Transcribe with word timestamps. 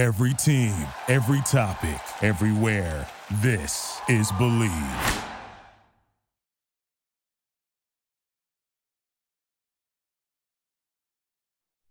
Every 0.00 0.32
team, 0.32 0.74
every 1.08 1.42
topic, 1.42 2.00
everywhere. 2.22 3.06
This 3.42 4.00
is 4.08 4.32
Believe. 4.38 4.70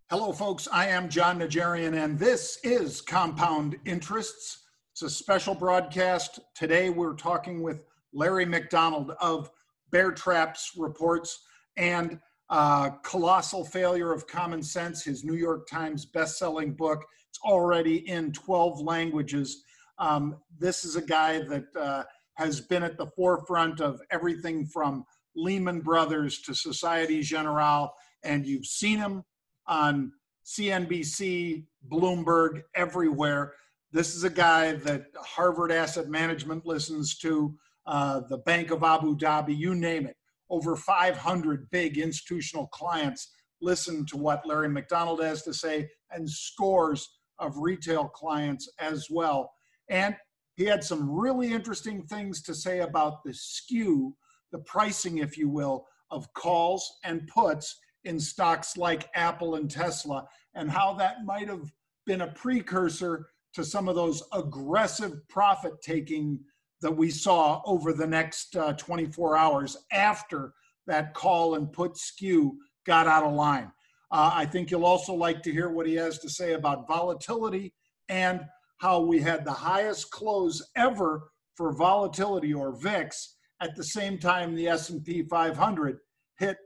Hello, 0.09 0.31
folks. 0.31 0.67
I 0.71 0.87
am 0.87 1.07
Jon 1.07 1.37
Najarian, 1.37 2.03
and 2.03 2.17
this 2.17 2.57
is 2.63 2.99
Compound 2.99 3.77
Interests. 3.85 4.63
It's 4.93 5.03
a 5.03 5.09
special 5.11 5.53
broadcast. 5.53 6.39
Today, 6.55 6.89
we're 6.89 7.13
talking 7.13 7.61
with 7.61 7.85
Larry 8.11 8.45
McDonald 8.45 9.11
of 9.21 9.51
Bear 9.91 10.13
Traps 10.13 10.71
Reports 10.75 11.43
and 11.77 12.19
uh, 12.49 12.89
Colossal 13.03 13.63
Failure 13.63 14.11
of 14.11 14.25
Common 14.25 14.63
Sense, 14.63 15.03
his 15.03 15.23
New 15.23 15.35
York 15.35 15.67
Times 15.67 16.05
best-selling 16.05 16.73
book. 16.73 17.05
It's 17.29 17.39
already 17.43 18.07
in 18.09 18.31
12 18.31 18.81
languages. 18.81 19.63
Um, 19.97 20.37
this 20.57 20.85
is 20.85 20.95
a 20.95 21.01
guy 21.01 21.39
that 21.39 21.65
uh, 21.79 22.03
has 22.35 22.61
been 22.61 22.83
at 22.83 22.97
the 22.97 23.07
forefront 23.07 23.81
of 23.81 24.01
everything 24.11 24.65
from 24.65 25.05
Lehman 25.35 25.81
Brothers 25.81 26.41
to 26.41 26.55
Societe 26.55 27.21
Generale, 27.21 27.93
and 28.23 28.45
you've 28.45 28.65
seen 28.65 28.97
him 28.97 29.23
on 29.67 30.11
CNBC, 30.45 31.65
Bloomberg, 31.91 32.63
everywhere. 32.75 33.53
This 33.91 34.15
is 34.15 34.23
a 34.23 34.29
guy 34.29 34.73
that 34.73 35.05
Harvard 35.15 35.71
Asset 35.71 36.09
Management 36.09 36.65
listens 36.65 37.17
to, 37.19 37.55
uh, 37.85 38.21
the 38.29 38.37
Bank 38.39 38.71
of 38.71 38.83
Abu 38.83 39.15
Dhabi, 39.15 39.55
you 39.55 39.75
name 39.75 40.07
it. 40.07 40.15
Over 40.49 40.75
500 40.75 41.69
big 41.69 41.97
institutional 41.97 42.67
clients 42.67 43.29
listen 43.61 44.05
to 44.07 44.17
what 44.17 44.45
Larry 44.45 44.69
McDonald 44.69 45.21
has 45.21 45.43
to 45.43 45.53
say, 45.53 45.89
and 46.11 46.29
scores 46.29 47.18
of 47.39 47.57
retail 47.57 48.07
clients 48.07 48.69
as 48.79 49.07
well. 49.09 49.51
And 49.89 50.15
he 50.55 50.65
had 50.65 50.83
some 50.83 51.09
really 51.09 51.51
interesting 51.51 52.03
things 52.03 52.41
to 52.43 52.53
say 52.53 52.79
about 52.79 53.23
the 53.23 53.33
skew, 53.33 54.15
the 54.51 54.59
pricing, 54.59 55.19
if 55.19 55.37
you 55.37 55.49
will, 55.49 55.85
of 56.11 56.31
calls 56.33 56.99
and 57.03 57.27
puts 57.27 57.79
in 58.03 58.19
stocks 58.19 58.77
like 58.77 59.09
Apple 59.15 59.55
and 59.55 59.69
Tesla, 59.69 60.27
and 60.55 60.69
how 60.69 60.93
that 60.93 61.25
might 61.25 61.47
have 61.47 61.71
been 62.05 62.21
a 62.21 62.33
precursor 62.33 63.27
to 63.53 63.63
some 63.63 63.87
of 63.87 63.95
those 63.95 64.23
aggressive 64.33 65.27
profit 65.27 65.81
taking 65.81 66.39
that 66.81 66.95
we 66.95 67.09
saw 67.09 67.61
over 67.65 67.93
the 67.93 68.07
next 68.07 68.55
uh, 68.55 68.73
24 68.73 69.37
hours 69.37 69.77
after 69.91 70.53
that 70.87 71.13
call 71.13 71.55
and 71.55 71.71
put 71.71 71.97
skew 71.97 72.57
got 72.85 73.07
out 73.07 73.23
of 73.23 73.33
line. 73.33 73.71
Uh, 74.11 74.31
I 74.33 74.45
think 74.45 74.71
you'll 74.71 74.85
also 74.85 75.13
like 75.13 75.43
to 75.43 75.51
hear 75.51 75.69
what 75.69 75.87
he 75.87 75.95
has 75.95 76.19
to 76.19 76.29
say 76.29 76.53
about 76.53 76.87
volatility 76.87 77.73
and 78.07 78.41
how 78.77 79.01
we 79.01 79.19
had 79.19 79.45
the 79.45 79.51
highest 79.51 80.09
close 80.11 80.67
ever 80.75 81.29
for 81.55 81.73
volatility 81.73 82.53
or 82.53 82.79
VIX 82.81 83.35
at 83.61 83.75
the 83.75 83.83
same 83.83 84.17
time 84.17 84.55
the 84.55 84.67
S&P 84.67 85.23
500 85.23 85.97
hit 86.37 86.57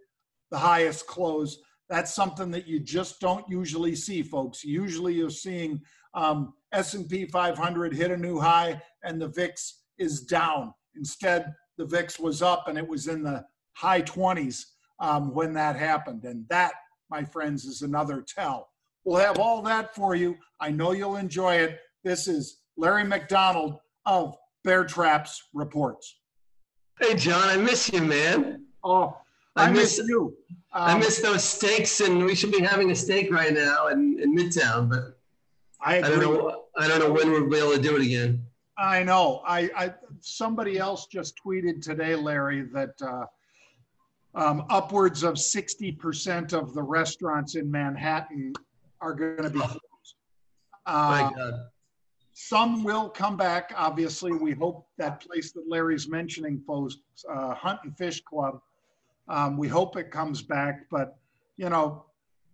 the 0.51 0.57
highest 0.57 1.07
close. 1.07 1.57
That's 1.89 2.13
something 2.13 2.51
that 2.51 2.67
you 2.67 2.79
just 2.79 3.19
don't 3.19 3.45
usually 3.49 3.95
see, 3.95 4.21
folks. 4.21 4.63
Usually 4.63 5.15
you're 5.15 5.29
seeing 5.29 5.81
um, 6.13 6.53
S&P 6.71 7.25
500 7.25 7.93
hit 7.93 8.11
a 8.11 8.17
new 8.17 8.39
high 8.39 8.79
and 9.03 9.21
the 9.21 9.29
VIX 9.29 9.81
is 9.97 10.21
down. 10.21 10.73
Instead, 10.95 11.51
the 11.77 11.85
VIX 11.85 12.19
was 12.19 12.41
up 12.41 12.67
and 12.67 12.77
it 12.77 12.87
was 12.87 13.07
in 13.07 13.23
the 13.23 13.43
high 13.73 14.01
20s 14.01 14.61
um, 14.99 15.33
when 15.33 15.53
that 15.53 15.75
happened. 15.75 16.23
And 16.23 16.47
that, 16.49 16.73
my 17.13 17.23
friends, 17.23 17.65
is 17.65 17.83
another 17.83 18.25
tell. 18.27 18.69
We'll 19.03 19.19
have 19.19 19.37
all 19.37 19.61
that 19.61 19.93
for 19.93 20.15
you. 20.15 20.35
I 20.59 20.71
know 20.71 20.93
you'll 20.93 21.17
enjoy 21.17 21.57
it. 21.57 21.79
This 22.03 22.27
is 22.27 22.61
Larry 22.75 23.03
McDonald 23.03 23.77
of 24.07 24.35
Bear 24.63 24.83
Traps 24.83 25.43
Reports. 25.53 26.21
Hey, 26.99 27.13
John, 27.13 27.49
I 27.49 27.55
miss 27.55 27.93
you, 27.93 28.01
man. 28.01 28.65
Oh, 28.83 29.15
I, 29.55 29.65
I 29.65 29.71
miss, 29.71 29.99
miss, 29.99 30.07
you. 30.07 30.35
Um, 30.73 30.89
I 30.89 30.97
miss 30.97 31.21
those 31.21 31.43
steaks, 31.43 32.01
and 32.01 32.25
we 32.25 32.33
should 32.33 32.51
be 32.51 32.63
having 32.63 32.89
a 32.89 32.95
steak 32.95 33.31
right 33.31 33.53
now 33.53 33.89
in, 33.89 34.19
in 34.19 34.35
Midtown, 34.35 34.89
but 34.89 35.19
I, 35.81 35.97
I, 35.97 36.01
don't 36.01 36.19
know. 36.19 36.63
I 36.75 36.87
don't 36.87 36.99
know 36.99 37.11
when 37.11 37.29
we'll 37.29 37.47
be 37.47 37.57
able 37.57 37.73
to 37.73 37.79
do 37.79 37.95
it 37.95 38.01
again. 38.01 38.43
I 38.75 39.03
know. 39.03 39.43
I, 39.45 39.69
I 39.77 39.93
somebody 40.21 40.79
else 40.79 41.05
just 41.05 41.35
tweeted 41.45 41.83
today, 41.83 42.15
Larry, 42.15 42.63
that 42.73 42.99
uh, 43.03 43.25
um, 44.35 44.65
upwards 44.69 45.23
of 45.23 45.37
sixty 45.37 45.91
percent 45.91 46.53
of 46.53 46.73
the 46.73 46.81
restaurants 46.81 47.55
in 47.55 47.69
Manhattan 47.69 48.53
are 49.01 49.13
going 49.13 49.43
to 49.43 49.49
be 49.49 49.59
closed. 49.59 50.15
Uh, 50.85 51.31
My 51.31 51.31
God. 51.35 51.53
Some 52.35 52.83
will 52.83 53.09
come 53.09 53.37
back. 53.37 53.71
Obviously, 53.75 54.31
we 54.31 54.53
hope 54.53 54.87
that 54.97 55.21
place 55.21 55.51
that 55.51 55.69
Larry's 55.69 56.09
mentioning, 56.09 56.59
folks, 56.65 56.97
uh, 57.29 57.53
Hunt 57.53 57.79
and 57.83 57.95
Fish 57.95 58.21
Club. 58.21 58.59
Um, 59.27 59.55
we 59.55 59.67
hope 59.67 59.97
it 59.97 60.09
comes 60.09 60.41
back, 60.41 60.87
but 60.89 61.15
you 61.57 61.69
know, 61.69 62.05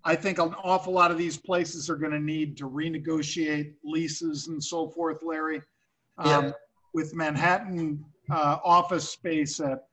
I 0.04 0.16
think 0.16 0.38
an 0.38 0.54
awful 0.64 0.94
lot 0.94 1.12
of 1.12 1.18
these 1.18 1.38
places 1.38 1.90
are 1.90 1.96
going 1.96 2.12
to 2.12 2.20
need 2.20 2.58
to 2.58 2.70
renegotiate 2.70 3.74
leases 3.84 4.48
and 4.48 4.62
so 4.62 4.88
forth, 4.90 5.24
Larry. 5.24 5.62
Um, 6.18 6.46
yeah. 6.46 6.52
With 6.94 7.16
Manhattan 7.16 8.04
uh, 8.30 8.58
office 8.64 9.10
space 9.10 9.60
at 9.60 9.89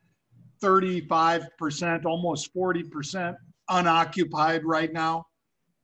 35%, 0.62 2.05
almost 2.05 2.55
40% 2.55 3.34
unoccupied 3.69 4.65
right 4.65 4.93
now, 4.93 5.27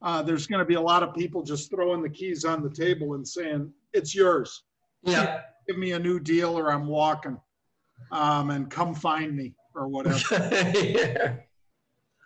uh, 0.02 0.22
there's 0.22 0.46
going 0.46 0.58
to 0.58 0.64
be 0.64 0.74
a 0.74 0.80
lot 0.80 1.02
of 1.02 1.14
people 1.14 1.42
just 1.42 1.70
throwing 1.70 2.02
the 2.02 2.08
keys 2.08 2.44
on 2.44 2.62
the 2.62 2.70
table 2.70 3.14
and 3.14 3.26
saying, 3.26 3.72
it's 3.92 4.14
yours. 4.14 4.64
Yeah. 5.02 5.42
Give 5.68 5.78
me 5.78 5.92
a 5.92 5.98
new 5.98 6.18
deal 6.18 6.58
or 6.58 6.72
I'm 6.72 6.86
walking 6.86 7.38
um, 8.10 8.50
and 8.50 8.70
come 8.70 8.94
find 8.94 9.36
me 9.36 9.54
or 9.74 9.88
whatever. 9.88 10.18
yeah. 10.74 11.34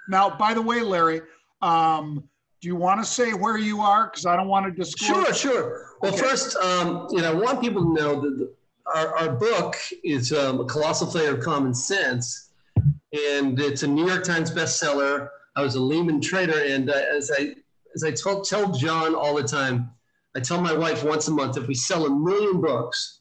Now, 0.09 0.31
by 0.31 0.55
the 0.55 0.63
way, 0.63 0.81
Larry, 0.81 1.21
um, 1.63 2.25
do 2.61 2.69
you 2.69 2.77
want 2.77 3.01
to 3.01 3.07
say 3.07 3.33
where 3.33 3.59
you 3.59 3.81
are? 3.81 4.07
Because 4.07 4.25
I 4.25 4.37
don't 4.37 4.49
want 4.49 4.67
to 4.67 4.73
disclose. 4.73 5.27
Sure, 5.27 5.35
sure. 5.35 5.87
Well, 6.01 6.15
okay. 6.15 6.23
first, 6.23 6.57
um, 6.57 7.07
you 7.11 7.21
know, 7.21 7.33
I 7.33 7.35
want 7.35 7.61
people 7.61 7.83
to 7.83 8.03
know 8.03 8.21
that 8.21 8.39
the, 8.39 8.55
our, 8.95 9.17
our 9.17 9.33
book 9.33 9.77
is 10.05 10.33
um, 10.33 10.61
a 10.61 10.65
colossal 10.65 11.11
failure 11.11 11.35
of 11.35 11.41
common 11.41 11.75
sense, 11.75 12.51
and 12.77 13.59
it's 13.59 13.83
a 13.83 13.87
New 13.87 14.07
York 14.07 14.25
Times 14.25 14.51
bestseller. 14.51 15.29
I 15.57 15.63
was 15.63 15.75
a 15.75 15.81
Lehman 15.81 16.21
trader, 16.21 16.65
and 16.65 16.91
uh, 16.91 16.95
as 17.15 17.31
I 17.37 17.55
as 17.95 18.05
I 18.05 18.11
tell, 18.11 18.43
tell 18.43 18.73
Jon 18.73 19.15
all 19.15 19.35
the 19.35 19.43
time, 19.43 19.91
I 20.37 20.41
tell 20.41 20.61
my 20.61 20.75
wife 20.75 21.03
once 21.03 21.29
a 21.29 21.31
month 21.31 21.57
if 21.57 21.67
we 21.67 21.75
sell 21.75 22.05
a 22.05 22.11
million 22.11 22.61
books, 22.61 23.21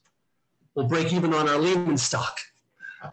we'll 0.74 0.86
break 0.86 1.14
even 1.14 1.32
on 1.32 1.48
our 1.48 1.56
Lehman 1.56 1.96
stock. 1.96 2.38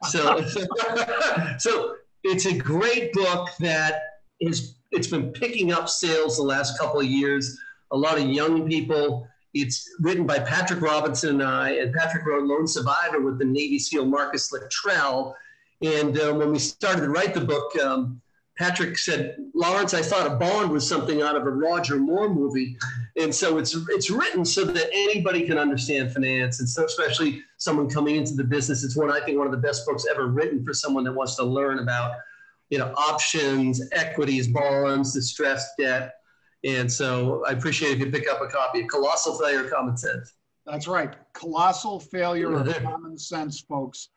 So, 0.09 0.45
so 1.57 1.95
it's 2.23 2.45
a 2.45 2.57
great 2.57 3.13
book 3.13 3.49
that 3.61 4.01
is 4.41 4.75
it's 4.91 5.07
been 5.07 5.31
picking 5.31 5.71
up 5.71 5.87
sales 5.87 6.35
the 6.35 6.43
last 6.43 6.77
couple 6.77 6.99
of 6.99 7.05
years. 7.05 7.57
A 7.91 7.97
lot 7.97 8.17
of 8.19 8.25
young 8.25 8.67
people. 8.67 9.27
It's 9.53 9.89
written 9.99 10.25
by 10.25 10.39
Patrick 10.39 10.81
Robinson 10.81 11.41
and 11.41 11.43
I, 11.43 11.71
and 11.71 11.93
Patrick 11.93 12.25
wrote 12.25 12.43
Lone 12.43 12.67
Survivor 12.67 13.21
with 13.21 13.37
the 13.37 13.45
Navy 13.45 13.77
SEAL 13.77 14.05
Marcus 14.05 14.51
Luttrell. 14.51 15.35
And 15.81 16.19
uh, 16.19 16.33
when 16.33 16.51
we 16.51 16.59
started 16.59 17.01
to 17.01 17.09
write 17.09 17.33
the 17.33 17.41
book, 17.41 17.75
um, 17.77 18.21
Patrick 18.57 18.97
said, 18.97 19.37
Lawrence, 19.55 19.93
I 19.93 20.01
thought 20.01 20.27
a 20.27 20.35
Bond 20.35 20.71
was 20.71 20.87
something 20.87 21.21
out 21.21 21.35
of 21.35 21.45
a 21.45 21.49
Roger 21.49 21.97
Moore 21.97 22.29
movie. 22.29 22.77
And 23.19 23.33
so 23.33 23.57
it's 23.57 23.75
it's 23.89 24.09
written 24.09 24.45
so 24.45 24.63
that 24.63 24.89
anybody 24.93 25.45
can 25.45 25.57
understand 25.57 26.11
finance, 26.11 26.59
and 26.59 26.69
so 26.69 26.85
especially 26.85 27.43
someone 27.57 27.89
coming 27.89 28.15
into 28.15 28.33
the 28.33 28.43
business. 28.43 28.83
It's 28.83 28.95
one 28.95 29.11
I 29.11 29.19
think 29.21 29.37
one 29.37 29.47
of 29.47 29.51
the 29.51 29.59
best 29.59 29.85
books 29.85 30.05
ever 30.09 30.27
written 30.27 30.63
for 30.63 30.73
someone 30.73 31.03
that 31.05 31.13
wants 31.13 31.35
to 31.37 31.43
learn 31.43 31.79
about, 31.79 32.13
you 32.69 32.77
know, 32.77 32.93
options, 32.95 33.81
equities, 33.91 34.47
bonds, 34.47 35.13
distressed 35.13 35.71
debt. 35.79 36.13
And 36.63 36.91
so 36.91 37.43
I 37.47 37.51
appreciate 37.51 37.93
if 37.93 37.99
you 37.99 38.11
pick 38.11 38.29
up 38.29 38.41
a 38.41 38.47
copy 38.47 38.81
of 38.81 38.87
Colossal 38.87 39.37
Failure 39.37 39.65
of 39.65 39.71
Common 39.71 39.97
Sense. 39.97 40.33
That's 40.65 40.87
right. 40.87 41.15
Colossal 41.33 41.99
Failure 41.99 42.53
of 42.55 42.73
Common 42.83 43.17
Sense, 43.17 43.61
folks. 43.61 44.09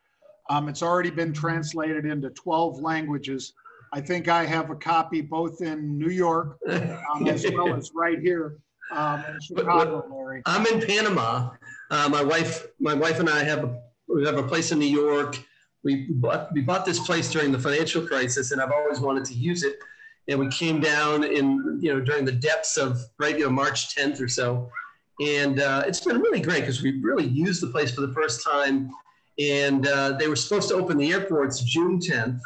Um, 0.49 0.69
it's 0.69 0.81
already 0.81 1.09
been 1.09 1.33
translated 1.33 2.05
into 2.05 2.29
12 2.29 2.79
languages. 2.79 3.53
I 3.93 4.01
think 4.01 4.27
I 4.27 4.45
have 4.45 4.69
a 4.69 4.75
copy 4.75 5.21
both 5.21 5.61
in 5.61 5.97
New 5.97 6.09
York 6.09 6.57
um, 6.69 7.27
as 7.27 7.45
well 7.51 7.73
as 7.73 7.91
right 7.93 8.19
here 8.19 8.59
um, 8.91 9.23
in 9.29 9.39
Chicago, 9.41 10.05
Larry. 10.09 10.41
I'm 10.45 10.65
in 10.67 10.85
Panama. 10.85 11.51
Uh, 11.89 12.09
my 12.09 12.23
wife, 12.23 12.67
my 12.79 12.93
wife 12.93 13.19
and 13.19 13.29
I 13.29 13.43
have 13.43 13.63
a 13.63 13.81
we 14.07 14.25
have 14.25 14.37
a 14.37 14.43
place 14.43 14.71
in 14.71 14.79
New 14.79 14.85
York. 14.85 15.37
We 15.83 16.07
bought 16.11 16.53
we 16.53 16.61
bought 16.61 16.85
this 16.85 16.99
place 16.99 17.29
during 17.31 17.51
the 17.51 17.59
financial 17.59 18.05
crisis, 18.05 18.51
and 18.51 18.61
I've 18.61 18.71
always 18.71 18.99
wanted 18.99 19.25
to 19.25 19.33
use 19.33 19.63
it. 19.63 19.77
And 20.29 20.39
we 20.39 20.49
came 20.49 20.79
down 20.81 21.23
in 21.23 21.79
you 21.81 21.93
know 21.93 22.01
during 22.01 22.25
the 22.25 22.31
depths 22.31 22.77
of 22.77 22.99
right 23.17 23.37
you 23.37 23.45
know 23.45 23.51
March 23.51 23.95
10th 23.95 24.21
or 24.21 24.27
so, 24.27 24.69
and 25.25 25.61
uh, 25.61 25.83
it's 25.87 26.01
been 26.01 26.19
really 26.19 26.41
great 26.41 26.61
because 26.61 26.81
we 26.81 26.99
really 27.01 27.27
used 27.27 27.61
the 27.61 27.67
place 27.67 27.93
for 27.93 28.01
the 28.01 28.13
first 28.13 28.43
time. 28.43 28.91
And 29.39 29.87
uh, 29.87 30.13
they 30.13 30.27
were 30.27 30.35
supposed 30.35 30.67
to 30.69 30.75
open 30.75 30.97
the 30.97 31.11
airports 31.11 31.61
June 31.61 31.99
10th 31.99 32.39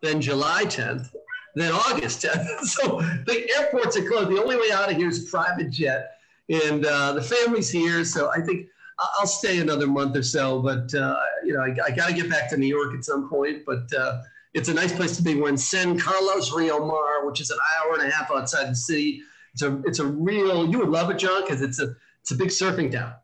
then 0.00 0.20
July 0.20 0.64
10th, 0.64 1.10
then 1.54 1.72
August 1.72 2.22
10th. 2.22 2.46
So 2.64 3.00
the 3.26 3.50
airports 3.58 3.96
are 3.96 4.06
closed. 4.06 4.30
The 4.30 4.42
only 4.42 4.56
way 4.56 4.70
out 4.72 4.90
of 4.90 4.96
here 4.96 5.08
is 5.08 5.28
private 5.30 5.70
jet. 5.70 6.12
and 6.48 6.84
uh, 6.84 7.12
the 7.12 7.22
family's 7.22 7.70
here. 7.70 8.04
So 8.04 8.30
I 8.30 8.40
think 8.40 8.66
I'll 8.98 9.26
stay 9.26 9.60
another 9.60 9.86
month 9.86 10.16
or 10.16 10.22
so. 10.22 10.60
But 10.60 10.94
uh, 10.94 11.18
you 11.44 11.54
know, 11.54 11.60
I, 11.60 11.74
I 11.86 11.90
got 11.90 12.08
to 12.08 12.14
get 12.14 12.28
back 12.28 12.48
to 12.50 12.56
New 12.56 12.66
York 12.66 12.94
at 12.94 13.04
some 13.04 13.28
point. 13.28 13.64
But 13.66 13.92
uh, 13.94 14.22
it's 14.54 14.68
a 14.68 14.74
nice 14.74 14.92
place 14.92 15.16
to 15.16 15.22
be. 15.22 15.34
We're 15.34 15.48
in 15.48 15.56
San 15.56 15.98
Carlos 15.98 16.52
Rio 16.52 16.84
Mar, 16.84 17.26
which 17.26 17.40
is 17.40 17.50
an 17.50 17.58
hour 17.78 17.94
and 17.94 18.08
a 18.08 18.10
half 18.10 18.30
outside 18.30 18.70
the 18.70 18.76
city. 18.76 19.22
It's 19.52 19.62
a 19.62 19.80
it's 19.84 19.98
a 19.98 20.06
real. 20.06 20.68
You 20.68 20.78
would 20.78 20.88
love 20.88 21.10
it, 21.10 21.18
John, 21.18 21.42
because 21.42 21.62
it's 21.62 21.80
a 21.80 21.94
it's 22.20 22.30
a 22.30 22.36
big 22.36 22.48
surfing 22.48 22.92
town. 22.92 23.14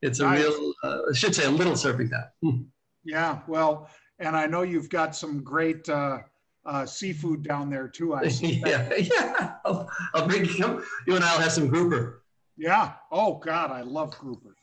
It's 0.00 0.20
a 0.20 0.24
nice. 0.24 0.40
real. 0.40 0.72
Uh, 0.82 0.98
I 1.10 1.14
should 1.14 1.34
say 1.34 1.44
a 1.44 1.50
little 1.50 1.74
surfing 1.74 2.10
town. 2.10 2.24
Hmm. 2.42 2.62
Yeah, 3.04 3.40
well, 3.46 3.88
and 4.18 4.36
I 4.36 4.46
know 4.46 4.62
you've 4.62 4.90
got 4.90 5.14
some 5.14 5.42
great 5.42 5.88
uh, 5.88 6.18
uh, 6.64 6.86
seafood 6.86 7.42
down 7.42 7.70
there 7.70 7.88
too. 7.88 8.14
I 8.14 8.22
yeah, 8.40 8.92
yeah. 8.98 9.54
I'll, 9.64 9.88
I'll 10.14 10.26
bring 10.26 10.44
you. 10.44 10.84
You 11.06 11.16
and 11.16 11.24
I'll 11.24 11.40
have 11.40 11.52
some 11.52 11.68
grouper. 11.68 12.22
Yeah. 12.56 12.92
Oh 13.10 13.34
God, 13.38 13.70
I 13.70 13.82
love 13.82 14.16
grouper. 14.18 14.56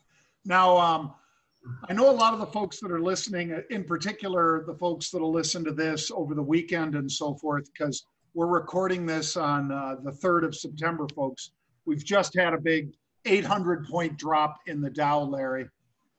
Now, 0.46 0.78
um, 0.78 1.14
I 1.88 1.94
know 1.94 2.10
a 2.10 2.12
lot 2.12 2.34
of 2.34 2.40
the 2.40 2.48
folks 2.48 2.80
that 2.80 2.92
are 2.92 3.02
listening, 3.02 3.60
in 3.70 3.84
particular, 3.84 4.64
the 4.66 4.76
folks 4.76 5.10
that'll 5.10 5.32
listen 5.32 5.64
to 5.66 5.72
this 5.72 6.12
over 6.12 6.34
the 6.34 6.44
weekend 6.44 6.96
and 6.96 7.12
so 7.12 7.36
forth, 7.36 7.70
because 7.74 8.06
we're 8.34 8.48
recording 8.48 9.06
this 9.06 9.36
on 9.36 9.72
uh, 9.72 9.96
the 10.04 10.12
3rd 10.12 10.46
of 10.46 10.56
September, 10.56 11.08
folks. 11.16 11.52
We've 11.86 12.04
just 12.04 12.36
had 12.36 12.54
a 12.54 12.58
big 12.58 12.94
800 13.26 13.86
point 13.88 14.18
drop 14.18 14.60
in 14.68 14.82
the 14.82 14.90
Dow, 14.90 15.22
Larry, 15.22 15.68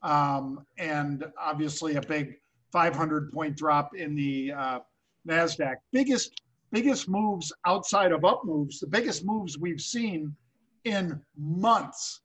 um, 0.03 0.65
and 0.77 1.25
obviously 1.39 1.95
a 1.95 2.01
big 2.01 2.35
500 2.71 3.31
point 3.31 3.57
drop 3.57 3.95
in 3.95 4.15
the 4.15 4.51
uh, 4.51 4.79
Nasdaq. 5.27 5.75
Biggest 5.91 6.41
biggest 6.71 7.09
moves 7.09 7.51
outside 7.65 8.11
of 8.11 8.23
up 8.23 8.43
moves. 8.45 8.79
The 8.79 8.87
biggest 8.87 9.25
moves 9.25 9.57
we've 9.57 9.81
seen 9.81 10.35
in 10.85 11.21
months. 11.37 12.21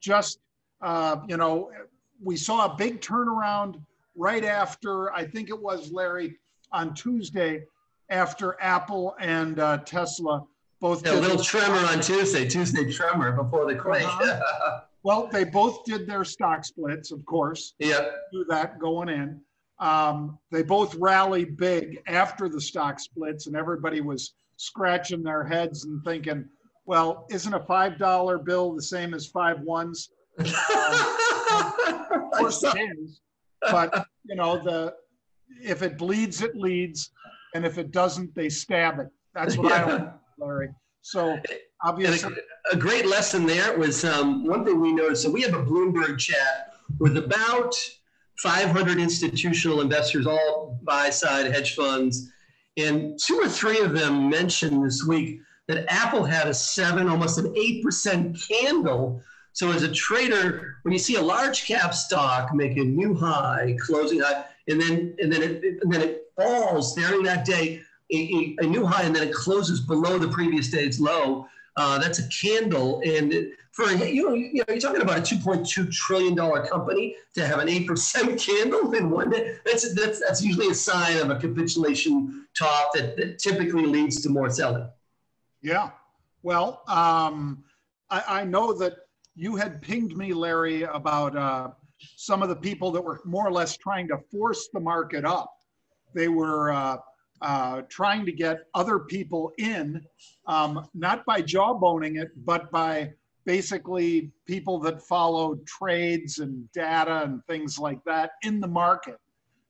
Just 0.00 0.40
uh, 0.80 1.16
you 1.28 1.36
know, 1.36 1.70
we 2.22 2.36
saw 2.36 2.72
a 2.72 2.76
big 2.76 3.00
turnaround 3.00 3.80
right 4.16 4.44
after 4.44 5.12
I 5.12 5.24
think 5.24 5.48
it 5.48 5.60
was 5.60 5.92
Larry 5.92 6.38
on 6.72 6.94
Tuesday 6.94 7.64
after 8.10 8.56
Apple 8.60 9.14
and 9.20 9.58
uh, 9.60 9.78
Tesla 9.78 10.44
both. 10.80 11.04
Yeah, 11.04 11.14
a 11.14 11.20
little 11.20 11.42
tremor 11.42 11.86
on 11.86 12.00
Tuesday. 12.00 12.48
Tuesday 12.48 12.90
tremor 12.92 13.32
before 13.32 13.66
the 13.72 13.78
quake. 13.78 14.04
Uh-huh. 14.04 14.80
well, 15.02 15.28
they 15.32 15.44
both 15.44 15.84
did 15.84 16.06
their 16.06 16.24
stock 16.24 16.64
splits, 16.64 17.12
of 17.12 17.24
course. 17.24 17.74
Yeah. 17.78 18.10
Do 18.32 18.44
that 18.48 18.78
going 18.78 19.08
in. 19.08 19.40
Um, 19.80 20.38
they 20.50 20.62
both 20.62 20.94
rallied 20.96 21.56
big 21.56 22.00
after 22.08 22.48
the 22.48 22.60
stock 22.60 22.98
splits, 22.98 23.46
and 23.46 23.56
everybody 23.56 24.00
was 24.00 24.34
scratching 24.56 25.22
their 25.22 25.44
heads 25.44 25.84
and 25.84 26.02
thinking, 26.04 26.44
well, 26.84 27.26
isn't 27.30 27.54
a 27.54 27.60
$5 27.60 28.44
bill 28.44 28.74
the 28.74 28.82
same 28.82 29.14
as 29.14 29.26
five 29.26 29.60
ones? 29.60 30.10
Um, 30.38 31.17
course 32.38 32.62
it 32.64 32.78
is. 32.98 33.20
But, 33.60 34.06
you 34.24 34.36
know, 34.36 34.62
the 34.62 34.94
if 35.62 35.82
it 35.82 35.98
bleeds, 35.98 36.42
it 36.42 36.56
leads. 36.56 37.10
And 37.54 37.64
if 37.64 37.78
it 37.78 37.90
doesn't, 37.90 38.34
they 38.34 38.48
stab 38.48 38.98
it. 38.98 39.08
That's 39.34 39.56
what 39.56 39.70
yeah. 39.70 39.84
I 39.84 39.88
don't 39.88 40.10
Larry. 40.38 40.68
So 41.02 41.38
obviously. 41.82 42.34
A, 42.72 42.76
a, 42.76 42.78
great 42.78 43.06
lesson 43.06 43.46
there 43.46 43.76
was 43.76 44.04
um, 44.04 44.44
one 44.46 44.64
thing 44.64 44.80
we 44.80 44.92
noticed. 44.92 45.22
So 45.22 45.30
we 45.30 45.42
have 45.42 45.54
a 45.54 45.62
Bloomberg 45.62 46.18
chat 46.18 46.74
with 46.98 47.16
about 47.16 47.74
500 48.38 48.98
institutional 48.98 49.80
investors, 49.80 50.26
all 50.26 50.78
buy 50.82 51.10
side 51.10 51.52
hedge 51.52 51.74
funds. 51.74 52.30
And 52.76 53.18
two 53.18 53.36
or 53.36 53.48
three 53.48 53.80
of 53.80 53.92
them 53.92 54.28
mentioned 54.28 54.84
this 54.84 55.04
week 55.04 55.40
that 55.66 55.84
Apple 55.88 56.24
had 56.24 56.46
a 56.46 56.54
seven, 56.54 57.08
almost 57.08 57.38
an 57.38 57.52
8% 57.54 58.48
candle. 58.48 59.20
So 59.58 59.72
as 59.72 59.82
a 59.82 59.90
trader, 59.90 60.76
when 60.82 60.92
you 60.92 61.00
see 61.00 61.16
a 61.16 61.20
large 61.20 61.64
cap 61.64 61.92
stock 61.92 62.54
make 62.54 62.76
a 62.76 62.84
new 62.84 63.12
high, 63.12 63.76
closing 63.80 64.20
high, 64.20 64.44
and 64.68 64.80
then 64.80 65.16
and 65.20 65.32
then 65.32 65.42
it 65.42 65.64
and 65.82 65.92
then 65.92 66.00
it 66.00 66.30
falls 66.36 66.94
during 66.94 67.24
that 67.24 67.44
day, 67.44 67.82
a, 68.12 68.54
a, 68.60 68.66
new 68.66 68.86
high, 68.86 69.02
and 69.02 69.16
then 69.16 69.26
it 69.26 69.34
closes 69.34 69.80
below 69.80 70.16
the 70.16 70.28
previous 70.28 70.68
day's 70.68 71.00
low. 71.00 71.48
Uh, 71.76 71.98
that's 71.98 72.20
a 72.20 72.28
candle, 72.28 73.02
and 73.04 73.48
for 73.72 73.90
you 73.90 74.28
know, 74.28 74.34
you 74.34 74.58
know, 74.58 74.64
you're 74.68 74.78
talking 74.78 75.02
about 75.02 75.18
a 75.18 75.34
2.2 75.34 75.90
trillion 75.90 76.36
dollar 76.36 76.64
company 76.64 77.16
to 77.34 77.44
have 77.44 77.58
an 77.58 77.68
eight 77.68 77.88
percent 77.88 78.38
candle 78.46 78.94
in 78.94 79.10
one 79.10 79.28
day. 79.28 79.56
That's 79.66 79.92
that's 79.92 80.20
that's 80.20 80.40
usually 80.40 80.68
a 80.68 80.74
sign 80.74 81.16
of 81.16 81.30
a 81.30 81.36
capitulation 81.36 82.46
top 82.56 82.92
that, 82.94 83.16
that 83.16 83.40
typically 83.40 83.86
leads 83.86 84.22
to 84.22 84.28
more 84.28 84.50
selling. 84.50 84.88
Yeah, 85.62 85.90
well, 86.44 86.82
um, 86.86 87.64
I, 88.08 88.22
I, 88.28 88.44
know 88.44 88.72
that 88.74 89.07
you 89.38 89.54
had 89.54 89.80
pinged 89.80 90.16
me, 90.16 90.32
Larry, 90.32 90.82
about 90.82 91.36
uh, 91.36 91.68
some 92.16 92.42
of 92.42 92.48
the 92.48 92.56
people 92.56 92.90
that 92.90 93.00
were 93.00 93.20
more 93.24 93.46
or 93.46 93.52
less 93.52 93.76
trying 93.76 94.08
to 94.08 94.18
force 94.32 94.68
the 94.72 94.80
market 94.80 95.24
up. 95.24 95.54
They 96.12 96.26
were 96.26 96.72
uh, 96.72 96.96
uh, 97.40 97.82
trying 97.88 98.26
to 98.26 98.32
get 98.32 98.64
other 98.74 98.98
people 98.98 99.52
in, 99.58 100.04
um, 100.46 100.88
not 100.92 101.24
by 101.24 101.40
jawboning 101.40 102.20
it, 102.20 102.30
but 102.44 102.72
by 102.72 103.12
basically 103.46 104.32
people 104.44 104.80
that 104.80 105.02
followed 105.02 105.64
trades 105.66 106.40
and 106.40 106.70
data 106.72 107.22
and 107.22 107.40
things 107.46 107.78
like 107.78 108.02
that 108.06 108.32
in 108.42 108.58
the 108.58 108.66
market. 108.66 109.18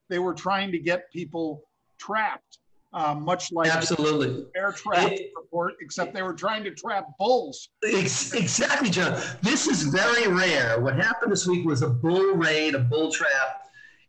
They 0.09 0.19
were 0.19 0.35
trying 0.35 0.73
to 0.73 0.79
get 0.79 1.13
people 1.13 1.63
trapped, 1.99 2.59
uh, 2.93 3.15
much 3.15 3.53
like 3.53 3.69
absolutely 3.75 4.47
air 4.57 4.73
trap 4.73 5.13
report, 5.37 5.75
except 5.81 6.15
they 6.15 6.23
were 6.23 6.33
trying 6.33 6.65
to 6.65 6.71
trap 6.71 7.07
bulls. 7.19 7.69
Exactly, 7.83 8.91
John. 8.91 9.21
This 9.43 9.67
is 9.67 9.83
very 9.85 10.29
rare. 10.29 10.81
What 10.81 10.97
happened 10.97 11.33
this 11.33 11.47
week 11.47 11.67
was 11.67 11.83
a 11.83 11.89
bull 11.89 12.35
raid, 12.35 12.75
a 12.75 12.81
bull 12.81 13.13
trap. 13.13 13.63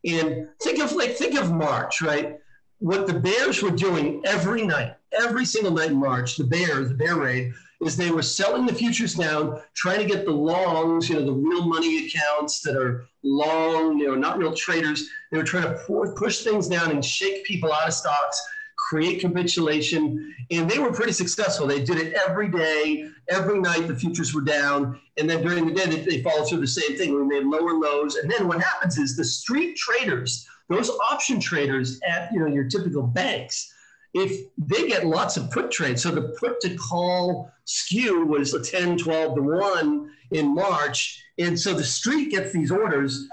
And 0.06 0.48
think 0.62 0.80
of 0.80 0.94
like 0.94 1.12
think 1.12 1.38
of 1.38 1.52
March, 1.52 2.02
right? 2.02 2.38
What 2.80 3.08
the 3.08 3.20
bears 3.20 3.62
were 3.62 3.72
doing 3.72 4.22
every 4.26 4.66
night, 4.66 4.96
every 5.12 5.44
single 5.44 5.74
night 5.74 5.92
in 5.92 5.98
March, 5.98 6.38
the 6.38 6.46
bears, 6.46 6.88
the 6.90 6.96
bear 6.96 7.18
raid 7.18 7.52
is 7.82 7.96
they 7.96 8.12
were 8.12 8.22
selling 8.22 8.66
the 8.66 8.74
futures 8.74 9.16
down, 9.16 9.62
trying 9.74 10.00
to 10.00 10.06
get 10.06 10.26
the 10.26 10.32
longs, 10.32 11.10
you 11.10 11.16
know, 11.16 11.26
the 11.26 11.32
real 11.32 11.66
money 11.66 12.08
accounts 12.08 12.62
that 12.62 12.76
are 12.76 13.08
long, 13.24 13.98
you 13.98 14.08
know, 14.08 14.16
not 14.16 14.38
real 14.38 14.54
traders. 14.54 15.10
They 15.32 15.38
were 15.38 15.44
trying 15.44 15.64
to 15.64 16.14
push 16.16 16.40
things 16.44 16.68
down 16.68 16.92
and 16.92 17.04
shake 17.04 17.46
people 17.46 17.72
out 17.72 17.88
of 17.88 17.94
stocks, 17.94 18.42
create 18.90 19.22
capitulation, 19.22 20.34
and 20.50 20.70
they 20.70 20.80
were 20.80 20.92
pretty 20.92 21.12
successful. 21.12 21.68
They 21.68 21.84
did 21.84 21.98
it 21.98 22.14
every 22.28 22.50
day, 22.50 23.08
every 23.30 23.60
night. 23.60 23.88
The 23.88 23.96
futures 23.96 24.34
were 24.34 24.42
down, 24.42 25.00
and 25.18 25.30
then 25.30 25.44
during 25.44 25.68
the 25.68 25.74
day 25.74 25.86
they, 25.86 26.02
they 26.02 26.24
followed 26.24 26.50
through 26.50 26.62
the 26.62 26.68
same 26.68 26.98
thing. 26.98 27.14
We 27.14 27.24
made 27.24 27.46
lower 27.46 27.74
lows, 27.74 28.16
and 28.16 28.30
then 28.32 28.48
what 28.48 28.62
happens 28.62 28.98
is 28.98 29.16
the 29.16 29.24
street 29.24 29.78
traders, 29.78 30.48
those 30.70 30.90
option 31.12 31.40
traders 31.40 32.00
at 32.08 32.32
you 32.34 32.40
know 32.40 32.48
your 32.48 32.66
typical 32.66 33.04
banks 33.04 33.74
if 34.14 34.48
they 34.58 34.88
get 34.88 35.06
lots 35.06 35.38
of 35.38 35.52
put 35.52 35.70
trades, 35.70 36.02
so 36.02 36.10
the 36.12 36.36
put 36.40 36.60
to 36.62 36.76
call 36.76 37.52
skew 37.66 38.26
was 38.26 38.54
a 38.54 38.64
10, 38.64 38.98
12 38.98 39.36
to 39.36 39.42
1 39.42 40.12
in 40.32 40.54
March. 40.56 41.24
And 41.38 41.60
so 41.60 41.74
the 41.74 41.84
street 41.84 42.32
gets 42.32 42.52
these 42.52 42.72
orders, 42.72 43.28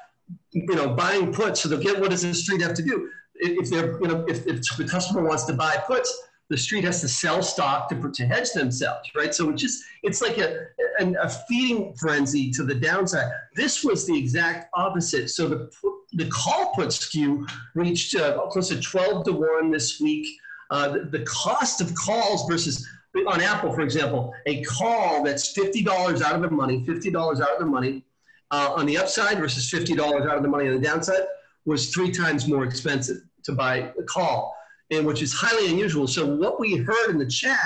you 0.52 0.74
know, 0.74 0.90
buying 0.90 1.32
puts. 1.32 1.60
So 1.60 1.68
they'll 1.68 1.80
get 1.80 1.98
what 1.98 2.10
does 2.10 2.22
the 2.22 2.34
street 2.34 2.60
have 2.60 2.74
to 2.74 2.82
do? 2.82 3.10
If 3.40 3.70
they're, 3.70 4.00
you 4.00 4.08
know, 4.08 4.24
if, 4.28 4.46
if 4.46 4.76
the 4.76 4.84
customer 4.84 5.22
wants 5.22 5.44
to 5.44 5.52
buy 5.52 5.76
puts, 5.86 6.26
the 6.48 6.56
street 6.56 6.84
has 6.84 7.00
to 7.00 7.08
sell 7.08 7.42
stock 7.42 7.88
to, 7.88 8.10
to 8.12 8.26
hedge 8.26 8.52
themselves, 8.52 9.10
right? 9.16 9.34
So 9.34 9.50
it 9.50 9.56
just 9.56 9.82
it's 10.02 10.22
like 10.22 10.38
a, 10.38 10.66
a, 11.00 11.12
a 11.22 11.28
feeding 11.28 11.94
frenzy 11.94 12.50
to 12.52 12.62
the 12.62 12.74
downside. 12.74 13.30
This 13.54 13.82
was 13.82 14.06
the 14.06 14.16
exact 14.16 14.70
opposite. 14.74 15.30
So 15.30 15.48
the 15.48 15.70
the 16.12 16.28
call 16.28 16.72
put 16.74 16.92
skew 16.92 17.46
reached 17.74 18.14
uh, 18.14 18.46
close 18.46 18.68
to 18.68 18.80
12 18.80 19.24
to 19.24 19.32
1 19.32 19.70
this 19.70 20.00
week. 20.00 20.26
Uh, 20.70 20.88
the, 20.88 21.00
the, 21.00 21.24
cost 21.24 21.80
of 21.80 21.94
calls 21.94 22.48
versus 22.48 22.88
on 23.28 23.40
Apple, 23.40 23.72
for 23.72 23.82
example, 23.82 24.32
a 24.46 24.62
call 24.64 25.22
that's 25.22 25.52
fifty 25.52 25.82
dollars 25.82 26.22
out 26.22 26.34
of 26.34 26.42
the 26.42 26.50
money, 26.50 26.84
fifty 26.84 27.10
dollars 27.10 27.40
out 27.40 27.50
of 27.50 27.60
the 27.60 27.66
money 27.66 28.04
uh, 28.50 28.72
on 28.76 28.84
the 28.84 28.98
upside 28.98 29.38
versus 29.38 29.70
fifty 29.70 29.94
dollars 29.94 30.26
out 30.26 30.36
of 30.36 30.42
the 30.42 30.48
money 30.48 30.68
on 30.68 30.74
the 30.74 30.80
downside 30.80 31.22
was 31.66 31.90
three 31.90 32.10
times 32.10 32.48
more 32.48 32.64
expensive 32.64 33.18
to 33.44 33.52
buy 33.52 33.92
a 33.98 34.02
call, 34.02 34.56
and 34.90 35.04
which 35.06 35.22
is 35.22 35.34
highly 35.34 35.70
unusual. 35.70 36.06
So 36.06 36.24
what 36.24 36.58
we 36.58 36.76
heard 36.76 37.10
in 37.10 37.18
the 37.18 37.26
chat 37.26 37.58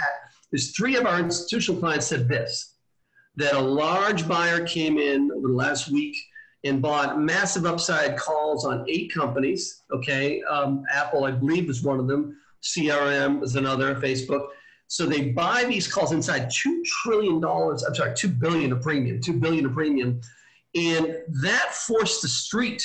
is 0.53 0.73
three 0.73 0.97
of 0.97 1.07
our 1.07 1.21
institutional 1.21 1.81
clients 1.81 2.07
said 2.07 2.29
this: 2.29 2.75
that 3.37 3.55
a 3.55 3.61
large 3.61 4.27
buyer 4.27 4.67
came 4.67 4.99
in 4.99 5.31
over 5.31 5.49
the 5.49 5.55
last 5.55 5.91
week 5.91 6.17
and 6.65 6.83
bought 6.83 7.21
massive 7.21 7.65
upside 7.65 8.19
calls 8.19 8.65
on 8.65 8.85
eight 8.89 9.13
companies. 9.13 9.83
Okay, 9.93 10.43
um, 10.43 10.85
Apple, 10.91 11.25
I 11.25 11.31
believe, 11.31 11.71
is 11.71 11.83
one 11.83 12.01
of 12.01 12.07
them. 12.07 12.37
CRM 12.63 13.43
is 13.43 13.57
another, 13.57 13.95
Facebook. 13.95 14.49
So 14.87 15.07
they 15.07 15.29
buy 15.31 15.65
these 15.65 15.87
calls 15.87 16.13
inside 16.13 16.51
$2 16.51 16.85
trillion, 16.85 17.43
I'm 17.45 17.95
sorry, 17.95 18.13
two 18.15 18.29
billion 18.29 18.73
a 18.73 18.77
premium, 18.77 19.21
Two 19.21 19.35
billion 19.35 19.67
a 19.67 19.71
premium. 19.71 20.21
And 20.75 21.17
that 21.43 21.75
forced 21.75 22.23
the 22.23 22.29
street. 22.29 22.83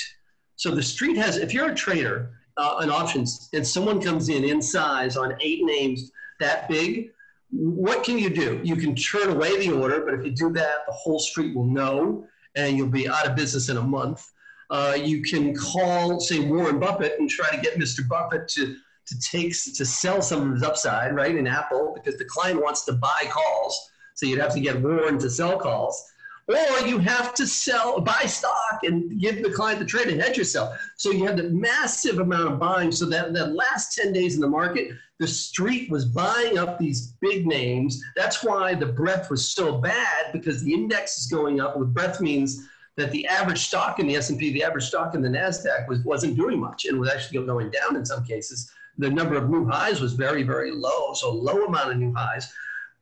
So 0.56 0.72
the 0.72 0.84
street 0.84 1.18
has, 1.18 1.38
if 1.38 1.54
you're 1.54 1.72
a 1.72 1.76
trader 1.76 2.32
uh, 2.58 2.76
on 2.80 2.90
options 2.90 3.50
and 3.54 3.66
someone 3.66 4.02
comes 4.02 4.30
in 4.30 4.44
in 4.44 4.62
size 4.62 5.18
on 5.18 5.36
eight 5.42 5.64
names 5.64 6.12
that 6.40 6.68
big, 6.70 7.12
what 7.52 8.04
can 8.04 8.18
you 8.18 8.30
do? 8.30 8.60
You 8.64 8.76
can 8.76 8.96
turn 8.96 9.30
away 9.30 9.58
the 9.58 9.72
order, 9.72 10.04
but 10.04 10.14
if 10.14 10.26
you 10.26 10.32
do 10.32 10.52
that, 10.54 10.86
the 10.88 10.94
whole 10.94 11.20
street 11.20 11.56
will 11.56 11.66
know 11.66 12.28
and 12.56 12.78
you'll 12.78 12.88
be 12.88 13.08
out 13.08 13.28
of 13.28 13.36
business 13.36 13.70
in 13.70 13.78
a 13.78 13.82
month. 13.82 14.32
Uh, 14.70 14.98
you 15.00 15.22
can 15.22 15.56
call, 15.56 16.20
say, 16.20 16.40
Warren 16.40 16.80
Buffett 16.80 17.20
and 17.20 17.30
try 17.30 17.50
to 17.50 17.62
get 17.62 17.78
Mr. 17.78 18.08
Buffett 18.08 18.48
to, 18.50 18.76
to 19.06 19.20
take 19.20 19.52
to 19.52 19.86
sell 19.86 20.22
some 20.22 20.48
of 20.48 20.54
his 20.54 20.64
upside, 20.64 21.14
right, 21.14 21.36
in 21.36 21.46
Apple, 21.46 21.94
because 21.94 22.18
the 22.18 22.26
client 22.26 22.62
wants 22.62 22.84
to 22.86 22.94
buy 22.94 23.26
calls. 23.30 23.92
So 24.16 24.26
you'd 24.26 24.40
have 24.40 24.54
to 24.54 24.60
get 24.60 24.82
Warren 24.82 25.20
to 25.20 25.30
sell 25.30 25.60
calls 25.60 26.12
or 26.48 26.88
you 26.88 27.00
have 27.00 27.34
to 27.34 27.48
sell, 27.48 28.00
buy 28.00 28.24
stock 28.26 28.80
and 28.84 29.20
give 29.20 29.42
the 29.42 29.52
client 29.52 29.80
the 29.80 29.86
trade 29.86 30.08
and 30.08 30.22
hedge 30.22 30.38
yourself. 30.38 30.78
So 30.96 31.12
you 31.12 31.26
have 31.26 31.38
the 31.38 31.50
massive 31.50 32.20
amount 32.20 32.54
of 32.54 32.60
buying. 32.60 32.92
So 32.92 33.06
that 33.06 33.34
that 33.34 33.54
last 33.54 33.96
10 33.96 34.14
days 34.14 34.36
in 34.36 34.42
the 34.42 34.48
market, 34.48 34.92
the 35.20 35.28
street 35.28 35.90
was 35.90 36.06
buying 36.06 36.58
up 36.58 36.78
these 36.78 37.14
big 37.20 37.48
names. 37.48 38.02
That's 38.16 38.44
why 38.44 38.76
the 38.76 38.86
breadth 38.86 39.30
was 39.32 39.50
so 39.50 39.78
bad 39.78 40.32
because 40.34 40.64
the 40.64 40.74
index 40.74 41.18
is 41.18 41.28
going 41.28 41.62
up. 41.62 41.78
With 41.78 41.94
breadth 41.94 42.22
means 42.22 42.68
that 42.98 43.12
the 43.12 43.26
average 43.28 43.66
stock 43.66 44.00
in 44.00 44.08
the 44.08 44.16
S&P, 44.16 44.54
the 44.54 44.64
average 44.64 44.86
stock 44.86 45.16
in 45.16 45.22
the 45.22 45.30
NASDAQ 45.30 45.88
was, 45.88 46.00
wasn't 46.02 46.38
doing 46.38 46.60
much 46.60 46.86
and 46.86 47.00
was 47.00 47.10
actually 47.10 47.46
going 47.46 47.72
down 47.72 47.96
in 47.96 48.06
some 48.06 48.24
cases. 48.24 48.72
The 48.98 49.10
number 49.10 49.36
of 49.36 49.50
new 49.50 49.68
highs 49.68 50.00
was 50.00 50.14
very, 50.14 50.44
very 50.44 50.72
low. 50.72 51.14
So 51.14 51.32
low 51.32 51.66
amount 51.66 51.92
of 51.92 51.98
new 51.98 52.14
highs. 52.14 52.54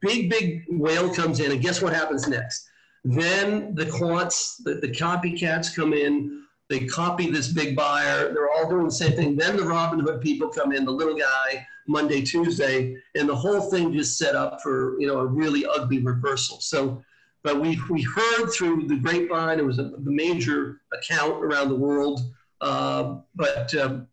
Big, 0.02 0.30
big 0.30 0.64
whale 0.70 1.14
comes 1.14 1.40
in 1.40 1.52
and 1.52 1.62
guess 1.62 1.82
what 1.82 1.94
happens 1.94 2.28
next? 2.28 2.70
Then 3.04 3.76
the 3.76 3.86
quants, 3.86 4.64
the, 4.64 4.76
the 4.76 4.88
copycats 4.88 5.76
come 5.76 5.94
in, 5.94 6.44
they 6.70 6.86
copy 6.86 7.30
this 7.30 7.50
big 7.50 7.76
buyer. 7.76 8.34
They're 8.34 8.52
all 8.52 8.70
doing 8.70 8.86
the 8.86 8.92
same 8.92 9.12
thing. 9.12 9.36
Then 9.36 9.58
the 9.58 9.64
Robinhood 9.64 10.22
people 10.22 10.50
come 10.50 10.72
in, 10.72 10.86
the 10.86 10.92
little 10.92 11.16
guy, 11.16 11.68
Monday, 11.88 12.22
Tuesday, 12.22 12.96
and 13.16 13.28
the 13.28 13.36
whole 13.36 13.70
thing 13.70 13.92
just 13.94 14.18
set 14.18 14.36
up 14.36 14.62
for 14.62 15.00
you 15.00 15.08
know 15.08 15.20
a 15.20 15.26
really 15.26 15.66
ugly 15.66 16.00
reversal. 16.00 16.60
So, 16.62 17.04
but 17.44 17.60
we 17.60 17.80
we 17.90 18.02
heard 18.02 18.48
through 18.52 18.88
the 18.88 18.98
grapevine 18.98 19.60
it 19.60 19.66
was 19.66 19.80
a, 19.80 19.92
major 20.00 20.82
account 20.94 21.44
around 21.44 21.70
the 21.70 21.76
world, 21.76 22.22
uh, 22.62 23.18
but 23.36 23.76
um, 23.76 24.08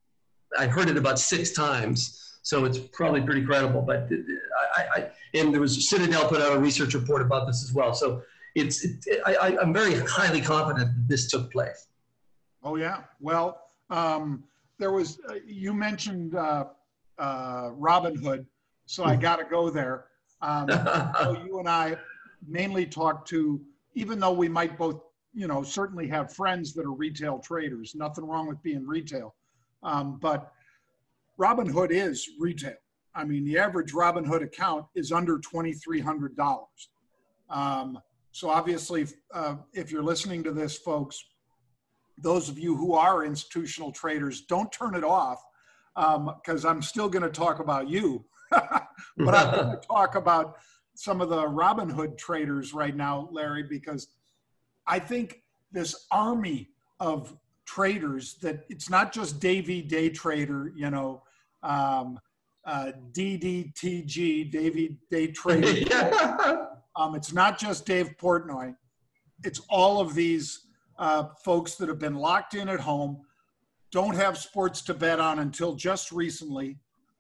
I 0.59 0.67
heard 0.67 0.89
it 0.89 0.97
about 0.97 1.21
six 1.21 1.53
times, 1.53 2.39
so 2.43 2.65
it's 2.65 2.79
probably 2.79 3.23
pretty 3.23 3.45
credible. 3.45 3.83
But 3.83 4.11
I, 4.77 4.83
I 4.97 5.11
and 5.35 5.55
there 5.55 5.61
was 5.61 5.89
Citadel 5.89 6.29
put 6.29 6.41
out 6.43 6.57
a 6.57 6.59
research 6.59 6.95
report 6.95 7.23
about 7.23 7.47
this 7.47 7.63
as 7.63 7.73
well. 7.73 7.95
So 7.95 8.23
it's 8.55 8.85
it, 8.85 9.21
I, 9.27 9.57
I'm 9.61 9.73
very 9.73 9.95
highly 10.07 10.41
confident 10.41 10.95
that 10.95 11.09
this 11.09 11.31
took 11.31 11.51
place. 11.53 11.87
Oh 12.63 12.77
yeah. 12.77 13.03
Well, 13.21 13.63
um, 13.91 14.45
there 14.79 14.93
was 14.93 15.19
uh, 15.29 15.35
you 15.47 15.73
mentioned 15.73 16.35
uh, 16.35 16.67
uh, 17.19 17.71
Robinhood, 17.71 18.47
so 18.87 19.05
I 19.05 19.17
got 19.29 19.37
to 19.37 19.45
go 19.45 19.71
there. 19.71 20.07
Um, 20.43 20.69
so 21.23 21.43
you 21.45 21.59
and 21.59 21.69
I 21.69 21.97
mainly 22.47 22.87
talk 22.87 23.27
to, 23.27 23.61
even 23.95 24.19
though 24.19 24.33
we 24.33 24.49
might 24.49 24.79
both, 24.79 25.03
you 25.35 25.47
know, 25.47 25.63
certainly 25.63 26.09
have 26.09 26.33
friends 26.33 26.73
that 26.75 26.85
are 26.85 26.93
retail 26.93 27.39
traders. 27.39 27.95
Nothing 27.95 28.25
wrong 28.27 28.49
with 28.49 28.63
being 28.63 28.87
retail, 28.87 29.35
um, 29.83 30.19
but 30.21 30.53
Robinhood 31.39 31.91
is 31.91 32.29
retail. 32.39 32.75
I 33.15 33.25
mean, 33.25 33.45
the 33.45 33.59
average 33.59 33.93
Robinhood 33.93 34.43
account 34.43 34.87
is 34.95 35.13
under 35.13 35.39
twenty 35.39 35.73
three 35.73 36.01
hundred 36.01 36.37
dollars. 36.37 36.91
Um, 37.49 37.99
so 38.33 38.49
obviously, 38.49 39.07
uh, 39.35 39.57
if 39.73 39.91
you're 39.91 40.03
listening 40.03 40.43
to 40.45 40.53
this, 40.53 40.77
folks, 40.77 41.23
those 42.19 42.49
of 42.49 42.59
you 42.59 42.77
who 42.77 42.95
are 42.95 43.25
institutional 43.25 43.93
traders, 43.93 44.43
don't 44.43 44.71
turn 44.73 44.95
it 44.95 45.05
off 45.05 45.43
because 45.95 46.65
um, 46.65 46.71
I'm 46.71 46.83
still 46.83 47.09
going 47.09 47.23
to 47.23 47.31
talk 47.31 47.59
about 47.59 47.89
you, 47.89 48.25
but 48.51 48.83
I'm 49.19 49.55
going 49.55 49.71
to 49.81 49.81
talk 49.87 50.15
about 50.15 50.57
some 50.95 51.21
of 51.21 51.29
the 51.29 51.43
Robinhood 51.43 52.19
traders 52.19 52.73
right 52.75 52.95
now, 52.95 53.29
Larry, 53.33 53.63
because 53.63 54.09
I 54.87 54.99
think 54.99 55.43
this 55.73 56.07
army 56.11 56.71
of 57.01 57.37
traders 57.65 58.35
that 58.43 58.65
it's 58.69 58.91
not 58.91 59.13
just 59.13 59.41
Davey 59.41 59.83
day 59.83 60.11
trader, 60.11 60.73
you 60.77 60.91
know, 60.91 61.23
um, 61.63 62.19
uh, 62.65 62.93
DDTG, 63.13 64.51
Davey 64.51 64.99
day 65.11 65.29
trader. 65.29 66.69
Um, 67.01 67.15
it's 67.15 67.33
not 67.33 67.59
just 67.59 67.87
Dave 67.87 68.15
Portnoy. 68.21 68.77
It's 69.43 69.63
all 69.71 70.03
of 70.03 70.15
these 70.15 70.67
uh, 70.99 71.29
folks 71.43 71.77
that 71.77 71.89
have 71.89 71.99
been 71.99 72.17
locked 72.17 72.55
in 72.55 72.69
at 72.69 72.79
home, 72.79 73.23
don't 73.91 74.15
have 74.15 74.37
sports 74.37 74.83
to 74.83 74.93
bet 74.93 75.19
on 75.19 75.39
until 75.39 75.75
just 75.75 76.13
recently, 76.13 76.77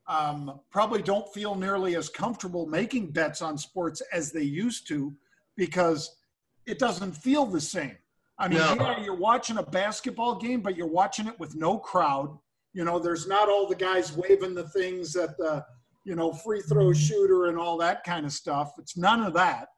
um, 0.07 0.61
probably 0.71 1.01
don't 1.01 1.27
feel 1.33 1.55
nearly 1.55 1.97
as 1.97 2.11
comfortable 2.11 2.67
making 2.67 3.11
bets 3.11 3.41
on 3.41 3.57
sports 3.57 4.03
as 4.13 4.31
they 4.31 4.43
used 4.43 4.87
to 4.89 5.15
because 5.57 6.19
it 6.67 6.79
doesn't 6.79 7.13
feel 7.13 7.47
the 7.47 7.61
same. 7.61 7.97
I 8.39 8.49
mean, 8.49 8.59
no. 8.59 8.75
yeah, 8.75 9.03
you're 9.03 9.17
watching 9.17 9.57
a 9.57 9.63
basketball 9.63 10.37
game, 10.37 10.61
but 10.61 10.77
you're 10.77 10.87
watching 10.87 11.27
it 11.27 11.41
with 11.41 11.55
no 11.55 11.79
crowd. 11.79 12.39
You 12.75 12.85
know, 12.85 12.99
there's 12.99 13.27
not 13.27 13.49
all 13.49 13.67
the 13.67 13.75
guys 13.75 14.15
waving 14.15 14.55
the 14.55 14.69
things 14.69 15.17
at 15.17 15.39
the 15.39 15.65
you 16.05 16.15
know, 16.15 16.33
free 16.33 16.61
throw 16.61 16.93
shooter 16.93 17.47
and 17.47 17.59
all 17.59 17.77
that 17.79 18.05
kind 18.05 18.25
of 18.25 18.33
stuff. 18.33 18.73
It's 18.79 18.97
none 18.97 19.23
of 19.23 19.35
that. 19.35 19.69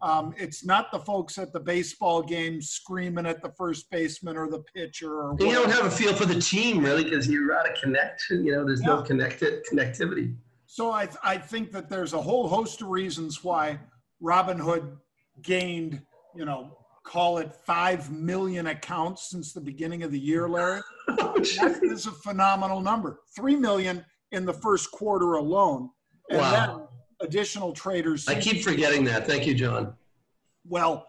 Um, 0.00 0.32
it's 0.36 0.64
not 0.64 0.92
the 0.92 0.98
folks 1.00 1.38
at 1.38 1.52
the 1.52 1.58
baseball 1.58 2.22
game 2.22 2.62
screaming 2.62 3.26
at 3.26 3.42
the 3.42 3.50
first 3.50 3.90
baseman 3.90 4.36
or 4.36 4.48
the 4.48 4.62
pitcher. 4.74 5.22
Or 5.22 5.36
you 5.40 5.52
don't 5.52 5.70
have 5.70 5.86
a 5.86 5.90
feel 5.90 6.14
for 6.14 6.24
the 6.24 6.40
team 6.40 6.84
really 6.84 7.04
because 7.04 7.28
you're 7.28 7.52
out 7.56 7.68
of 7.68 7.76
connect. 7.80 8.22
You 8.30 8.52
know, 8.52 8.64
there's 8.64 8.80
yeah. 8.80 8.86
no 8.88 9.02
connected 9.02 9.64
connectivity. 9.66 10.36
So 10.66 10.92
I, 10.92 11.08
I 11.24 11.38
think 11.38 11.72
that 11.72 11.88
there's 11.88 12.12
a 12.12 12.20
whole 12.20 12.46
host 12.46 12.82
of 12.82 12.88
reasons 12.88 13.42
why 13.42 13.80
Robinhood 14.22 14.98
gained, 15.42 16.02
you 16.36 16.44
know, 16.44 16.76
call 17.02 17.38
it 17.38 17.52
five 17.66 18.10
million 18.12 18.66
accounts 18.68 19.30
since 19.30 19.52
the 19.52 19.60
beginning 19.60 20.02
of 20.02 20.12
the 20.12 20.18
year, 20.20 20.48
Larry. 20.48 20.82
oh, 21.08 21.32
that 21.34 21.80
is 21.82 22.06
a 22.06 22.12
phenomenal 22.12 22.80
number. 22.80 23.20
Three 23.34 23.56
million 23.56 24.04
in 24.32 24.44
the 24.44 24.52
first 24.52 24.90
quarter 24.90 25.34
alone. 25.34 25.90
And 26.30 26.40
wow. 26.40 26.88
additional 27.20 27.72
traders. 27.72 28.28
I 28.28 28.34
keep 28.34 28.62
forgetting 28.62 29.04
that. 29.04 29.26
Thank 29.26 29.46
you, 29.46 29.54
John. 29.54 29.94
Well, 30.66 31.06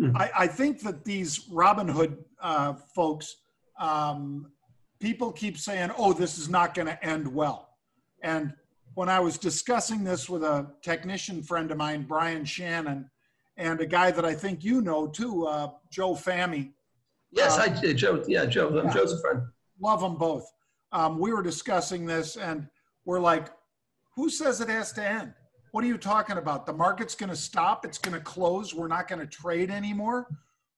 mm. 0.00 0.16
I, 0.16 0.30
I, 0.38 0.46
think 0.46 0.80
that 0.82 1.04
these 1.04 1.48
Robinhood 1.48 2.16
uh, 2.40 2.74
folks, 2.74 3.36
um, 3.78 4.52
people 5.00 5.32
keep 5.32 5.58
saying, 5.58 5.90
oh, 5.98 6.12
this 6.12 6.38
is 6.38 6.48
not 6.48 6.74
going 6.74 6.86
to 6.86 7.04
end 7.04 7.26
well. 7.26 7.70
And 8.22 8.54
when 8.94 9.08
I 9.08 9.18
was 9.18 9.38
discussing 9.38 10.04
this 10.04 10.28
with 10.28 10.44
a 10.44 10.70
technician 10.82 11.42
friend 11.42 11.70
of 11.72 11.76
mine, 11.76 12.04
Brian 12.04 12.44
Shannon, 12.44 13.10
and 13.56 13.80
a 13.80 13.86
guy 13.86 14.12
that 14.12 14.24
I 14.24 14.34
think 14.34 14.62
you 14.62 14.80
know 14.80 15.08
too, 15.08 15.46
uh, 15.46 15.70
Joe 15.90 16.12
Fahmy. 16.12 16.72
Yes, 17.32 17.58
uh, 17.58 17.62
I 17.62 17.68
did. 17.68 17.96
Joe, 17.96 18.22
yeah, 18.28 18.46
Joe. 18.46 18.82
Yeah, 18.84 18.92
Joe's 18.92 19.12
a 19.12 19.20
friend. 19.20 19.42
Love 19.80 20.00
them 20.00 20.16
both 20.16 20.50
um, 20.92 21.18
we 21.18 21.32
were 21.32 21.42
discussing 21.42 22.06
this 22.06 22.36
and 22.36 22.68
we're 23.04 23.20
like, 23.20 23.48
who 24.16 24.28
says 24.28 24.60
it 24.60 24.68
has 24.68 24.92
to 24.92 25.08
end? 25.08 25.32
What 25.72 25.84
are 25.84 25.86
you 25.86 25.98
talking 25.98 26.36
about? 26.36 26.66
The 26.66 26.72
market's 26.72 27.14
going 27.14 27.30
to 27.30 27.36
stop. 27.36 27.84
It's 27.84 27.98
going 27.98 28.16
to 28.16 28.22
close. 28.22 28.74
We're 28.74 28.88
not 28.88 29.08
going 29.08 29.20
to 29.20 29.26
trade 29.26 29.70
anymore. 29.70 30.26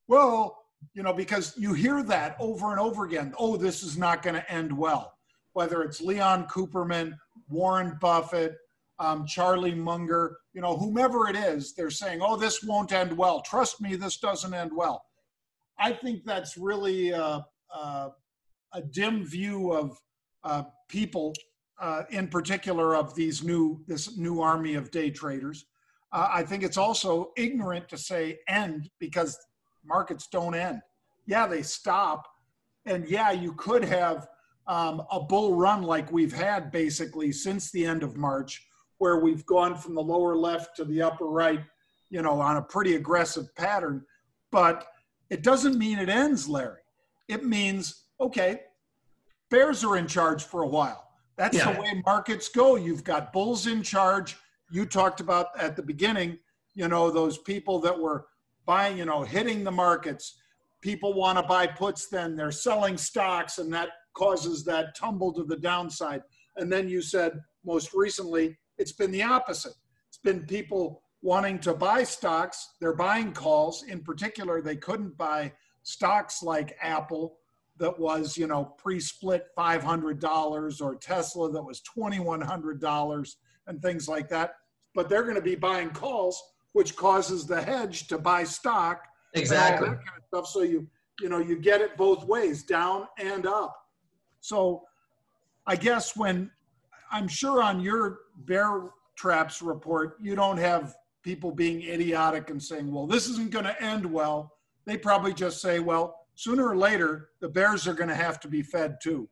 Well, 0.07 0.59
you 0.95 1.03
know, 1.03 1.13
because 1.13 1.55
you 1.57 1.73
hear 1.73 2.03
that 2.03 2.37
over 2.39 2.71
and 2.71 2.81
over 2.81 3.05
again. 3.05 3.35
Oh, 3.39 3.57
this 3.57 3.83
is 3.83 3.97
not 3.97 4.23
going 4.23 4.35
to 4.35 4.53
end 4.53 4.77
well. 4.77 5.15
Whether 5.55 5.83
it's 5.83 6.01
Leon 6.01 6.47
Cooperman, 6.49 7.17
Warren 7.49 7.97
Buffett, 8.01 8.57
um, 8.99 9.27
Charlie 9.27 9.75
Munger, 9.75 10.37
you 10.53 10.61
know, 10.61 10.77
whomever 10.77 11.29
it 11.29 11.37
is, 11.37 11.75
they're 11.75 11.91
saying, 11.91 12.21
oh, 12.23 12.37
this 12.37 12.63
won't 12.63 12.93
end 12.93 13.17
well. 13.17 13.41
Trust 13.41 13.81
me, 13.81 13.97
this 13.97 14.19
doesn't 14.19 14.53
end 14.55 14.71
well. 14.75 15.05
I 15.79 15.93
think 15.93 16.25
that's 16.25 16.57
really 16.57 17.13
uh, 17.13 17.41
uh, 17.75 18.11
a 18.73 18.83
dim 18.83 19.25
view 19.25 19.73
of 19.73 19.99
uh, 20.45 20.65
people, 20.89 21.35
uh, 21.81 22.03
in 22.11 22.29
particular 22.29 22.97
of 22.97 23.15
these 23.15 23.43
new 23.43 23.83
this 23.87 24.17
new 24.17 24.41
army 24.41 24.75
of 24.75 24.91
day 24.91 25.11
traders. 25.11 25.67
Uh, 26.13 26.29
I 26.31 26.43
think 26.43 26.63
it's 26.63 26.77
also 26.77 27.33
ignorant 27.37 27.89
to 27.89 27.99
say 27.99 28.39
end 28.49 28.91
because 28.99 29.39
markets 29.85 30.29
don't 30.31 30.55
end. 30.55 30.81
Yeah, 31.27 31.47
they 31.47 31.63
stop, 31.63 32.27
and 32.87 33.09
yeah, 33.09 33.31
you 33.31 33.55
could 33.55 33.85
have 33.85 34.29
um, 34.67 35.03
a 35.11 35.21
bull 35.21 35.55
run 35.55 35.83
like 35.83 36.13
we've 36.13 36.33
had 36.33 36.71
basically 36.71 37.33
since 37.33 37.71
the 37.71 37.85
end 37.85 38.03
of 38.03 38.17
March, 38.17 38.67
where 38.99 39.21
we've 39.21 39.45
gone 39.47 39.77
from 39.77 39.95
the 39.95 40.03
lower 40.03 40.37
left 40.37 40.77
to 40.77 40.85
the 40.85 41.03
upper 41.03 41.27
right, 41.27 41.65
you 42.11 42.23
know, 42.23 42.41
on 42.41 42.57
a 42.57 42.63
pretty 42.63 42.95
aggressive 42.95 43.55
pattern. 43.57 44.05
But 44.51 44.87
it 45.31 45.43
doesn't 45.43 45.79
mean 45.79 45.99
it 45.99 46.09
ends, 46.09 46.49
Larry. 46.49 46.83
It 47.29 47.45
means 47.45 48.02
okay, 48.23 48.61
bears 49.51 49.85
are 49.85 49.97
in 49.97 50.07
charge 50.07 50.45
for 50.45 50.63
a 50.63 50.67
while. 50.67 51.09
That's 51.37 51.57
yeah. 51.57 51.73
the 51.73 51.81
way 51.81 52.03
markets 52.07 52.49
go. 52.49 52.77
You've 52.77 53.05
got 53.05 53.33
bulls 53.33 53.67
in 53.67 53.83
charge. 53.83 54.37
You 54.71 54.87
talked 54.87 55.21
about 55.21 55.49
at 55.59 55.77
the 55.77 55.83
beginning, 55.83 56.39
you 56.75 56.89
know, 56.89 57.11
those 57.11 57.39
people 57.39 57.79
that 57.81 57.99
were 57.99 58.27
buying, 58.65 58.97
you 58.97 59.05
know, 59.05 59.23
hitting 59.23 59.65
the 59.65 59.71
markets. 59.71 60.39
People 60.81 61.15
want 61.15 61.39
to 61.39 61.45
buy 61.45 61.67
puts, 61.67 62.09
then 62.09 62.37
they're 62.37 62.53
selling 62.53 62.97
stocks, 62.97 63.59
and 63.59 63.73
that 63.73 63.91
causes 64.15 64.65
that 64.65 64.95
tumble 64.95 65.33
to 65.33 65.45
the 65.45 65.57
downside. 65.57 66.23
And 66.57 66.71
then 66.73 66.89
you 66.89 67.03
said 67.03 67.41
most 67.65 67.93
recently, 67.95 68.57
it's 68.79 68.93
been 68.93 69.11
the 69.11 69.23
opposite. 69.23 69.75
It's 70.09 70.19
been 70.19 70.45
people 70.47 71.03
wanting 71.23 71.59
to 71.61 71.75
buy 71.75 72.03
stocks. 72.05 72.75
They're 72.81 72.95
buying 72.95 73.33
calls. 73.33 73.85
In 73.85 74.01
particular, 74.01 74.61
they 74.61 74.77
couldn't 74.77 75.17
buy 75.17 75.53
stocks 75.83 76.43
like 76.43 76.77
Apple 76.81 77.39
that 77.79 77.99
was, 77.99 78.37
you 78.37 78.47
know, 78.47 78.65
pre-split 78.65 79.47
$500 79.57 80.81
or 80.81 80.95
Tesla 80.97 81.51
that 81.51 81.63
was 81.63 81.83
$2,100 81.97 83.37
and 83.67 83.83
things 83.83 84.09
like 84.09 84.29
that. 84.29 84.55
But 84.95 85.09
they're 85.09 85.23
going 85.23 85.37
to 85.37 85.41
be 85.41 85.55
buying 85.55 85.91
calls, 85.91 86.43
which 86.73 86.97
causes 86.97 87.47
the 87.47 87.61
hedge 87.61 88.09
to 88.09 88.19
buy 88.19 88.45
stock. 88.45 89.07
Exactly. 89.35 89.89
Kind 89.89 90.01
of 90.17 90.25
stuff. 90.29 90.47
So 90.47 90.63
you, 90.63 90.87
you 91.21 91.29
know, 91.29 91.39
you 91.39 91.57
get 91.57 91.81
it 91.81 91.97
both 91.97 92.25
ways, 92.25 92.63
down 92.63 93.09
and 93.19 93.47
up. 93.47 93.75
So 94.41 94.83
I 95.67 95.77
guess 95.77 96.17
when 96.17 96.51
I'm 97.11 97.29
sure 97.29 97.63
on 97.63 97.81
your 97.81 98.21
bear 98.45 98.91
traps 99.17 99.63
report, 99.63 100.19
you 100.21 100.35
don't 100.35 100.59
have 100.59 100.95
people 101.23 101.53
being 101.53 101.83
idiotic 101.83 102.51
and 102.51 102.63
saying, 102.63 102.93
well, 102.93 103.07
this 103.07 103.29
isn't 103.29 103.51
going 103.51 103.65
to 103.65 103.83
end 103.83 104.05
well. 104.05 104.53
They 104.85 104.97
probably 104.97 105.33
just 105.33 105.61
say, 105.61 105.79
well, 105.79 106.22
sooner 106.43 106.67
or 106.69 106.77
later, 106.77 107.29
the 107.41 107.49
bears 107.49 107.87
are 107.87 107.95
going 107.95 108.09
to 108.09 108.15
have 108.15 108.41
to 108.41 108.49
be 108.49 108.63
fed 108.63 108.97
too. 109.01 109.29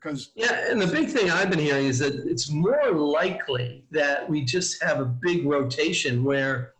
Because 0.00 0.30
yeah, 0.34 0.70
and 0.70 0.80
the 0.80 0.86
big 0.86 1.08
thing 1.08 1.30
I've 1.30 1.50
been 1.50 1.58
hearing 1.58 1.86
is 1.86 1.98
that 1.98 2.14
it's 2.14 2.50
more 2.50 2.90
likely 2.92 3.84
that 3.90 4.28
we 4.28 4.44
just 4.44 4.82
have 4.82 5.00
a 5.00 5.04
big 5.04 5.46
rotation 5.46 6.24
where, 6.24 6.72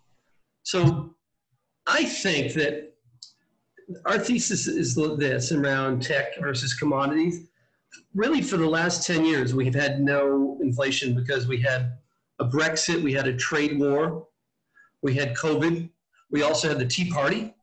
so 0.62 1.14
I 1.86 2.04
think 2.04 2.54
that 2.54 2.94
our 4.06 4.18
thesis 4.18 4.66
is 4.66 4.94
this 4.94 5.52
around 5.52 6.02
tech 6.02 6.38
versus 6.40 6.72
commodities 6.72 7.46
really 8.14 8.40
for 8.40 8.56
the 8.56 8.66
last 8.66 9.06
10 9.06 9.24
years, 9.24 9.54
we've 9.54 9.74
had 9.74 10.00
no 10.00 10.58
inflation 10.62 11.14
because 11.14 11.46
we 11.46 11.60
had 11.60 11.98
a 12.38 12.44
Brexit, 12.44 13.02
we 13.02 13.12
had 13.12 13.26
a 13.26 13.36
trade 13.36 13.78
war, 13.78 14.26
we 15.02 15.14
had 15.14 15.34
COVID, 15.36 15.88
we 16.30 16.42
also 16.42 16.68
had 16.68 16.78
the 16.78 16.86
Tea 16.86 17.10
Party, 17.10 17.54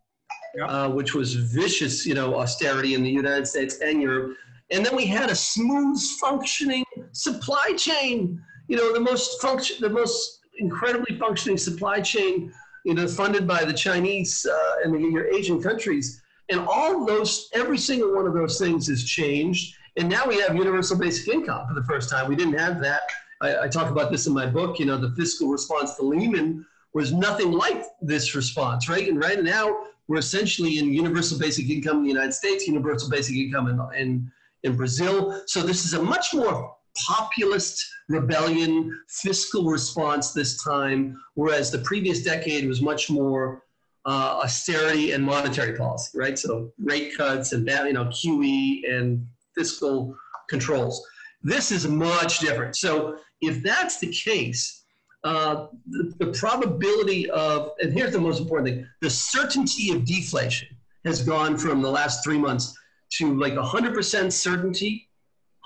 yep. 0.55 0.69
uh, 0.69 0.89
which 0.89 1.13
was 1.13 1.33
vicious, 1.33 2.05
you 2.05 2.13
know, 2.13 2.35
austerity 2.35 2.93
in 2.93 3.03
the 3.03 3.09
United 3.09 3.47
States 3.47 3.79
and 3.81 4.01
Europe. 4.01 4.37
And 4.71 4.85
then 4.85 4.95
we 4.95 5.05
had 5.05 5.29
a 5.29 5.35
smooth 5.35 6.01
functioning 6.19 6.85
supply 7.11 7.73
chain, 7.77 8.41
you 8.67 8.77
know, 8.77 8.93
the 8.93 8.99
most 8.99 9.41
function, 9.41 9.77
the 9.81 9.89
most 9.89 10.39
incredibly 10.59 11.17
functioning 11.17 11.57
supply 11.57 11.99
chain, 12.01 12.53
you 12.85 12.93
know, 12.93 13.07
funded 13.07 13.47
by 13.47 13.65
the 13.65 13.73
Chinese 13.73 14.45
uh, 14.45 14.75
and 14.83 14.93
the 14.93 14.99
your 14.99 15.27
Asian 15.33 15.61
countries. 15.61 16.21
And 16.49 16.61
all 16.61 17.05
those, 17.05 17.49
every 17.53 17.77
single 17.77 18.13
one 18.15 18.27
of 18.27 18.33
those 18.33 18.57
things 18.57 18.87
has 18.87 19.03
changed 19.03 19.75
and 19.97 20.07
now 20.07 20.25
we 20.25 20.39
have 20.39 20.55
universal 20.55 20.97
basic 20.97 21.27
income 21.33 21.67
for 21.67 21.73
the 21.73 21.83
first 21.83 22.09
time. 22.09 22.29
We 22.29 22.35
didn't 22.35 22.57
have 22.57 22.81
that. 22.81 23.01
I, 23.41 23.63
I 23.63 23.67
talk 23.67 23.91
about 23.91 24.11
this 24.11 24.27
in 24.27 24.33
my 24.33 24.45
book. 24.45 24.79
You 24.79 24.85
know, 24.85 24.97
the 24.97 25.11
fiscal 25.11 25.49
response 25.49 25.95
to 25.95 26.03
Lehman 26.03 26.65
was 26.93 27.11
nothing 27.11 27.51
like 27.51 27.83
this 28.01 28.35
response, 28.35 28.87
right? 28.87 29.07
And 29.07 29.19
right 29.19 29.43
now 29.43 29.85
we're 30.07 30.19
essentially 30.19 30.79
in 30.79 30.93
universal 30.93 31.39
basic 31.39 31.69
income 31.69 31.97
in 31.97 32.03
the 32.03 32.09
United 32.09 32.33
States, 32.33 32.67
universal 32.67 33.09
basic 33.09 33.35
income 33.35 33.67
in, 33.67 33.99
in, 33.99 34.31
in 34.63 34.75
Brazil. 34.75 35.41
So 35.47 35.61
this 35.61 35.85
is 35.85 35.93
a 35.93 36.01
much 36.01 36.33
more 36.33 36.75
populist 37.07 37.85
rebellion 38.09 38.99
fiscal 39.07 39.65
response 39.65 40.33
this 40.33 40.61
time, 40.63 41.17
whereas 41.35 41.71
the 41.71 41.79
previous 41.79 42.23
decade 42.23 42.67
was 42.67 42.81
much 42.81 43.09
more 43.09 43.63
uh, 44.05 44.39
austerity 44.43 45.11
and 45.11 45.23
monetary 45.23 45.77
policy, 45.77 46.17
right? 46.17 46.37
So 46.37 46.71
rate 46.79 47.15
cuts 47.15 47.53
and 47.53 47.67
you 47.67 47.93
know 47.93 48.05
QE 48.05 48.91
and 48.91 49.25
fiscal 49.55 50.15
controls. 50.49 51.05
This 51.43 51.71
is 51.71 51.87
much 51.87 52.39
different. 52.39 52.75
So 52.75 53.17
if 53.41 53.63
that's 53.63 53.99
the 53.99 54.11
case, 54.11 54.80
uh, 55.23 55.67
the, 55.89 56.13
the, 56.19 56.31
probability 56.31 57.29
of, 57.29 57.71
and 57.79 57.93
here's 57.93 58.11
the 58.11 58.19
most 58.19 58.39
important 58.39 58.67
thing, 58.67 58.87
the 59.01 59.09
certainty 59.09 59.91
of 59.91 60.03
deflation 60.03 60.67
has 61.05 61.21
gone 61.21 61.57
from 61.57 61.81
the 61.81 61.89
last 61.89 62.23
three 62.23 62.37
months 62.37 62.75
to 63.11 63.37
like 63.39 63.53
100% 63.53 64.31
certainty, 64.31 65.07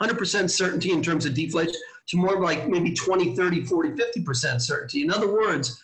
100% 0.01 0.49
certainty 0.49 0.91
in 0.91 1.01
terms 1.01 1.25
of 1.25 1.33
deflation, 1.33 1.75
to 2.07 2.17
more 2.17 2.41
like 2.41 2.67
maybe 2.67 2.93
20, 2.93 3.35
30, 3.35 3.65
40, 3.65 3.89
50% 3.91 4.61
certainty. 4.61 5.03
In 5.03 5.11
other 5.11 5.31
words, 5.31 5.81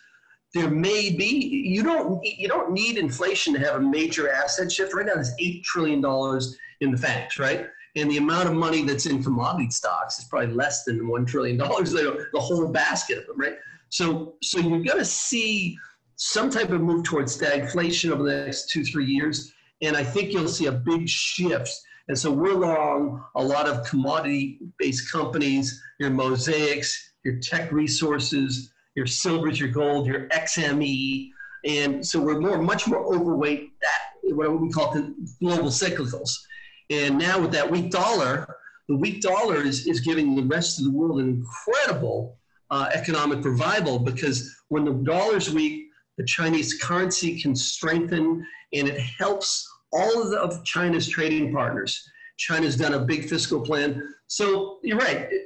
there 0.52 0.70
may 0.70 1.10
be 1.10 1.24
you 1.64 1.82
don't 1.82 2.22
you 2.22 2.46
don't 2.46 2.72
need 2.72 2.98
inflation 2.98 3.54
to 3.54 3.58
have 3.58 3.76
a 3.76 3.80
major 3.80 4.30
asset 4.30 4.70
shift. 4.70 4.92
Right 4.92 5.06
now, 5.06 5.14
there's 5.14 5.32
eight 5.40 5.64
trillion 5.64 6.02
dollars 6.02 6.58
in 6.82 6.90
the 6.90 6.98
FANGs, 6.98 7.38
right? 7.38 7.68
and 7.96 8.10
the 8.10 8.16
amount 8.16 8.48
of 8.48 8.54
money 8.54 8.82
that's 8.82 9.06
in 9.06 9.22
commodity 9.22 9.70
stocks 9.70 10.18
is 10.18 10.24
probably 10.24 10.54
less 10.54 10.84
than 10.84 11.06
one 11.06 11.26
trillion 11.26 11.56
dollars. 11.56 11.92
The 12.32 12.40
whole 12.40 12.68
basket 12.68 13.18
of 13.18 13.26
them, 13.26 13.38
right? 13.38 13.56
So, 13.92 14.36
so 14.42 14.58
you're 14.58 14.82
going 14.82 14.98
to 14.98 15.04
see 15.04 15.76
some 16.16 16.48
type 16.48 16.70
of 16.70 16.80
move 16.80 17.04
towards 17.04 17.38
stagflation 17.38 18.10
over 18.10 18.22
the 18.22 18.46
next 18.46 18.70
two, 18.70 18.84
three 18.84 19.04
years, 19.04 19.52
and 19.82 19.94
I 19.94 20.02
think 20.02 20.32
you'll 20.32 20.48
see 20.48 20.64
a 20.64 20.72
big 20.72 21.06
shift. 21.06 21.70
And 22.08 22.18
so 22.18 22.32
we're 22.32 22.54
long 22.54 23.22
a 23.34 23.42
lot 23.42 23.68
of 23.68 23.86
commodity-based 23.86 25.12
companies, 25.12 25.78
your 26.00 26.08
mosaics, 26.08 27.12
your 27.22 27.38
Teck 27.40 27.70
Resources, 27.70 28.72
your 28.94 29.04
silvers, 29.04 29.60
your 29.60 29.68
gold, 29.68 30.06
your 30.06 30.26
XME, 30.28 31.28
and 31.66 32.04
so 32.04 32.18
we're 32.18 32.40
more, 32.40 32.62
much 32.62 32.88
more 32.88 33.04
overweight 33.14 33.72
that 33.82 34.34
what 34.34 34.58
we 34.58 34.70
call 34.70 34.94
the 34.94 35.14
global 35.38 35.68
cyclicals. 35.68 36.30
And 36.88 37.18
now 37.18 37.38
with 37.38 37.52
that 37.52 37.70
weak 37.70 37.90
dollar, 37.90 38.56
the 38.88 38.96
weak 38.96 39.20
dollar 39.20 39.62
is, 39.62 39.86
is 39.86 40.00
giving 40.00 40.34
the 40.34 40.44
rest 40.44 40.78
of 40.78 40.86
the 40.86 40.90
world 40.90 41.20
an 41.20 41.28
incredible 41.28 42.38
uh, 42.72 42.88
economic 42.92 43.44
revival 43.44 43.98
because 43.98 44.52
when 44.68 44.84
the 44.84 44.92
dollar's 44.92 45.52
weak, 45.54 45.86
the 46.18 46.24
Chinese 46.24 46.82
currency 46.82 47.40
can 47.40 47.54
strengthen 47.54 48.44
and 48.72 48.88
it 48.88 48.98
helps 48.98 49.68
all 49.92 50.22
of, 50.22 50.30
the, 50.30 50.38
of 50.38 50.64
China's 50.64 51.08
trading 51.08 51.52
partners. 51.52 52.08
China's 52.38 52.76
done 52.76 52.94
a 52.94 52.98
big 52.98 53.28
fiscal 53.28 53.60
plan. 53.60 54.02
So 54.26 54.78
you're 54.82 54.98
right. 54.98 55.28
It, 55.30 55.42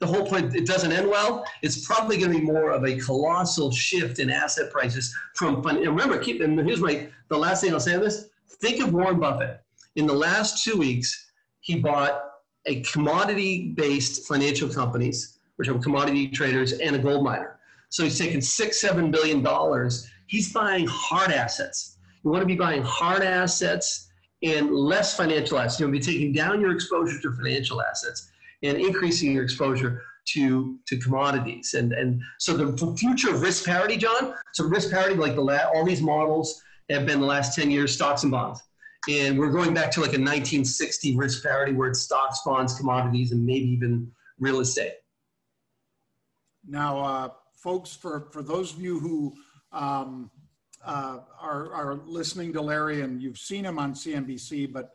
the 0.00 0.06
whole 0.06 0.26
point, 0.26 0.54
it 0.54 0.66
doesn't 0.66 0.92
end 0.92 1.08
well. 1.08 1.44
It's 1.62 1.86
probably 1.86 2.18
going 2.18 2.32
to 2.32 2.38
be 2.38 2.44
more 2.44 2.70
of 2.70 2.84
a 2.84 2.98
colossal 2.98 3.72
shift 3.72 4.20
in 4.20 4.30
asset 4.30 4.70
prices 4.70 5.12
from. 5.34 5.66
And 5.66 5.80
remember, 5.80 6.18
keep, 6.18 6.40
and 6.40 6.58
here's 6.60 6.80
my, 6.80 7.08
the 7.30 7.38
last 7.38 7.62
thing 7.62 7.72
I'll 7.72 7.80
say 7.80 7.94
on 7.94 8.02
this. 8.02 8.28
Think 8.60 8.80
of 8.82 8.92
Warren 8.92 9.18
Buffett 9.18 9.60
in 9.98 10.06
the 10.06 10.14
last 10.14 10.62
two 10.62 10.76
weeks, 10.76 11.30
he 11.60 11.80
bought 11.80 12.22
a 12.66 12.80
commodity 12.82 13.74
based 13.76 14.28
financial 14.28 14.68
companies, 14.68 15.37
which 15.58 15.68
are 15.68 15.78
commodity 15.78 16.28
traders, 16.28 16.72
and 16.72 16.94
a 16.94 16.98
gold 16.98 17.24
miner. 17.24 17.58
So 17.88 18.04
he's 18.04 18.18
taking 18.18 18.40
six, 18.40 18.80
seven 18.80 19.10
billion 19.10 19.42
dollars. 19.42 20.08
He's 20.26 20.52
buying 20.52 20.86
hard 20.88 21.32
assets. 21.32 21.96
You 22.22 22.30
want 22.30 22.42
to 22.42 22.46
be 22.46 22.54
buying 22.54 22.82
hard 22.82 23.22
assets 23.22 24.08
and 24.42 24.70
less 24.70 25.16
financial 25.16 25.58
assets. 25.58 25.80
You 25.80 25.86
want 25.86 26.02
to 26.02 26.10
be 26.10 26.12
taking 26.12 26.32
down 26.32 26.60
your 26.60 26.72
exposure 26.72 27.20
to 27.20 27.32
financial 27.32 27.82
assets 27.82 28.30
and 28.62 28.78
increasing 28.78 29.32
your 29.32 29.42
exposure 29.42 30.02
to 30.34 30.78
to 30.86 30.96
commodities. 30.98 31.74
And 31.74 31.92
and 31.92 32.22
so 32.38 32.56
the 32.56 32.96
future 32.96 33.34
of 33.34 33.42
risk 33.42 33.64
parity, 33.64 33.96
John. 33.96 34.34
So 34.52 34.64
risk 34.64 34.90
parity, 34.90 35.16
like 35.16 35.34
the 35.34 35.42
la- 35.42 35.70
all 35.74 35.84
these 35.84 36.02
models 36.02 36.62
have 36.88 37.04
been 37.04 37.20
the 37.20 37.26
last 37.26 37.56
ten 37.56 37.70
years, 37.70 37.94
stocks 37.94 38.22
and 38.22 38.30
bonds. 38.30 38.62
And 39.08 39.38
we're 39.38 39.50
going 39.50 39.72
back 39.72 39.90
to 39.92 40.00
like 40.00 40.10
a 40.10 40.20
1960 40.20 41.16
risk 41.16 41.42
parity 41.42 41.72
where 41.72 41.88
it's 41.88 42.00
stocks, 42.00 42.40
bonds, 42.44 42.74
commodities, 42.74 43.32
and 43.32 43.44
maybe 43.44 43.66
even 43.70 44.10
real 44.38 44.60
estate. 44.60 44.92
Now, 46.68 46.98
uh, 46.98 47.28
folks, 47.54 47.94
for, 47.94 48.28
for 48.30 48.42
those 48.42 48.74
of 48.74 48.80
you 48.80 49.00
who 49.00 49.34
um, 49.72 50.30
uh, 50.84 51.20
are, 51.40 51.72
are 51.72 52.00
listening 52.04 52.52
to 52.52 52.60
Larry 52.60 53.00
and 53.00 53.22
you've 53.22 53.38
seen 53.38 53.64
him 53.64 53.78
on 53.78 53.94
CNBC, 53.94 54.70
but 54.72 54.90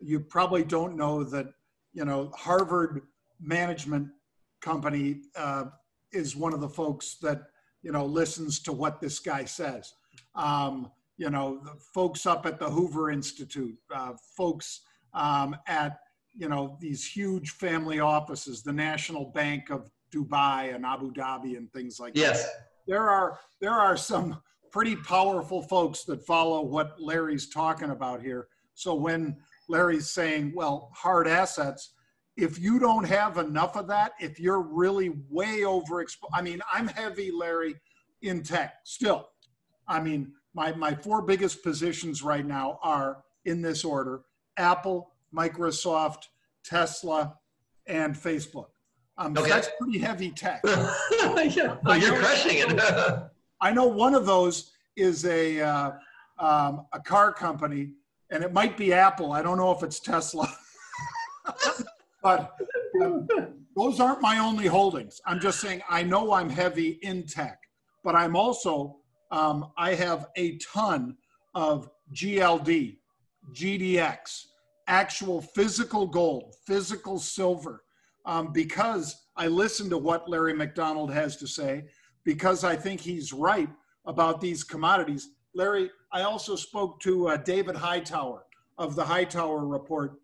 you 0.00 0.20
probably 0.20 0.62
don't 0.62 0.96
know 0.96 1.24
that, 1.24 1.48
you 1.92 2.04
know, 2.04 2.30
Harvard 2.36 3.02
Management 3.40 4.08
Company 4.60 5.22
uh, 5.36 5.64
is 6.12 6.36
one 6.36 6.54
of 6.54 6.60
the 6.60 6.68
folks 6.68 7.16
that, 7.22 7.42
you 7.82 7.90
know, 7.90 8.06
listens 8.06 8.60
to 8.60 8.72
what 8.72 9.00
this 9.00 9.18
guy 9.18 9.44
says. 9.44 9.94
Um, 10.34 10.90
you 11.18 11.30
know, 11.30 11.60
the 11.64 11.72
folks 11.94 12.26
up 12.26 12.46
at 12.46 12.58
the 12.58 12.68
Hoover 12.68 13.10
Institute, 13.10 13.76
uh, 13.92 14.12
folks 14.36 14.82
um, 15.12 15.56
at, 15.66 15.98
you 16.36 16.48
know, 16.48 16.76
these 16.80 17.06
huge 17.06 17.50
family 17.50 18.00
offices, 18.00 18.62
the 18.62 18.72
National 18.72 19.24
Bank 19.24 19.70
of 19.70 19.90
Dubai 20.16 20.74
and 20.74 20.86
Abu 20.86 21.12
Dhabi 21.12 21.56
and 21.56 21.70
things 21.72 22.00
like 22.00 22.16
yes. 22.16 22.44
that. 22.44 22.52
There 22.86 23.08
are, 23.10 23.38
there 23.60 23.72
are 23.72 23.96
some 23.96 24.40
pretty 24.70 24.96
powerful 24.96 25.62
folks 25.62 26.04
that 26.04 26.24
follow 26.24 26.62
what 26.62 27.00
Larry's 27.00 27.48
talking 27.48 27.90
about 27.90 28.22
here. 28.22 28.48
So 28.74 28.94
when 28.94 29.36
Larry's 29.68 30.10
saying, 30.10 30.52
well, 30.54 30.90
hard 30.94 31.26
assets, 31.26 31.92
if 32.36 32.58
you 32.58 32.78
don't 32.78 33.04
have 33.04 33.38
enough 33.38 33.76
of 33.76 33.88
that, 33.88 34.12
if 34.20 34.38
you're 34.38 34.60
really 34.60 35.10
way 35.30 35.60
overexposed, 35.60 36.28
I 36.34 36.42
mean, 36.42 36.60
I'm 36.72 36.86
heavy, 36.88 37.30
Larry, 37.30 37.76
in 38.22 38.42
tech 38.42 38.74
still. 38.84 39.28
I 39.88 40.00
mean, 40.00 40.32
my, 40.54 40.72
my 40.72 40.94
four 40.94 41.22
biggest 41.22 41.62
positions 41.62 42.22
right 42.22 42.44
now 42.46 42.78
are 42.82 43.22
in 43.44 43.62
this 43.62 43.84
order 43.84 44.22
Apple, 44.58 45.12
Microsoft, 45.34 46.24
Tesla, 46.64 47.34
and 47.86 48.14
Facebook. 48.14 48.68
Um, 49.18 49.36
okay. 49.36 49.48
That's 49.48 49.68
pretty 49.80 49.98
heavy 49.98 50.30
tech. 50.30 50.60
yeah. 50.64 51.76
You're 51.96 52.18
crushing 52.18 52.58
it. 52.58 52.80
I 53.60 53.72
know 53.72 53.86
one 53.86 54.14
of 54.14 54.26
those 54.26 54.72
is 54.96 55.24
a 55.24 55.60
uh, 55.60 55.92
um, 56.38 56.86
a 56.92 57.00
car 57.00 57.32
company, 57.32 57.92
and 58.30 58.44
it 58.44 58.52
might 58.52 58.76
be 58.76 58.92
Apple. 58.92 59.32
I 59.32 59.42
don't 59.42 59.56
know 59.56 59.72
if 59.72 59.82
it's 59.82 60.00
Tesla, 60.00 60.52
but 62.22 62.54
um, 63.02 63.26
those 63.74 64.00
aren't 64.00 64.20
my 64.20 64.38
only 64.38 64.66
holdings. 64.66 65.20
I'm 65.24 65.40
just 65.40 65.60
saying 65.60 65.80
I 65.88 66.02
know 66.02 66.32
I'm 66.32 66.50
heavy 66.50 66.98
in 67.02 67.26
tech, 67.26 67.58
but 68.04 68.14
I'm 68.14 68.36
also 68.36 68.98
um, 69.30 69.72
I 69.78 69.94
have 69.94 70.26
a 70.36 70.58
ton 70.58 71.16
of 71.54 71.88
GLD, 72.12 72.98
GDX, 73.54 74.44
actual 74.86 75.40
physical 75.40 76.06
gold, 76.06 76.54
physical 76.66 77.18
silver, 77.18 77.82
um, 78.26 78.52
because 78.52 79.28
I 79.36 79.46
listen 79.46 79.88
to 79.90 79.98
what 79.98 80.28
Larry 80.28 80.52
McDonald 80.52 81.12
has 81.12 81.36
to 81.36 81.46
say, 81.46 81.84
because 82.24 82.64
I 82.64 82.76
think 82.76 83.00
he's 83.00 83.32
right 83.32 83.70
about 84.04 84.40
these 84.40 84.64
commodities. 84.64 85.30
Larry, 85.54 85.90
I 86.12 86.22
also 86.22 86.56
spoke 86.56 87.00
to 87.00 87.28
uh, 87.28 87.36
David 87.38 87.76
Hightower 87.76 88.44
of 88.78 88.94
the 88.96 89.04
Hightower 89.04 89.66
Report, 89.66 90.20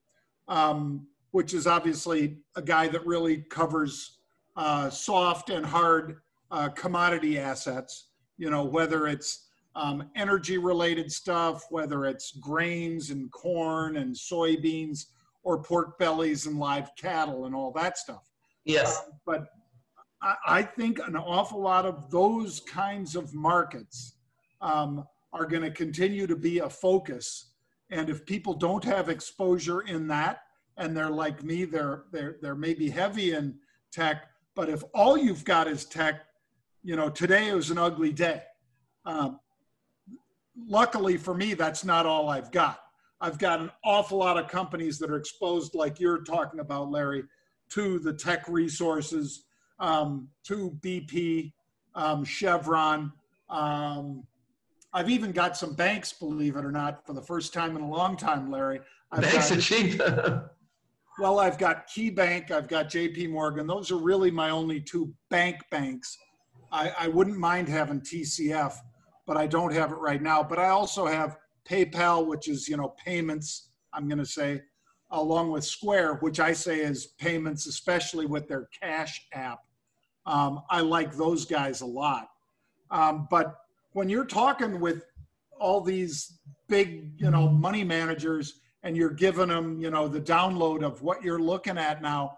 um, 0.49 1.07
which 1.31 1.55
is 1.55 1.67
obviously 1.67 2.39
a 2.57 2.63
guy 2.63 2.89
that 2.89 3.07
really 3.07 3.39
covers 3.39 4.19
uh, 4.57 4.91
soft 4.91 5.49
and 5.49 5.65
hard 5.65 6.19
uh, 6.51 6.69
commodity 6.71 7.39
assets, 7.39 8.09
you 8.37 8.51
know, 8.51 8.65
whether 8.65 9.07
it's 9.07 9.49
um, 9.75 10.11
energy 10.17 10.59
related 10.59 11.11
stuff, 11.11 11.65
whether 11.71 12.05
it's 12.05 12.33
grains 12.33 13.11
and 13.11 13.31
corn 13.31 13.97
and 13.97 14.15
soybeans 14.15 15.07
or 15.43 15.63
pork 15.63 15.99
bellies 15.99 16.47
and 16.47 16.59
live 16.59 16.95
cattle 16.97 17.47
and 17.47 17.55
all 17.55 17.73
that 17.73 17.99
stuff. 17.99 18.31
Yes. 18.65 19.03
Um, 19.07 19.13
but 19.27 19.47
I, 20.21 20.35
I, 20.47 20.63
think 20.63 21.01
an 21.01 21.17
awful 21.17 21.61
lot 21.61 21.85
of 21.85 22.11
those 22.11 22.61
kinds 22.61 23.17
of 23.17 23.35
markets 23.35 24.15
um, 24.61 25.07
are 25.33 25.47
going 25.47 25.63
to 25.63 25.71
continue 25.71 26.27
to 26.27 26.37
be 26.37 26.61
a 26.61 26.71
focus. 26.71 27.53
And 27.91 28.09
if 28.09 28.25
people 28.25 28.55
don't 28.55 28.85
have 28.85 29.09
exposure 29.09 29.83
in 29.83 30.07
that, 30.09 30.43
and 30.77 30.97
they're 30.97 31.11
like 31.11 31.43
me, 31.43 31.65
they're 31.65 32.05
they're 32.13 32.37
they're 32.41 32.55
maybe 32.55 32.89
heavy 32.89 33.35
in 33.35 33.57
tech, 33.93 34.29
but 34.55 34.69
if 34.69 34.83
all 34.95 35.19
you've 35.19 35.45
got 35.45 35.69
is 35.69 35.85
tech, 35.85 36.23
you 36.83 36.97
know, 36.97 37.11
today 37.11 37.53
was 37.55 37.71
an 37.71 37.79
ugly 37.79 38.13
day. 38.13 38.43
Um, 39.05 39.39
luckily 40.67 41.17
for 41.17 41.35
me, 41.35 41.55
that's 41.55 41.85
not 41.85 42.07
all 42.07 42.29
I've 42.29 42.51
got. 42.51 42.82
I've 43.23 43.39
got 43.39 43.61
an 43.61 43.71
awful 43.85 44.19
lot 44.19 44.37
of 44.37 44.49
companies 44.49 44.99
that 44.99 45.09
are 45.09 45.17
exposed, 45.17 45.77
like 45.77 46.01
you're 46.01 46.23
talking 46.23 46.59
about, 46.59 46.91
Larry, 46.91 47.23
to 47.71 48.01
the 48.01 48.13
Teck 48.13 48.49
Resources, 48.49 49.45
um, 49.79 50.29
to 50.45 50.77
BP, 50.83 51.53
um, 51.95 52.25
Chevron. 52.25 53.13
Um, 53.49 54.25
I've 54.93 55.09
even 55.09 55.31
got 55.31 55.57
some 55.57 55.75
banks, 55.75 56.13
believe 56.13 56.57
it 56.57 56.65
or 56.65 56.73
not, 56.73 57.07
for 57.07 57.13
the 57.13 57.23
first 57.23 57.55
time 57.55 57.77
in 57.77 57.83
a 57.83 57.89
long 57.89 58.17
time, 58.17 58.51
Larry. 58.51 58.81
I've 59.13 59.23
banks 59.23 59.51
got, 59.51 59.59
are 59.59 59.61
cheap. 59.61 60.01
well, 61.21 61.39
I've 61.39 61.59
got 61.59 61.87
KeyBank, 61.87 62.51
I've 62.51 62.67
got 62.67 62.89
JP 62.89 63.31
Morgan. 63.31 63.69
Those 63.69 63.93
are 63.93 63.99
really 63.99 64.33
my 64.33 64.51
only 64.51 64.81
two 64.81 65.15
bank 65.31 65.59
banks. 65.71 66.19
I, 66.73 66.93
I 66.99 67.09
wouldn't 67.09 67.39
mind 67.39 67.69
having 67.69 68.01
TCF, 68.01 68.75
but 69.29 69.37
I 69.37 69.47
don't 69.47 69.73
have 69.73 69.93
it 69.93 69.99
right 69.99 70.21
now. 70.21 70.43
But 70.43 70.59
I 70.59 70.71
also 70.71 71.07
have 71.07 71.37
PayPal, 71.69 72.27
which 72.27 72.49
is, 72.49 72.69
you 72.69 72.77
know, 72.77 72.95
payments, 73.05 73.69
I'm 73.93 74.09
going 74.09 74.19
to 74.19 74.27
say, 74.27 74.63
along 75.11 75.51
with 75.51 75.65
Square, 75.65 76.15
which 76.17 76.41
I 76.41 76.53
say 76.53 76.81
is 76.81 77.07
payments, 77.19 77.67
especially 77.67 78.27
with 78.27 78.49
their 78.49 78.69
cash 78.81 79.27
app. 79.33 79.61
Um, 80.27 80.63
I 80.71 80.81
like 80.81 81.15
those 81.15 81.45
guys 81.45 81.81
a 81.81 81.87
lot. 81.87 82.29
Um, 82.91 83.27
but 83.31 83.57
when 83.93 84.09
you're 84.09 84.25
talking 84.25 84.81
with 84.81 85.05
all 85.59 85.81
these 85.81 86.39
big, 86.69 87.13
you 87.17 87.31
know, 87.31 87.49
money 87.49 87.85
managers 87.85 88.61
and 88.83 88.97
you're 88.97 89.11
giving 89.11 89.49
them, 89.49 89.79
you 89.81 89.91
know, 89.91 90.09
the 90.09 90.21
download 90.21 90.85
of 90.85 91.03
what 91.03 91.23
you're 91.23 91.39
looking 91.41 91.79
at 91.79 92.03
now, 92.03 92.37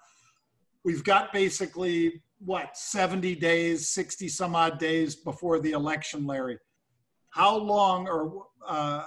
we've 0.84 1.04
got 1.04 1.32
basically 1.32 2.22
what 2.44 2.76
70 2.76 3.34
days, 3.36 3.88
60 3.88 4.28
some 4.28 4.54
odd 4.54 4.78
days 4.78 5.14
before 5.16 5.58
the 5.58 5.72
election, 5.72 6.26
Larry. 6.26 6.58
How 7.30 7.56
long 7.56 8.06
or 8.06 8.46
uh, 8.66 9.06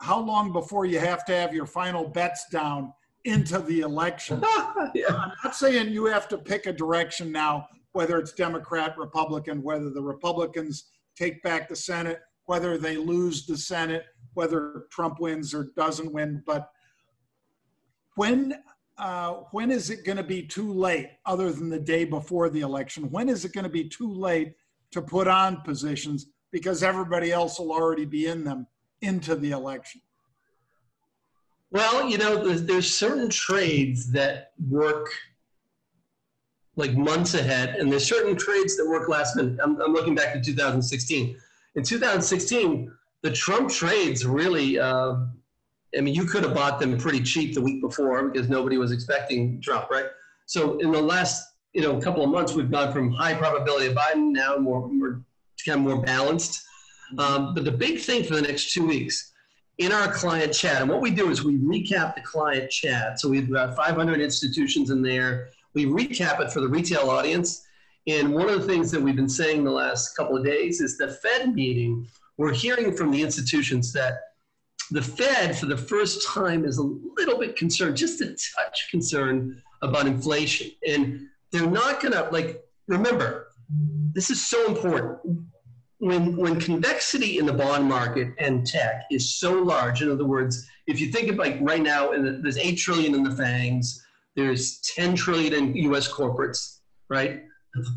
how 0.00 0.20
long 0.20 0.52
before 0.52 0.86
you 0.86 0.98
have 0.98 1.24
to 1.26 1.34
have 1.34 1.54
your 1.54 1.66
final 1.66 2.08
bets 2.08 2.46
down 2.50 2.92
into 3.24 3.58
the 3.58 3.80
election? 3.80 4.42
yeah. 4.94 5.06
I'm 5.08 5.32
not 5.44 5.54
saying 5.54 5.92
you 5.92 6.06
have 6.06 6.28
to 6.28 6.38
pick 6.38 6.66
a 6.66 6.72
direction 6.72 7.32
now, 7.32 7.66
whether 7.92 8.18
it's 8.18 8.32
Democrat, 8.32 8.96
Republican, 8.96 9.62
whether 9.62 9.90
the 9.90 10.02
Republicans 10.02 10.84
take 11.16 11.42
back 11.42 11.68
the 11.68 11.76
Senate, 11.76 12.20
whether 12.46 12.78
they 12.78 12.96
lose 12.96 13.44
the 13.46 13.56
Senate, 13.56 14.04
whether 14.34 14.86
Trump 14.90 15.20
wins 15.20 15.52
or 15.52 15.70
doesn't 15.76 16.12
win. 16.12 16.42
But 16.46 16.70
when 18.14 18.54
uh, 18.98 19.34
when 19.52 19.70
is 19.70 19.90
it 19.90 20.04
going 20.04 20.16
to 20.16 20.24
be 20.24 20.42
too 20.42 20.72
late, 20.72 21.10
other 21.24 21.52
than 21.52 21.68
the 21.68 21.78
day 21.78 22.04
before 22.04 22.48
the 22.48 22.62
election? 22.62 23.08
When 23.10 23.28
is 23.28 23.44
it 23.44 23.52
going 23.52 23.64
to 23.64 23.70
be 23.70 23.88
too 23.88 24.12
late 24.12 24.54
to 24.90 25.00
put 25.00 25.28
on 25.28 25.60
positions 25.62 26.26
because 26.50 26.82
everybody 26.82 27.30
else 27.30 27.58
will 27.58 27.72
already 27.72 28.04
be 28.04 28.26
in 28.26 28.44
them 28.44 28.66
into 29.00 29.34
the 29.34 29.50
election? 29.50 30.00
Well, 31.70 32.08
you 32.08 32.16
know, 32.16 32.42
there's, 32.42 32.64
there's 32.64 32.94
certain 32.94 33.28
trades 33.28 34.10
that 34.12 34.52
work 34.68 35.08
like 36.76 36.96
months 36.96 37.34
ahead, 37.34 37.76
and 37.76 37.90
there's 37.90 38.06
certain 38.06 38.36
trades 38.36 38.76
that 38.76 38.86
work 38.86 39.08
last 39.08 39.36
minute. 39.36 39.58
I'm, 39.62 39.80
I'm 39.80 39.92
looking 39.92 40.14
back 40.14 40.32
to 40.32 40.40
2016. 40.40 41.36
In 41.74 41.82
2016, 41.82 42.92
the 43.22 43.32
Trump 43.32 43.68
trades 43.68 44.24
really, 44.24 44.78
uh, 44.78 45.16
I 45.96 46.00
mean, 46.00 46.14
you 46.14 46.24
could 46.24 46.44
have 46.44 46.54
bought 46.54 46.78
them 46.78 46.96
pretty 46.96 47.20
cheap 47.20 47.54
the 47.54 47.60
week 47.60 47.82
before 47.82 48.28
because 48.28 48.48
nobody 48.48 48.78
was 48.78 48.92
expecting 48.92 49.60
Trump, 49.60 49.90
right? 49.90 50.06
So 50.46 50.78
in 50.78 50.92
the 50.92 51.02
last, 51.02 51.52
you 51.74 51.82
know, 51.82 52.00
couple 52.00 52.24
of 52.24 52.30
months, 52.30 52.54
we've 52.54 52.70
gone 52.70 52.92
from 52.92 53.12
high 53.12 53.34
probability 53.34 53.88
of 53.88 53.94
Biden 53.94 54.30
now 54.30 54.56
more, 54.56 54.88
more 54.88 55.22
kind 55.64 55.80
of 55.80 55.86
more 55.86 56.02
balanced. 56.02 56.62
Um, 57.18 57.54
but 57.54 57.64
the 57.64 57.72
big 57.72 58.00
thing 58.00 58.24
for 58.24 58.34
the 58.34 58.42
next 58.42 58.72
two 58.72 58.86
weeks 58.86 59.32
in 59.78 59.92
our 59.92 60.12
client 60.12 60.52
chat, 60.52 60.82
and 60.82 60.90
what 60.90 61.00
we 61.00 61.10
do 61.10 61.30
is 61.30 61.44
we 61.44 61.56
recap 61.56 62.14
the 62.14 62.20
client 62.20 62.70
chat. 62.70 63.20
So 63.20 63.28
we've 63.28 63.50
got 63.50 63.76
500 63.76 64.20
institutions 64.20 64.90
in 64.90 65.02
there. 65.02 65.48
We 65.74 65.86
recap 65.86 66.40
it 66.40 66.52
for 66.52 66.60
the 66.60 66.68
retail 66.68 67.10
audience. 67.10 67.64
And 68.06 68.34
one 68.34 68.48
of 68.48 68.60
the 68.60 68.66
things 68.66 68.90
that 68.90 69.00
we've 69.00 69.16
been 69.16 69.28
saying 69.28 69.64
the 69.64 69.70
last 69.70 70.16
couple 70.16 70.36
of 70.36 70.44
days 70.44 70.80
is 70.80 70.98
the 70.98 71.08
Fed 71.08 71.54
meeting. 71.54 72.08
We're 72.36 72.52
hearing 72.54 72.96
from 72.96 73.10
the 73.10 73.22
institutions 73.22 73.92
that 73.92 74.14
the 74.90 75.02
Fed, 75.02 75.56
for 75.56 75.66
the 75.66 75.76
first 75.76 76.26
time, 76.26 76.64
is 76.64 76.78
a 76.78 76.82
little 77.16 77.38
bit 77.38 77.56
concerned, 77.56 77.96
just 77.96 78.20
a 78.20 78.28
touch 78.28 78.88
concerned 78.90 79.60
about 79.82 80.06
inflation. 80.06 80.70
And 80.86 81.28
they're 81.52 81.70
not 81.70 82.00
going 82.00 82.14
to, 82.14 82.28
like, 82.32 82.64
remember, 82.86 83.48
this 84.12 84.30
is 84.30 84.44
so 84.44 84.66
important 84.66 85.18
when 85.98 86.36
when 86.36 86.60
convexity 86.60 87.38
in 87.38 87.46
the 87.46 87.52
bond 87.52 87.84
market 87.84 88.32
and 88.38 88.66
tech 88.66 89.04
is 89.10 89.38
so 89.38 89.54
large, 89.54 90.02
in 90.02 90.10
other 90.10 90.24
words, 90.24 90.68
if 90.86 91.00
you 91.00 91.10
think 91.10 91.28
of 91.28 91.36
like 91.36 91.58
right 91.60 91.82
now, 91.82 92.10
the, 92.10 92.40
there's 92.42 92.58
eight 92.58 92.76
trillion 92.76 93.14
in 93.14 93.22
the 93.24 93.34
fangs, 93.34 94.04
there's 94.36 94.80
ten 94.80 95.16
trillion 95.16 95.52
in 95.52 95.74
U.S. 95.76 96.10
corporates, 96.10 96.78
right? 97.08 97.42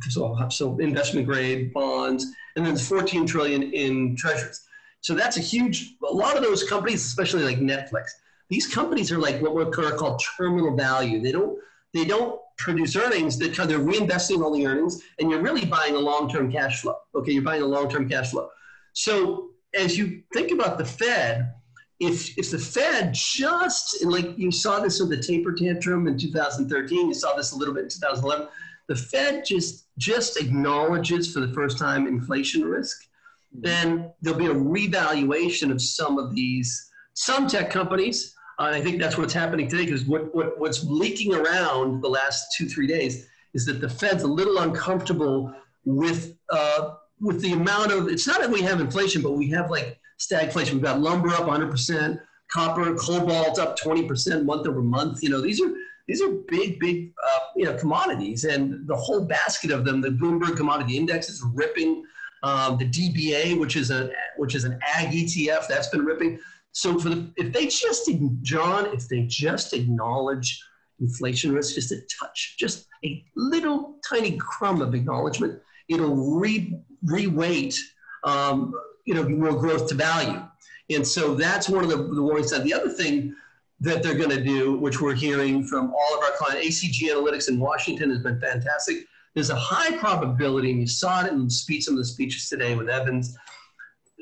So, 0.09 0.37
so 0.49 0.77
investment 0.79 1.27
grade 1.27 1.73
bonds, 1.73 2.25
and 2.55 2.65
then 2.65 2.73
there's 2.73 2.87
14 2.87 3.25
trillion 3.25 3.63
in 3.63 4.15
treasuries. 4.15 4.61
So 4.99 5.15
that's 5.15 5.37
a 5.37 5.41
huge. 5.41 5.95
A 6.07 6.13
lot 6.13 6.37
of 6.37 6.43
those 6.43 6.63
companies, 6.63 7.03
especially 7.05 7.43
like 7.43 7.59
Netflix, 7.59 8.09
these 8.49 8.67
companies 8.67 9.11
are 9.11 9.17
like 9.17 9.41
what 9.41 9.55
we're 9.55 9.71
called 9.71 10.21
terminal 10.37 10.75
value. 10.75 11.21
They 11.21 11.31
don't 11.31 11.57
they 11.93 12.05
don't 12.05 12.39
produce 12.57 12.95
earnings 12.95 13.37
that 13.39 13.55
they're 13.55 13.79
reinvesting 13.79 14.43
all 14.43 14.51
the 14.51 14.65
earnings 14.65 15.01
and 15.19 15.29
you're 15.29 15.41
really 15.41 15.65
buying 15.65 15.95
a 15.95 15.99
long-term 15.99 16.51
cash 16.51 16.81
flow. 16.81 16.95
Okay 17.15 17.31
you're 17.31 17.43
buying 17.43 17.61
a 17.61 17.65
long-term 17.65 18.07
cash 18.07 18.31
flow. 18.31 18.49
So 18.93 19.51
as 19.73 19.97
you 19.97 20.21
think 20.33 20.51
about 20.51 20.77
the 20.77 20.85
fed 20.85 21.53
if 21.99 22.37
if 22.37 22.51
the 22.51 22.57
fed 22.57 23.13
just 23.13 24.01
and 24.01 24.11
like 24.11 24.37
you 24.37 24.51
saw 24.51 24.79
this 24.79 24.99
with 24.99 25.09
the 25.09 25.21
taper 25.21 25.53
tantrum 25.53 26.07
in 26.07 26.17
2013 26.17 27.07
you 27.07 27.13
saw 27.13 27.35
this 27.35 27.51
a 27.51 27.55
little 27.55 27.73
bit 27.73 27.83
in 27.83 27.89
2011 27.89 28.47
the 28.87 28.95
fed 28.95 29.45
just 29.45 29.85
just 29.97 30.41
acknowledges 30.41 31.31
for 31.31 31.39
the 31.39 31.53
first 31.53 31.77
time 31.77 32.07
inflation 32.07 32.63
risk 32.63 33.05
then 33.53 34.11
there'll 34.21 34.39
be 34.39 34.47
a 34.47 34.53
revaluation 34.53 35.71
of 35.71 35.81
some 35.81 36.17
of 36.17 36.33
these 36.33 36.89
some 37.13 37.47
tech 37.47 37.69
companies 37.69 38.35
and 38.65 38.75
I 38.75 38.81
think 38.81 38.99
that's 38.99 39.17
what's 39.17 39.33
happening 39.33 39.67
today 39.67 39.85
because 39.85 40.05
what, 40.05 40.33
what, 40.35 40.59
what's 40.59 40.83
leaking 40.83 41.33
around 41.33 42.01
the 42.01 42.09
last 42.09 42.55
two, 42.55 42.67
three 42.67 42.87
days 42.87 43.27
is 43.53 43.65
that 43.65 43.81
the 43.81 43.89
Fed's 43.89 44.23
a 44.23 44.27
little 44.27 44.59
uncomfortable 44.59 45.53
with, 45.85 46.37
uh, 46.49 46.95
with 47.19 47.41
the 47.41 47.53
amount 47.53 47.91
of, 47.91 48.07
it's 48.07 48.27
not 48.27 48.39
that 48.41 48.49
we 48.49 48.61
have 48.61 48.79
inflation, 48.79 49.21
but 49.21 49.33
we 49.33 49.49
have 49.49 49.69
like 49.69 49.99
stagflation. 50.19 50.73
We've 50.73 50.83
got 50.83 50.99
lumber 50.99 51.29
up 51.29 51.45
100%, 51.45 52.19
copper, 52.51 52.95
cobalt 52.95 53.59
up 53.59 53.77
20% 53.79 54.45
month 54.45 54.67
over 54.67 54.81
month. 54.81 55.23
You 55.23 55.29
know, 55.29 55.41
these 55.41 55.61
are, 55.61 55.73
these 56.07 56.21
are 56.21 56.31
big, 56.47 56.79
big, 56.79 57.13
uh, 57.23 57.39
you 57.55 57.65
know, 57.65 57.75
commodities, 57.77 58.43
and 58.43 58.87
the 58.87 58.95
whole 58.95 59.23
basket 59.23 59.71
of 59.71 59.85
them. 59.85 60.01
The 60.01 60.09
Bloomberg 60.09 60.57
Commodity 60.57 60.97
Index 60.97 61.29
is 61.29 61.43
ripping. 61.53 62.03
Um, 62.43 62.77
the 62.77 62.89
DBA, 62.89 63.59
which 63.59 63.75
is 63.75 63.91
a 63.91 64.11
which 64.35 64.55
is 64.55 64.63
an 64.63 64.79
ag 64.95 65.09
ETF, 65.09 65.67
that's 65.67 65.87
been 65.87 66.03
ripping. 66.03 66.39
So 66.73 66.97
for 66.97 67.09
the, 67.09 67.31
if 67.37 67.51
they 67.53 67.67
just 67.67 68.09
John, 68.41 68.87
if 68.93 69.07
they 69.07 69.23
just 69.23 69.73
acknowledge 69.73 70.63
inflation 70.99 71.51
risk, 71.51 71.75
just 71.75 71.91
a 71.91 72.01
touch, 72.19 72.55
just 72.57 72.87
a 73.03 73.23
little 73.35 73.97
tiny 74.07 74.37
crumb 74.37 74.81
of 74.81 74.95
acknowledgement, 74.95 75.59
it'll 75.89 76.37
re 76.37 76.79
reweight, 77.05 77.77
um, 78.23 78.73
you 79.05 79.13
know, 79.13 79.27
more 79.27 79.53
growth 79.53 79.87
to 79.89 79.95
value. 79.95 80.41
And 80.89 81.05
so 81.05 81.33
that's 81.35 81.69
one 81.69 81.83
of 81.83 81.89
the, 81.89 81.97
the 81.97 82.21
warning 82.21 82.47
signs. 82.47 82.63
The 82.63 82.73
other 82.73 82.89
thing 82.89 83.35
that 83.79 84.03
they're 84.03 84.15
going 84.15 84.29
to 84.29 84.43
do, 84.43 84.77
which 84.77 85.01
we're 85.01 85.15
hearing 85.15 85.63
from 85.63 85.91
all 85.93 86.17
of 86.17 86.23
our 86.23 86.31
clients, 86.37 86.67
ACG 86.67 87.09
Analytics 87.09 87.49
in 87.49 87.59
Washington 87.59 88.09
has 88.11 88.19
been 88.19 88.39
fantastic. 88.39 89.05
There's 89.33 89.49
a 89.49 89.55
high 89.55 89.97
probability, 89.97 90.71
and 90.71 90.81
you 90.81 90.87
saw 90.87 91.25
it 91.25 91.31
in 91.31 91.49
some 91.49 91.95
of 91.95 91.97
the 91.97 92.05
speeches 92.05 92.47
today 92.49 92.75
with 92.75 92.89
Evans. 92.89 93.35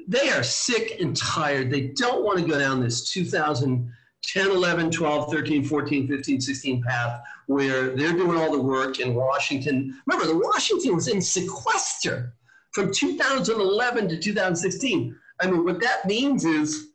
They 0.09 0.31
are 0.31 0.41
sick 0.41 0.99
and 0.99 1.15
tired. 1.15 1.69
They 1.69 1.89
don't 1.89 2.25
want 2.25 2.39
to 2.39 2.45
go 2.45 2.57
down 2.57 2.81
this 2.81 3.11
2010, 3.11 4.49
11, 4.49 4.89
12, 4.89 5.31
13, 5.31 5.63
14, 5.63 6.07
15, 6.07 6.41
16 6.41 6.83
path 6.83 7.21
where 7.45 7.95
they're 7.95 8.13
doing 8.13 8.35
all 8.35 8.51
the 8.51 8.61
work 8.61 8.99
in 8.99 9.13
Washington. 9.13 10.01
Remember, 10.07 10.33
the 10.33 10.39
Washington 10.39 10.95
was 10.95 11.09
in 11.09 11.21
sequester 11.21 12.33
from 12.71 12.91
2011 12.91 14.09
to 14.09 14.17
2016. 14.17 15.15
I 15.41 15.45
mean, 15.45 15.63
what 15.63 15.79
that 15.81 16.07
means 16.07 16.43
is, 16.43 16.87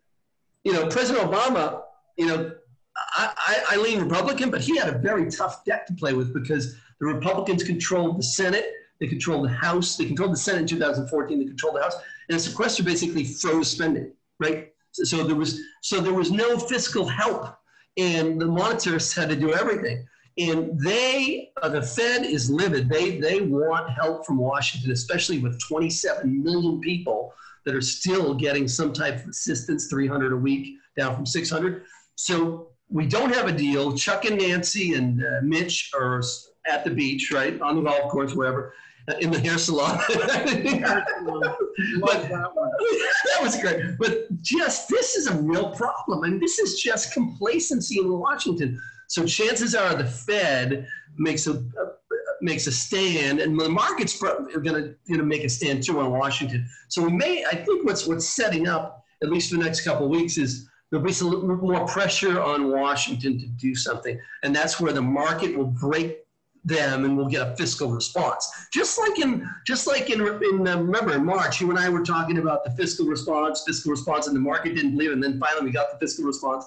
you 0.64 0.72
know, 0.72 0.88
President 0.88 1.31
Obama, 1.31 1.83
you 2.16 2.27
know, 2.27 2.53
I, 2.96 3.33
I, 3.46 3.62
I 3.70 3.77
lean 3.77 4.00
Republican, 4.00 4.50
but 4.50 4.61
he 4.61 4.77
had 4.77 4.88
a 4.88 4.98
very 4.98 5.31
tough 5.31 5.64
deck 5.64 5.87
to 5.87 5.92
play 5.94 6.14
with 6.14 6.35
because 6.35 6.74
the 6.98 7.07
Republicans 7.07 7.62
controlled 7.62 8.18
the 8.18 8.24
Senate, 8.24 8.72
they 8.98 9.07
controlled 9.07 9.44
the 9.44 9.53
House, 9.53 9.96
they 9.96 10.05
controlled 10.05 10.33
the 10.33 10.37
Senate 10.37 10.62
in 10.62 10.66
2014, 10.66 11.38
they 11.38 11.44
controlled 11.44 11.77
the 11.77 11.83
House, 11.83 11.94
and 12.30 12.40
sequester 12.40 12.82
basically 12.82 13.24
froze 13.24 13.70
spending, 13.70 14.12
right? 14.40 14.72
So, 14.92 15.24
there 15.24 15.37
was 15.37 15.60
so 15.82 16.00
there 16.00 16.14
was 16.14 16.30
no 16.30 16.58
fiscal 16.58 17.06
help, 17.06 17.56
and 17.96 18.40
the 18.40 18.46
monetarists 18.46 19.14
had 19.14 19.28
to 19.30 19.37
do 19.37 19.52
everything. 19.52 20.06
And 20.37 20.78
they, 20.80 21.52
uh, 21.62 21.68
the 21.68 21.82
Fed 21.82 22.24
is 22.24 22.50
livid. 22.50 22.88
They 22.88 23.18
they 23.18 23.40
want 23.40 23.90
help 23.90 24.24
from 24.26 24.38
Washington, 24.38 24.92
especially 24.92 25.38
with 25.38 25.60
27 25.60 26.42
million 26.42 26.80
people 26.80 27.32
that 27.64 27.74
are 27.74 27.80
still 27.80 28.34
getting 28.34 28.68
some 28.68 28.92
type 28.92 29.22
of 29.22 29.28
assistance, 29.28 29.87
300 29.87 30.32
a 30.32 30.37
week 30.37 30.76
down 30.96 31.14
from 31.14 31.26
600. 31.26 31.84
So 32.16 32.68
we 32.88 33.06
don't 33.06 33.34
have 33.34 33.48
a 33.48 33.52
deal. 33.52 33.96
Chuck 33.96 34.24
and 34.24 34.38
Nancy 34.38 34.94
and 34.94 35.24
uh, 35.24 35.40
Mitch 35.42 35.90
are 35.98 36.22
at 36.66 36.84
the 36.84 36.90
beach, 36.90 37.30
right, 37.32 37.60
on 37.60 37.76
the 37.76 37.82
golf 37.82 38.10
course, 38.10 38.34
wherever, 38.34 38.72
in 39.20 39.30
the 39.30 39.40
hair 39.40 39.58
salon. 39.58 39.98
but, 40.08 40.26
that, 40.26 41.04
that 42.30 43.42
was 43.42 43.60
great. 43.60 43.98
But 43.98 44.42
just 44.42 44.88
this 44.88 45.14
is 45.14 45.26
a 45.26 45.36
real 45.36 45.70
problem. 45.70 46.24
and 46.24 46.40
this 46.40 46.58
is 46.58 46.80
just 46.80 47.12
complacency 47.12 47.98
in 47.98 48.08
Washington. 48.18 48.80
So 49.08 49.26
chances 49.26 49.74
are 49.74 49.94
the 49.94 50.06
Fed 50.06 50.88
makes 51.16 51.46
a, 51.46 51.52
a 51.52 51.94
makes 52.40 52.66
a 52.66 52.72
stand, 52.72 53.40
and 53.40 53.58
the 53.58 53.68
markets 53.68 54.22
are 54.22 54.60
going 54.60 54.94
to 55.06 55.22
make 55.22 55.44
a 55.44 55.48
stand 55.48 55.82
too 55.82 56.00
on 56.00 56.10
Washington. 56.10 56.66
So 56.88 57.02
we 57.02 57.12
may, 57.12 57.44
I 57.44 57.54
think, 57.54 57.84
what's 57.86 58.06
what's 58.06 58.28
setting 58.28 58.68
up 58.68 59.04
at 59.22 59.30
least 59.30 59.50
for 59.50 59.56
the 59.56 59.64
next 59.64 59.82
couple 59.82 60.04
of 60.04 60.10
weeks 60.10 60.36
is 60.36 60.68
there'll 60.90 61.04
be 61.04 61.12
some 61.12 61.46
more 61.60 61.86
pressure 61.86 62.40
on 62.40 62.70
Washington 62.70 63.38
to 63.38 63.46
do 63.46 63.74
something, 63.74 64.18
and 64.42 64.54
that's 64.54 64.80
where 64.80 64.92
the 64.92 65.02
market 65.02 65.56
will 65.56 65.66
break 65.66 66.23
them 66.64 67.05
and 67.05 67.16
we'll 67.16 67.29
get 67.29 67.46
a 67.46 67.57
fiscal 67.57 67.90
response. 67.90 68.50
Just 68.72 68.98
like 68.98 69.18
in, 69.18 69.48
just 69.66 69.87
like 69.87 70.11
in, 70.11 70.20
in 70.20 70.66
uh, 70.66 70.79
remember 70.79 71.14
in 71.14 71.24
March, 71.24 71.61
you 71.61 71.70
and 71.70 71.79
I 71.79 71.88
were 71.88 72.03
talking 72.03 72.38
about 72.38 72.64
the 72.64 72.70
fiscal 72.70 73.07
response, 73.07 73.64
fiscal 73.66 73.90
response, 73.90 74.27
and 74.27 74.35
the 74.35 74.40
market 74.40 74.74
didn't 74.74 74.92
believe 74.92 75.11
it. 75.11 75.14
And 75.14 75.22
then 75.22 75.38
finally 75.38 75.66
we 75.66 75.72
got 75.72 75.92
the 75.92 75.98
fiscal 75.98 76.24
response. 76.24 76.66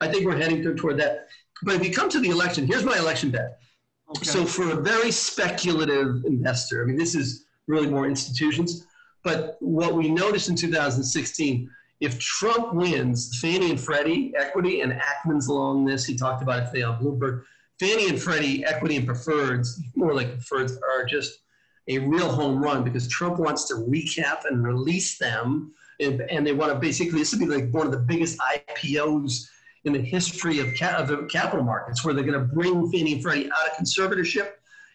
I 0.00 0.08
think 0.08 0.24
we're 0.24 0.36
heading 0.36 0.62
toward 0.76 0.98
that. 1.00 1.28
But 1.62 1.74
if 1.74 1.84
you 1.86 1.92
come 1.92 2.08
to 2.10 2.20
the 2.20 2.30
election, 2.30 2.66
here's 2.66 2.84
my 2.84 2.98
election 2.98 3.30
bet. 3.30 3.60
Okay. 4.16 4.24
So 4.24 4.44
for 4.44 4.70
a 4.72 4.82
very 4.82 5.10
speculative 5.10 6.24
investor, 6.24 6.82
I 6.82 6.86
mean, 6.86 6.96
this 6.96 7.14
is 7.14 7.46
really 7.66 7.88
more 7.88 8.06
institutions. 8.06 8.86
But 9.22 9.56
what 9.60 9.94
we 9.94 10.08
noticed 10.08 10.48
in 10.48 10.56
2016, 10.56 11.70
if 12.00 12.18
Trump 12.18 12.74
wins, 12.74 13.38
Fannie 13.40 13.70
and 13.70 13.80
Freddie 13.80 14.34
equity 14.36 14.80
and 14.80 14.92
Ackman's 14.92 15.46
along 15.46 15.84
this, 15.84 16.04
he 16.04 16.16
talked 16.16 16.42
about 16.42 16.64
it 16.64 16.66
today 16.66 16.82
on 16.82 17.00
Bloomberg. 17.00 17.44
Fannie 17.82 18.08
and 18.08 18.22
Freddie 18.22 18.64
equity 18.64 18.96
and 18.96 19.08
preferreds, 19.08 19.80
more 19.96 20.14
like 20.14 20.38
preferreds, 20.38 20.76
are 20.88 21.04
just 21.04 21.40
a 21.88 21.98
real 21.98 22.30
home 22.30 22.62
run 22.62 22.84
because 22.84 23.08
Trump 23.08 23.40
wants 23.40 23.64
to 23.64 23.74
recap 23.74 24.44
and 24.44 24.62
release 24.62 25.18
them. 25.18 25.72
And, 25.98 26.20
and 26.30 26.46
they 26.46 26.52
want 26.52 26.72
to 26.72 26.78
basically, 26.78 27.18
this 27.18 27.32
would 27.32 27.40
be 27.40 27.46
like 27.46 27.74
one 27.74 27.84
of 27.84 27.90
the 27.90 27.98
biggest 27.98 28.38
IPOs 28.38 29.48
in 29.84 29.92
the 29.92 30.00
history 30.00 30.60
of, 30.60 30.68
ca- 30.78 30.96
of 30.96 31.08
the 31.08 31.24
capital 31.24 31.64
markets, 31.64 32.04
where 32.04 32.14
they're 32.14 32.22
going 32.22 32.38
to 32.38 32.54
bring 32.54 32.88
Fannie 32.92 33.14
and 33.14 33.22
Freddie 33.22 33.50
out 33.50 33.70
of 33.70 33.76
conservatorship, 33.76 34.50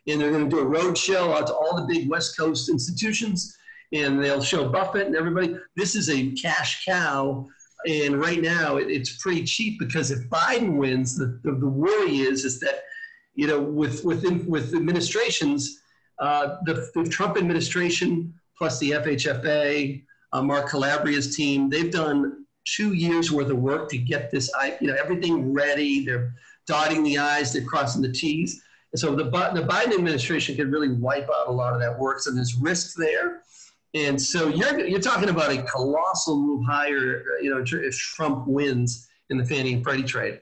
and 0.08 0.22
they're 0.22 0.32
going 0.32 0.50
to 0.50 0.56
do 0.56 0.62
a 0.62 0.66
road 0.66 0.98
show 0.98 1.34
out 1.34 1.48
to 1.48 1.54
all 1.54 1.76
the 1.76 1.94
big 1.94 2.10
West 2.10 2.38
Coast 2.38 2.70
institutions, 2.70 3.58
and 3.92 4.24
they'll 4.24 4.42
show 4.42 4.70
Buffett 4.70 5.08
and 5.08 5.16
everybody. 5.18 5.58
This 5.76 5.94
is 5.94 6.10
a 6.10 6.32
cash 6.32 6.86
cow, 6.86 7.50
and 7.86 8.20
right 8.20 8.42
now 8.42 8.78
it, 8.78 8.90
it's 8.90 9.18
pretty 9.18 9.44
cheap 9.44 9.80
because 9.80 10.12
if 10.12 10.28
Biden 10.30 10.78
wins, 10.78 11.18
the, 11.18 11.40
the, 11.44 11.52
the 11.52 11.68
worry 11.68 12.18
is 12.18 12.44
is 12.44 12.60
that 12.62 12.84
you 13.36 13.48
know 13.48 13.62
with 13.62 14.04
within 14.04 14.46
with 14.48 14.74
administrations, 14.74 15.82
uh, 16.20 16.58
the, 16.66 16.90
the 16.96 17.04
Trump 17.10 17.38
administration 17.38 18.34
plus 18.58 18.80
the 18.80 18.92
FHFA, 18.92 20.04
uh, 20.34 20.42
Mark 20.42 20.70
Calabria's 20.70 21.36
team, 21.36 21.70
they've 21.70 21.92
done 21.92 22.46
two 22.66 22.94
years 22.94 23.32
worth 23.32 23.50
of 23.50 23.58
work 23.58 23.90
to 23.90 23.98
get 23.98 24.32
this, 24.32 24.52
you 24.82 24.88
know, 24.88 24.96
everything 24.96 25.54
ready. 25.54 26.06
They're 26.06 26.34
dotting 26.66 27.04
the 27.04 27.18
I's, 27.18 27.54
they're 27.54 27.64
crossing 27.64 28.02
the 28.02 28.12
T's. 28.12 28.62
And 28.94 29.00
so 29.00 29.16
the, 29.16 29.26
the 29.26 29.68
Biden 29.70 29.94
administration 29.94 30.56
could 30.56 30.72
really 30.72 30.90
wipe 30.90 31.30
out 31.30 31.48
a 31.48 31.52
lot 31.52 31.74
of 31.74 31.80
that 31.80 31.98
work. 31.98 32.20
So 32.20 32.32
there's 32.32 32.56
risk 32.56 32.96
there. 32.98 33.44
And 33.94 34.22
so 34.22 34.50
you're, 34.50 34.86
you're 34.86 35.00
talking 35.00 35.30
about 35.30 35.52
a 35.52 35.64
colossal 35.64 36.40
move 36.40 36.66
higher, 36.66 37.24
you 37.42 37.50
know, 37.50 37.64
if 37.66 37.98
Trump 37.98 38.48
wins 38.48 39.08
in 39.30 39.38
the 39.38 39.46
Fannie 39.46 39.74
and 39.74 39.84
Freddie 39.84 40.04
trade. 40.04 40.42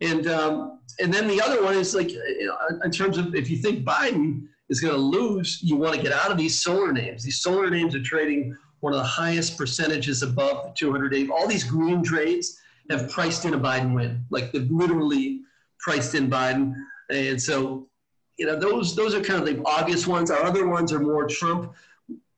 And, 0.00 0.26
um, 0.26 0.80
and 1.00 1.12
then 1.12 1.28
the 1.28 1.40
other 1.40 1.62
one 1.62 1.74
is 1.74 1.94
like, 1.94 2.10
you 2.10 2.46
know, 2.46 2.56
in 2.84 2.90
terms 2.90 3.18
of 3.18 3.34
if 3.34 3.50
you 3.50 3.56
think 3.56 3.84
Biden 3.84 4.46
is 4.68 4.80
going 4.80 4.94
to 4.94 5.00
lose, 5.00 5.60
you 5.62 5.76
want 5.76 5.94
to 5.94 6.02
get 6.02 6.12
out 6.12 6.30
of 6.30 6.38
these 6.38 6.62
solar 6.62 6.92
names. 6.92 7.22
These 7.22 7.42
solar 7.42 7.70
names 7.70 7.94
are 7.94 8.02
trading 8.02 8.56
one 8.80 8.92
of 8.92 8.98
the 8.98 9.04
highest 9.04 9.56
percentages 9.56 10.22
above 10.22 10.64
the 10.64 10.72
200 10.76 11.08
day. 11.08 11.28
All 11.28 11.48
these 11.48 11.64
green 11.64 12.02
trades 12.02 12.60
have 12.90 13.10
priced 13.10 13.44
in 13.44 13.54
a 13.54 13.58
Biden 13.58 13.94
win, 13.94 14.24
like 14.30 14.52
they've 14.52 14.70
literally 14.70 15.40
priced 15.78 16.14
in 16.14 16.28
Biden. 16.28 16.74
And 17.10 17.40
so, 17.40 17.88
you 18.36 18.46
know, 18.46 18.58
those 18.58 18.94
those 18.94 19.14
are 19.14 19.22
kind 19.22 19.40
of 19.40 19.46
the 19.46 19.62
obvious 19.64 20.06
ones. 20.06 20.30
Our 20.30 20.42
other 20.42 20.68
ones 20.68 20.92
are 20.92 21.00
more 21.00 21.26
Trump. 21.26 21.72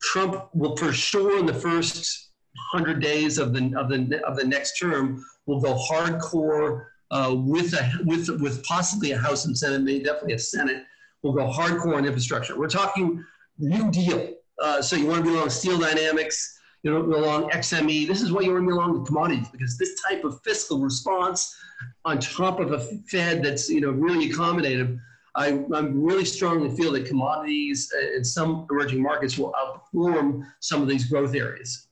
Trump 0.06 0.48
will 0.54 0.76
for 0.76 0.92
sure 0.92 1.38
in 1.38 1.46
the 1.46 1.54
first 1.54 2.30
hundred 2.72 3.00
days 3.00 3.38
of 3.38 3.52
the 3.52 3.72
of 3.76 3.88
the 3.88 4.22
of 4.26 4.36
the 4.36 4.44
next 4.44 4.78
term 4.78 5.24
will 5.46 5.60
go 5.60 5.74
hardcore 5.74 6.86
uh, 7.10 7.34
with 7.36 7.72
a 7.74 7.90
with 8.04 8.28
with 8.40 8.62
possibly 8.64 9.12
a 9.12 9.18
House 9.18 9.46
and 9.46 9.56
Senate, 9.56 9.82
maybe 9.82 10.04
definitely 10.04 10.34
a 10.34 10.38
Senate. 10.38 10.84
Will 11.22 11.32
go 11.32 11.50
hardcore 11.50 11.96
on 11.96 12.04
infrastructure. 12.04 12.58
We're 12.58 12.68
talking 12.68 13.24
New 13.58 13.90
Deal. 13.90 14.34
Uh, 14.62 14.80
so 14.80 14.96
you 14.96 15.06
want 15.06 15.24
to 15.24 15.30
be 15.30 15.36
along 15.36 15.50
Steel 15.50 15.78
Dynamics, 15.78 16.58
you 16.82 16.90
know, 16.90 16.98
along 16.98 17.50
XME. 17.50 18.06
This 18.06 18.22
is 18.22 18.32
why 18.32 18.42
you 18.42 18.52
want 18.52 18.62
to 18.64 18.68
be 18.68 18.72
along 18.72 18.98
the 18.98 19.04
commodities 19.04 19.48
because 19.48 19.76
this 19.76 20.00
type 20.08 20.24
of 20.24 20.40
fiscal 20.44 20.78
response 20.78 21.56
on 22.04 22.18
top 22.18 22.60
of 22.60 22.72
a 22.72 22.78
Fed 23.08 23.42
that's 23.42 23.68
you 23.68 23.80
know 23.80 23.90
really 23.90 24.30
accommodative. 24.30 24.98
I, 25.36 25.48
am 25.48 26.02
really 26.02 26.24
strongly 26.24 26.74
feel 26.74 26.92
that 26.92 27.04
commodities 27.04 27.92
uh, 27.94 28.16
in 28.16 28.24
some 28.24 28.66
emerging 28.70 29.02
markets 29.02 29.36
will 29.36 29.52
outperform 29.52 30.42
some 30.60 30.80
of 30.80 30.88
these 30.88 31.04
growth 31.04 31.34
areas. 31.34 31.88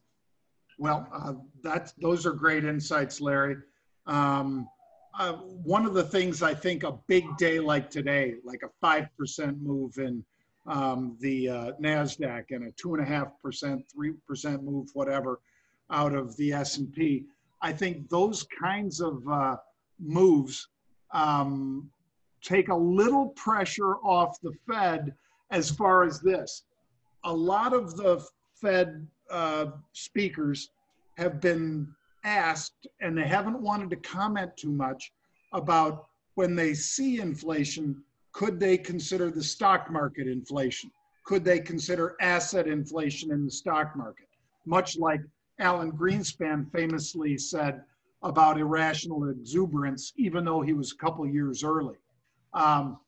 Well, 0.78 1.06
uh, 1.14 1.34
that's 1.62 1.92
those 1.92 2.26
are 2.26 2.32
great 2.32 2.64
insights, 2.64 3.20
Larry. 3.20 3.56
Um, 4.06 4.68
uh, 5.18 5.34
one 5.34 5.86
of 5.86 5.94
the 5.94 6.02
things 6.02 6.42
I 6.42 6.54
think 6.54 6.82
a 6.82 6.92
big 7.06 7.24
day 7.36 7.60
like 7.60 7.90
today, 7.90 8.36
like 8.44 8.62
a 8.64 8.70
five 8.80 9.06
percent 9.16 9.60
move 9.62 9.98
in 9.98 10.24
um, 10.66 11.16
the 11.20 11.48
uh, 11.48 11.72
Nasdaq 11.80 12.46
and 12.50 12.66
a 12.66 12.72
two 12.72 12.94
and 12.94 13.02
a 13.02 13.06
half 13.06 13.28
percent, 13.42 13.84
three 13.94 14.14
percent 14.26 14.64
move, 14.64 14.88
whatever, 14.94 15.40
out 15.90 16.14
of 16.14 16.36
the 16.36 16.52
S 16.52 16.78
and 16.78 16.92
P. 16.92 17.26
I 17.62 17.72
think 17.72 18.08
those 18.08 18.46
kinds 18.60 19.00
of 19.00 19.22
uh, 19.28 19.56
moves 20.00 20.68
um, 21.12 21.90
take 22.44 22.68
a 22.68 22.74
little 22.74 23.28
pressure 23.30 23.96
off 23.96 24.40
the 24.40 24.52
Fed 24.68 25.14
as 25.50 25.70
far 25.70 26.04
as 26.04 26.20
this. 26.20 26.64
A 27.24 27.32
lot 27.32 27.72
of 27.72 27.96
the 27.96 28.24
Fed 28.54 29.06
uh, 29.30 29.66
speakers 29.92 30.70
have 31.16 31.40
been 31.40 31.88
asked, 32.24 32.86
and 33.00 33.16
they 33.16 33.26
haven't 33.26 33.60
wanted 33.60 33.90
to 33.90 33.96
comment 33.96 34.56
too 34.56 34.70
much 34.70 35.12
about 35.52 36.06
when 36.34 36.54
they 36.54 36.74
see 36.74 37.20
inflation, 37.20 38.02
could 38.32 38.58
they 38.58 38.76
consider 38.76 39.30
the 39.30 39.42
stock 39.42 39.90
market 39.90 40.26
inflation? 40.26 40.90
Could 41.24 41.44
they 41.44 41.60
consider 41.60 42.16
asset 42.20 42.66
inflation 42.66 43.30
in 43.30 43.44
the 43.44 43.50
stock 43.50 43.96
market? 43.96 44.28
Much 44.66 44.98
like 44.98 45.20
Alan 45.60 45.92
Greenspan 45.92 46.70
famously 46.72 47.38
said 47.38 47.82
about 48.22 48.58
irrational 48.58 49.30
exuberance, 49.30 50.12
even 50.16 50.44
though 50.44 50.60
he 50.60 50.72
was 50.72 50.92
a 50.92 50.96
couple 50.96 51.26
years 51.26 51.62
early. 51.62 51.96
Um, 52.54 52.98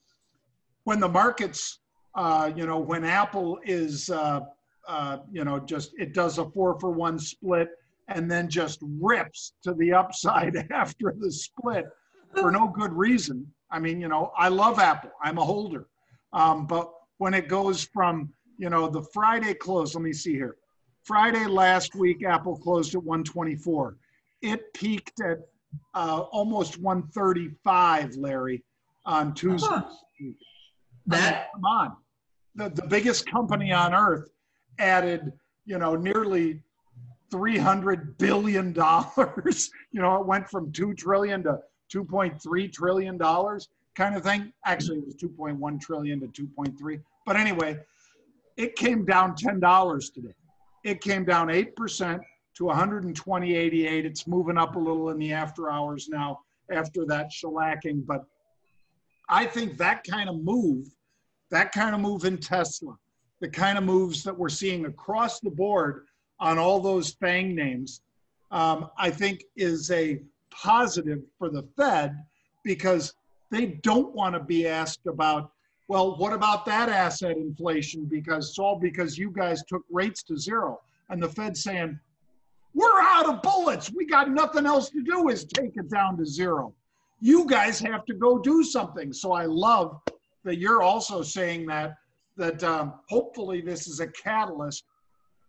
when 0.84 1.00
the 1.00 1.08
markets, 1.08 1.80
uh, 2.14 2.50
you 2.54 2.66
know, 2.66 2.78
when 2.78 3.04
Apple 3.04 3.58
is, 3.64 4.10
uh, 4.10 4.40
uh, 4.88 5.18
you 5.32 5.44
know, 5.44 5.58
just 5.58 5.92
it 5.98 6.14
does 6.14 6.38
a 6.38 6.48
four 6.50 6.78
for 6.78 6.90
one 6.90 7.18
split 7.18 7.68
and 8.08 8.30
then 8.30 8.48
just 8.48 8.78
rips 9.00 9.54
to 9.62 9.74
the 9.74 9.92
upside 9.92 10.56
after 10.72 11.14
the 11.18 11.30
split 11.30 11.86
for 12.34 12.50
no 12.50 12.68
good 12.68 12.92
reason. 12.92 13.46
I 13.70 13.78
mean, 13.80 14.00
you 14.00 14.08
know, 14.08 14.32
I 14.36 14.48
love 14.48 14.78
Apple. 14.78 15.10
I'm 15.22 15.38
a 15.38 15.44
holder. 15.44 15.86
Um, 16.32 16.66
but 16.66 16.90
when 17.18 17.34
it 17.34 17.48
goes 17.48 17.88
from, 17.92 18.32
you 18.58 18.70
know, 18.70 18.88
the 18.88 19.02
Friday 19.12 19.54
close, 19.54 19.94
let 19.94 20.02
me 20.02 20.12
see 20.12 20.34
here. 20.34 20.56
Friday 21.02 21.46
last 21.46 21.94
week, 21.94 22.24
Apple 22.24 22.56
closed 22.56 22.94
at 22.94 23.02
124. 23.02 23.96
It 24.42 24.72
peaked 24.74 25.20
at 25.20 25.38
uh, 25.94 26.20
almost 26.30 26.78
135, 26.78 28.16
Larry, 28.16 28.62
on 29.06 29.34
Tuesday. 29.34 29.68
Huh. 29.70 29.84
That 31.06 31.48
come 31.54 31.64
on, 31.64 31.96
the 32.54 32.68
the 32.70 32.86
biggest 32.86 33.30
company 33.30 33.72
on 33.72 33.94
earth 33.94 34.28
added, 34.78 35.32
you 35.64 35.78
know, 35.78 35.94
nearly 35.94 36.62
300 37.30 38.18
billion 38.18 38.72
dollars. 38.72 39.70
you 39.92 40.02
know, 40.02 40.20
it 40.20 40.26
went 40.26 40.48
from 40.48 40.72
two 40.72 40.94
trillion 40.94 41.42
to 41.44 41.58
2.3 41.94 42.72
trillion 42.72 43.16
dollars 43.16 43.68
kind 43.96 44.16
of 44.16 44.22
thing. 44.22 44.52
Actually, 44.64 44.98
it 44.98 45.06
was 45.06 45.16
2.1 45.16 45.80
trillion 45.80 46.20
to 46.20 46.26
2.3. 46.26 47.00
But 47.24 47.36
anyway, 47.36 47.78
it 48.56 48.76
came 48.76 49.04
down 49.04 49.34
$10 49.34 50.12
today. 50.12 50.34
It 50.84 51.00
came 51.00 51.24
down 51.24 51.48
8% 51.48 52.20
to 52.58 52.64
120.88. 52.64 54.04
It's 54.04 54.26
moving 54.26 54.58
up 54.58 54.76
a 54.76 54.78
little 54.78 55.10
in 55.10 55.18
the 55.18 55.32
after 55.32 55.70
hours 55.70 56.08
now 56.08 56.40
after 56.70 57.04
that 57.06 57.30
shellacking. 57.30 58.06
But 58.06 58.24
I 59.28 59.46
think 59.46 59.76
that 59.78 60.04
kind 60.04 60.28
of 60.28 60.42
move, 60.42 60.86
that 61.50 61.72
kind 61.72 61.94
of 61.94 62.00
move 62.00 62.24
in 62.24 62.38
Tesla, 62.38 62.96
the 63.40 63.48
kind 63.48 63.76
of 63.76 63.84
moves 63.84 64.22
that 64.24 64.36
we're 64.36 64.48
seeing 64.48 64.86
across 64.86 65.40
the 65.40 65.50
board 65.50 66.06
on 66.38 66.58
all 66.58 66.80
those 66.80 67.12
FANG 67.14 67.54
names, 67.54 68.02
um, 68.50 68.90
I 68.96 69.10
think 69.10 69.44
is 69.56 69.90
a 69.90 70.20
positive 70.50 71.22
for 71.38 71.50
the 71.50 71.64
Fed 71.76 72.16
because 72.64 73.14
they 73.50 73.66
don't 73.66 74.14
want 74.14 74.34
to 74.34 74.40
be 74.40 74.66
asked 74.66 75.06
about, 75.06 75.52
well, 75.88 76.16
what 76.16 76.32
about 76.32 76.64
that 76.66 76.88
asset 76.88 77.36
inflation? 77.36 78.04
Because 78.04 78.50
it's 78.50 78.58
all 78.58 78.78
because 78.78 79.16
you 79.16 79.30
guys 79.30 79.62
took 79.64 79.82
rates 79.90 80.22
to 80.24 80.36
zero. 80.36 80.80
And 81.10 81.22
the 81.22 81.28
Fed 81.28 81.56
saying, 81.56 81.98
we're 82.74 83.00
out 83.00 83.28
of 83.28 83.42
bullets. 83.42 83.90
We 83.92 84.04
got 84.04 84.30
nothing 84.30 84.66
else 84.66 84.90
to 84.90 85.02
do 85.02 85.28
is 85.28 85.44
take 85.44 85.76
it 85.76 85.88
down 85.88 86.16
to 86.18 86.26
zero. 86.26 86.74
You 87.20 87.46
guys 87.46 87.78
have 87.80 88.04
to 88.06 88.14
go 88.14 88.38
do 88.38 88.62
something. 88.62 89.12
So 89.12 89.32
I 89.32 89.46
love 89.46 90.00
that 90.44 90.58
you're 90.58 90.82
also 90.82 91.22
saying 91.22 91.66
that 91.66 91.94
that 92.36 92.62
um, 92.62 92.94
hopefully 93.08 93.60
this 93.60 93.88
is 93.88 94.00
a 94.00 94.06
catalyst 94.08 94.84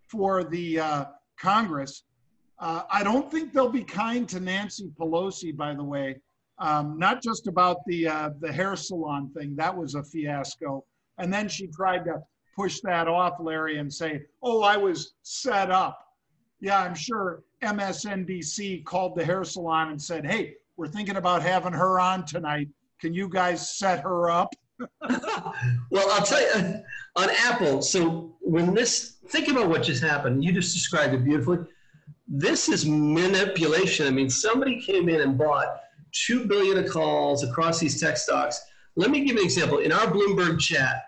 for 0.07 0.45
the 0.45 0.79
uh, 0.79 1.05
Congress. 1.39 2.03
Uh, 2.59 2.83
I 2.89 3.03
don't 3.03 3.29
think 3.29 3.53
they'll 3.53 3.69
be 3.69 3.83
kind 3.83 4.27
to 4.29 4.39
Nancy 4.39 4.89
Pelosi, 4.99 5.55
by 5.55 5.75
the 5.75 5.83
way. 5.83 6.15
Um, 6.59 6.97
not 6.97 7.21
just 7.21 7.47
about 7.47 7.77
the 7.85 8.07
uh, 8.07 8.29
the 8.39 8.51
hair 8.51 8.75
salon 8.75 9.29
thing, 9.37 9.55
that 9.57 9.75
was 9.75 9.93
a 9.95 10.03
fiasco. 10.03 10.83
And 11.19 11.31
then 11.31 11.47
she 11.47 11.67
tried 11.67 12.05
to 12.05 12.21
push 12.55 12.79
that 12.81 13.07
off, 13.07 13.33
Larry, 13.39 13.77
and 13.77 13.93
say, 13.93 14.23
"Oh, 14.41 14.63
I 14.63 14.77
was 14.77 15.13
set 15.21 15.69
up." 15.69 15.99
Yeah, 16.59 16.81
I'm 16.81 16.95
sure 16.95 17.43
MSNBC 17.61 18.85
called 18.85 19.15
the 19.15 19.23
hair 19.23 19.43
salon 19.43 19.89
and 19.89 20.01
said, 20.01 20.25
"Hey, 20.25 20.55
we're 20.77 20.87
thinking 20.87 21.17
about 21.17 21.41
having 21.41 21.73
her 21.73 21.99
on 21.99 22.25
tonight. 22.25 22.69
Can 23.01 23.13
you 23.13 23.27
guys 23.27 23.77
set 23.77 24.01
her 24.01 24.29
up?" 24.29 24.53
well, 25.89 26.11
I'll 26.11 26.25
tell 26.25 26.41
you 26.41 26.51
uh, 26.53 26.73
on 27.15 27.29
Apple. 27.45 27.81
So 27.81 28.35
when 28.41 28.73
this, 28.73 29.17
think 29.29 29.47
about 29.47 29.69
what 29.69 29.83
just 29.83 30.03
happened. 30.03 30.43
You 30.43 30.51
just 30.53 30.73
described 30.73 31.13
it 31.13 31.23
beautifully. 31.23 31.59
This 32.27 32.69
is 32.69 32.85
manipulation. 32.85 34.07
I 34.07 34.11
mean, 34.11 34.29
somebody 34.29 34.81
came 34.81 35.09
in 35.09 35.21
and 35.21 35.37
bought 35.37 35.81
two 36.11 36.45
billion 36.45 36.77
of 36.77 36.89
calls 36.89 37.43
across 37.43 37.79
these 37.79 37.99
tech 37.99 38.17
stocks. 38.17 38.61
Let 38.95 39.11
me 39.11 39.21
give 39.21 39.35
you 39.35 39.41
an 39.41 39.45
example. 39.45 39.79
In 39.79 39.91
our 39.91 40.07
Bloomberg 40.07 40.59
chat, 40.59 41.03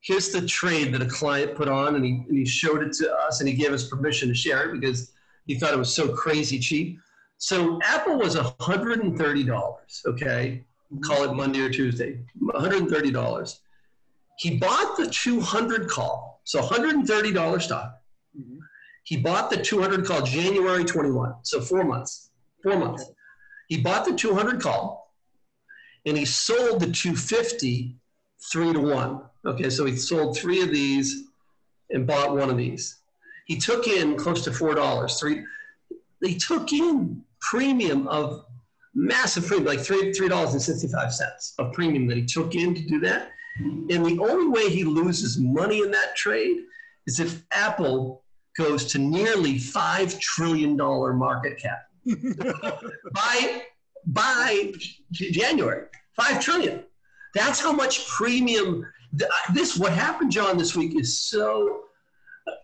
here's 0.00 0.30
the 0.30 0.46
trade 0.46 0.92
that 0.94 1.02
a 1.02 1.06
client 1.06 1.54
put 1.54 1.68
on, 1.68 1.96
and 1.96 2.04
he, 2.04 2.24
and 2.28 2.36
he 2.36 2.44
showed 2.44 2.82
it 2.82 2.92
to 2.94 3.12
us, 3.12 3.40
and 3.40 3.48
he 3.48 3.54
gave 3.54 3.72
us 3.72 3.88
permission 3.88 4.28
to 4.28 4.34
share 4.34 4.68
it 4.68 4.80
because 4.80 5.12
he 5.46 5.58
thought 5.58 5.72
it 5.72 5.78
was 5.78 5.94
so 5.94 6.14
crazy 6.14 6.58
cheap. 6.58 6.98
So 7.42 7.80
Apple 7.82 8.18
was 8.18 8.36
$130, 8.36 10.06
okay? 10.06 10.64
Call 11.04 11.24
it 11.24 11.34
Monday 11.34 11.58
or 11.62 11.70
Tuesday, 11.70 12.20
$130. 12.40 13.58
He 14.38 14.58
bought 14.58 14.96
the 14.96 15.08
200 15.08 15.88
call, 15.88 16.40
so 16.44 16.62
$130 16.62 17.62
stock. 17.62 18.00
Mm-hmm. 18.38 18.58
He 19.02 19.16
bought 19.16 19.50
the 19.50 19.56
200 19.56 20.06
call 20.06 20.22
January 20.22 20.84
21, 20.84 21.34
so 21.42 21.60
four 21.60 21.82
months, 21.82 22.30
four 22.62 22.78
months. 22.78 23.10
He 23.66 23.78
bought 23.80 24.04
the 24.04 24.14
200 24.14 24.62
call 24.62 25.12
and 26.06 26.16
he 26.16 26.24
sold 26.24 26.78
the 26.78 26.92
250 26.92 27.96
three 28.52 28.72
to 28.72 28.78
one. 28.78 29.20
Okay, 29.44 29.68
so 29.68 29.84
he 29.84 29.96
sold 29.96 30.38
three 30.38 30.62
of 30.62 30.70
these 30.70 31.24
and 31.90 32.06
bought 32.06 32.36
one 32.36 32.50
of 32.50 32.56
these. 32.56 32.98
He 33.46 33.56
took 33.56 33.88
in 33.88 34.16
close 34.16 34.44
to 34.44 34.52
four 34.52 34.76
dollars. 34.76 35.18
Three. 35.18 35.44
They 36.22 36.34
took 36.34 36.72
in 36.72 37.22
premium 37.40 38.06
of 38.08 38.44
massive 38.94 39.46
premium, 39.46 39.66
like 39.66 39.80
three 39.80 40.12
three 40.12 40.28
dollars 40.28 40.52
and 40.52 40.62
sixty 40.62 40.88
five 40.88 41.12
cents 41.12 41.54
of 41.58 41.72
premium 41.72 42.06
that 42.08 42.16
he 42.16 42.24
took 42.24 42.54
in 42.54 42.74
to 42.74 42.82
do 42.82 43.00
that. 43.00 43.32
And 43.58 43.88
the 43.90 44.18
only 44.20 44.48
way 44.48 44.70
he 44.70 44.84
loses 44.84 45.38
money 45.38 45.80
in 45.80 45.90
that 45.90 46.16
trade 46.16 46.58
is 47.06 47.20
if 47.20 47.44
Apple 47.52 48.24
goes 48.56 48.86
to 48.86 48.98
nearly 48.98 49.58
five 49.58 50.18
trillion 50.20 50.76
dollar 50.76 51.12
market 51.12 51.58
cap. 51.58 51.82
by 53.12 53.62
by 54.06 54.72
January. 55.10 55.86
Five 56.16 56.40
trillion. 56.40 56.84
That's 57.34 57.60
how 57.60 57.72
much 57.72 58.06
premium. 58.08 58.86
This 59.52 59.76
what 59.76 59.92
happened, 59.92 60.32
Jon, 60.32 60.56
this 60.56 60.74
week 60.74 60.98
is 60.98 61.20
so. 61.20 61.84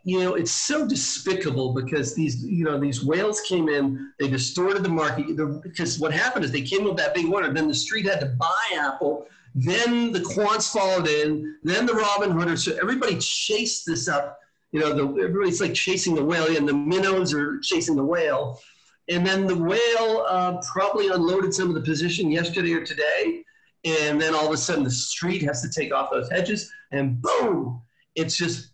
You 0.04 0.20
know, 0.20 0.34
it's 0.34 0.50
so 0.50 0.86
despicable 0.86 1.74
because 1.74 2.14
these, 2.14 2.42
you 2.42 2.64
know, 2.64 2.78
these 2.78 3.04
whales 3.04 3.40
came 3.42 3.68
in, 3.68 4.12
they 4.18 4.28
distorted 4.28 4.82
the 4.82 4.88
market. 4.88 5.36
Because 5.62 5.98
what 5.98 6.12
happened 6.12 6.44
is 6.44 6.52
they 6.52 6.62
came 6.62 6.84
with 6.84 6.96
that 6.96 7.14
big 7.14 7.26
order, 7.26 7.52
then 7.52 7.68
the 7.68 7.74
street 7.74 8.06
had 8.06 8.20
to 8.20 8.26
buy 8.26 8.76
Apple, 8.76 9.26
then 9.54 10.12
the 10.12 10.20
quants 10.20 10.72
followed 10.72 11.06
in, 11.06 11.56
then 11.62 11.86
the 11.86 11.92
Robinhooders. 11.92 12.64
So 12.64 12.76
everybody 12.80 13.18
chased 13.18 13.86
this 13.86 14.08
up. 14.08 14.38
You 14.72 14.80
know, 14.80 14.92
the, 14.92 15.22
everybody's 15.22 15.60
like 15.60 15.74
chasing 15.74 16.14
the 16.14 16.24
whale, 16.24 16.54
and 16.56 16.68
the 16.68 16.74
minnows 16.74 17.32
are 17.32 17.58
chasing 17.60 17.96
the 17.96 18.04
whale 18.04 18.60
and 19.08 19.26
then 19.26 19.46
the 19.46 19.56
whale 19.56 20.26
uh, 20.28 20.60
probably 20.70 21.08
unloaded 21.08 21.54
some 21.54 21.68
of 21.68 21.74
the 21.74 21.80
position 21.80 22.30
yesterday 22.30 22.72
or 22.72 22.84
today. 22.84 23.42
And 23.84 24.20
then 24.20 24.34
all 24.34 24.46
of 24.46 24.52
a 24.52 24.56
sudden 24.56 24.84
the 24.84 24.90
street 24.90 25.42
has 25.42 25.62
to 25.62 25.70
take 25.70 25.94
off 25.94 26.10
those 26.10 26.28
hedges 26.30 26.70
and 26.92 27.20
boom, 27.22 27.80
it's 28.18 28.36
just, 28.36 28.70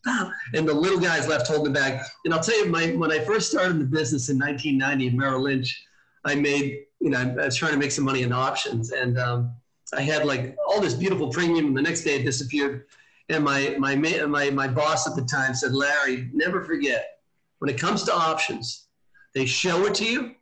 and 0.54 0.66
the 0.66 0.74
little 0.74 0.98
guy's 0.98 1.28
left 1.28 1.46
holding 1.46 1.72
the 1.72 1.78
bag. 1.78 2.00
And 2.24 2.32
I'll 2.32 2.40
tell 2.40 2.58
you, 2.58 2.70
my, 2.70 2.88
when 2.88 3.12
I 3.12 3.18
first 3.20 3.50
started 3.50 3.78
the 3.78 3.84
business 3.84 4.30
in 4.30 4.38
1990 4.38 5.06
in 5.08 5.16
Merrill 5.16 5.42
Lynch, 5.42 5.84
I 6.24 6.34
made, 6.34 6.84
you 7.00 7.10
know, 7.10 7.18
I 7.18 7.44
was 7.44 7.56
trying 7.56 7.72
to 7.72 7.78
make 7.78 7.92
some 7.92 8.04
money 8.04 8.22
in 8.22 8.32
options. 8.32 8.92
And 8.92 9.18
um, 9.18 9.54
I 9.94 10.00
had 10.00 10.24
like 10.24 10.56
all 10.66 10.80
this 10.80 10.94
beautiful 10.94 11.28
premium. 11.28 11.66
And 11.66 11.76
the 11.76 11.82
next 11.82 12.04
day 12.04 12.16
it 12.16 12.24
disappeared. 12.24 12.86
And 13.28 13.44
my, 13.44 13.76
my, 13.78 13.94
my, 13.94 14.50
my 14.50 14.68
boss 14.68 15.06
at 15.06 15.14
the 15.14 15.24
time 15.24 15.54
said, 15.54 15.72
Larry, 15.72 16.30
never 16.32 16.64
forget, 16.64 17.18
when 17.58 17.68
it 17.70 17.78
comes 17.78 18.02
to 18.04 18.14
options, 18.14 18.86
they 19.34 19.44
show 19.44 19.86
it 19.86 19.94
to 19.96 20.04
you, 20.04 20.34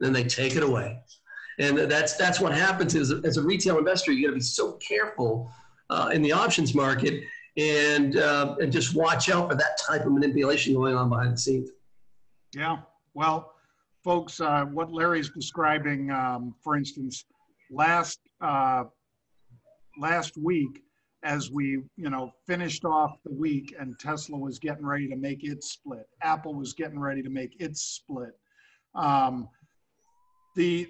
then 0.00 0.12
they 0.12 0.24
take 0.24 0.56
it 0.56 0.62
away. 0.62 0.98
And 1.58 1.78
that's 1.78 2.16
that's 2.16 2.38
what 2.38 2.52
happens 2.52 2.94
is, 2.94 3.10
as 3.24 3.38
a 3.38 3.42
retail 3.42 3.78
investor. 3.78 4.12
You 4.12 4.26
got 4.26 4.32
to 4.32 4.34
be 4.36 4.42
so 4.42 4.72
careful 4.72 5.50
uh, 5.88 6.10
in 6.12 6.20
the 6.20 6.32
options 6.32 6.74
market 6.74 7.24
and 7.56 8.16
uh, 8.16 8.56
and 8.60 8.70
just 8.72 8.94
watch 8.94 9.30
out 9.30 9.50
for 9.50 9.56
that 9.56 9.78
type 9.86 10.04
of 10.04 10.12
manipulation 10.12 10.74
going 10.74 10.94
on 10.94 11.08
behind 11.08 11.32
the 11.32 11.38
scenes. 11.38 11.70
Yeah, 12.54 12.78
well, 13.14 13.54
folks, 14.04 14.40
uh, 14.40 14.64
what 14.66 14.92
Larry's 14.92 15.30
describing, 15.30 16.10
um, 16.10 16.54
for 16.62 16.76
instance, 16.76 17.24
last 17.70 18.20
uh, 18.40 18.84
last 19.98 20.36
week, 20.36 20.82
as 21.22 21.50
we 21.50 21.82
you 21.96 22.10
know 22.10 22.30
finished 22.46 22.84
off 22.84 23.18
the 23.24 23.32
week 23.32 23.74
and 23.78 23.98
tesla 23.98 24.36
was 24.38 24.58
getting 24.58 24.84
ready 24.84 25.08
to 25.08 25.16
make 25.16 25.42
its 25.42 25.72
split 25.72 26.06
apple 26.22 26.54
was 26.54 26.74
getting 26.74 27.00
ready 27.00 27.22
to 27.22 27.30
make 27.30 27.56
its 27.58 27.80
split 27.82 28.38
um, 28.94 29.48
the 30.56 30.88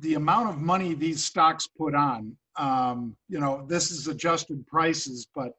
the 0.00 0.14
amount 0.14 0.48
of 0.48 0.58
money 0.58 0.94
these 0.94 1.24
stocks 1.24 1.66
put 1.66 1.94
on, 1.94 2.36
um, 2.56 3.16
you 3.28 3.40
know, 3.40 3.64
this 3.68 3.90
is 3.90 4.06
adjusted 4.06 4.66
prices, 4.66 5.26
but 5.34 5.52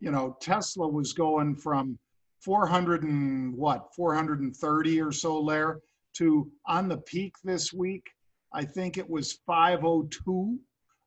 you 0.00 0.10
know, 0.10 0.36
Tesla 0.40 0.86
was 0.86 1.12
going 1.12 1.56
from 1.56 1.98
400 2.40 3.02
and 3.02 3.54
what, 3.54 3.94
430 3.94 5.00
or 5.00 5.12
so 5.12 5.44
there 5.44 5.80
to 6.14 6.50
on 6.66 6.88
the 6.88 6.98
peak 6.98 7.34
this 7.44 7.72
week, 7.72 8.08
I 8.52 8.64
think 8.64 8.96
it 8.96 9.08
was 9.08 9.40
502. 9.46 10.58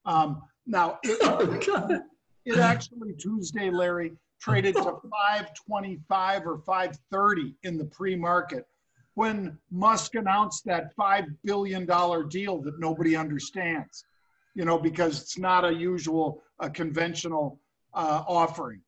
Um, 0.06 0.42
now, 0.66 1.00
it, 1.04 1.18
oh, 1.24 2.02
it 2.46 2.58
actually 2.58 3.14
Tuesday, 3.14 3.70
Larry, 3.70 4.14
traded 4.42 4.76
to 4.76 4.84
525 4.84 6.48
or 6.48 6.58
530 6.60 7.56
in 7.64 7.78
the 7.78 7.86
pre-market 7.86 8.66
when 9.16 9.58
Musk 9.72 10.16
announced 10.16 10.64
that 10.66 10.96
$5 10.96 11.36
billion 11.44 11.86
deal 12.30 12.62
that 12.62 12.80
nobody 12.80 13.16
understands, 13.16 14.06
you 14.56 14.64
know, 14.64 14.78
because 14.78 15.22
it's 15.22 15.38
not 15.38 15.66
a 15.66 15.74
usual, 15.74 16.42
a 16.60 16.70
conventional 16.70 17.60
uh, 17.94 18.24
offering. 18.28 18.82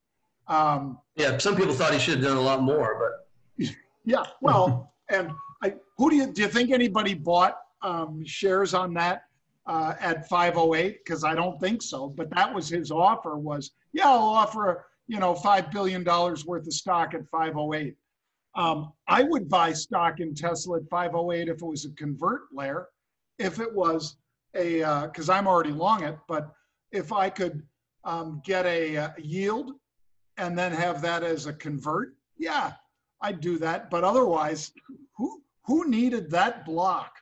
Um, 0.47 0.99
yeah, 1.15 1.37
some 1.37 1.55
people 1.55 1.73
thought 1.73 1.93
he 1.93 1.99
should 1.99 2.15
have 2.15 2.23
done 2.23 2.37
a 2.37 2.41
lot 2.41 2.61
more, 2.61 2.97
but. 2.99 3.69
Yeah, 4.05 4.25
well, 4.41 4.93
and 5.09 5.31
I, 5.61 5.75
who 5.97 6.09
do 6.09 6.15
you, 6.15 6.27
do 6.27 6.41
you 6.41 6.47
think 6.47 6.71
anybody 6.71 7.13
bought 7.13 7.57
um, 7.81 8.25
shares 8.25 8.73
on 8.73 8.93
that 8.95 9.23
uh, 9.65 9.93
at 9.99 10.27
508? 10.27 10.99
Because 11.03 11.23
I 11.23 11.35
don't 11.35 11.59
think 11.59 11.81
so, 11.81 12.09
but 12.09 12.29
that 12.31 12.53
was 12.53 12.67
his 12.67 12.91
offer 12.91 13.37
was, 13.37 13.71
yeah, 13.93 14.09
I'll 14.09 14.19
offer, 14.19 14.85
you 15.07 15.19
know, 15.19 15.33
$5 15.33 15.71
billion 15.71 16.03
worth 16.03 16.67
of 16.67 16.73
stock 16.73 17.13
at 17.13 17.27
508. 17.29 17.95
Um, 18.55 18.93
I 19.07 19.23
would 19.23 19.49
buy 19.49 19.73
stock 19.73 20.19
in 20.19 20.35
Tesla 20.35 20.77
at 20.77 20.89
508 20.89 21.47
if 21.47 21.61
it 21.61 21.65
was 21.65 21.85
a 21.85 21.91
convert 21.91 22.41
layer, 22.53 22.87
if 23.39 23.59
it 23.59 23.73
was 23.73 24.17
a, 24.55 24.79
because 25.07 25.29
uh, 25.29 25.33
I'm 25.33 25.47
already 25.47 25.71
long 25.71 26.03
it, 26.03 26.17
but 26.27 26.51
if 26.91 27.11
I 27.11 27.29
could 27.29 27.63
um, 28.03 28.41
get 28.45 28.65
a, 28.65 28.95
a, 28.95 29.03
uh, 29.05 29.11
yield 29.17 29.71
and 30.37 30.57
then 30.57 30.71
have 30.71 31.01
that 31.01 31.23
as 31.23 31.45
a 31.45 31.53
convert, 31.53 32.15
yeah, 32.37 32.73
I'd 33.21 33.39
do 33.39 33.57
that. 33.59 33.89
But 33.89 34.03
otherwise, 34.03 34.71
who 35.17 35.41
who 35.65 35.89
needed 35.89 36.29
that 36.31 36.65
block? 36.65 37.13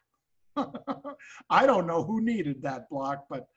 I 1.50 1.66
don't 1.66 1.88
know 1.88 2.04
who 2.04 2.22
needed 2.22 2.62
that 2.64 2.90
block, 2.90 3.26
but 3.30 3.48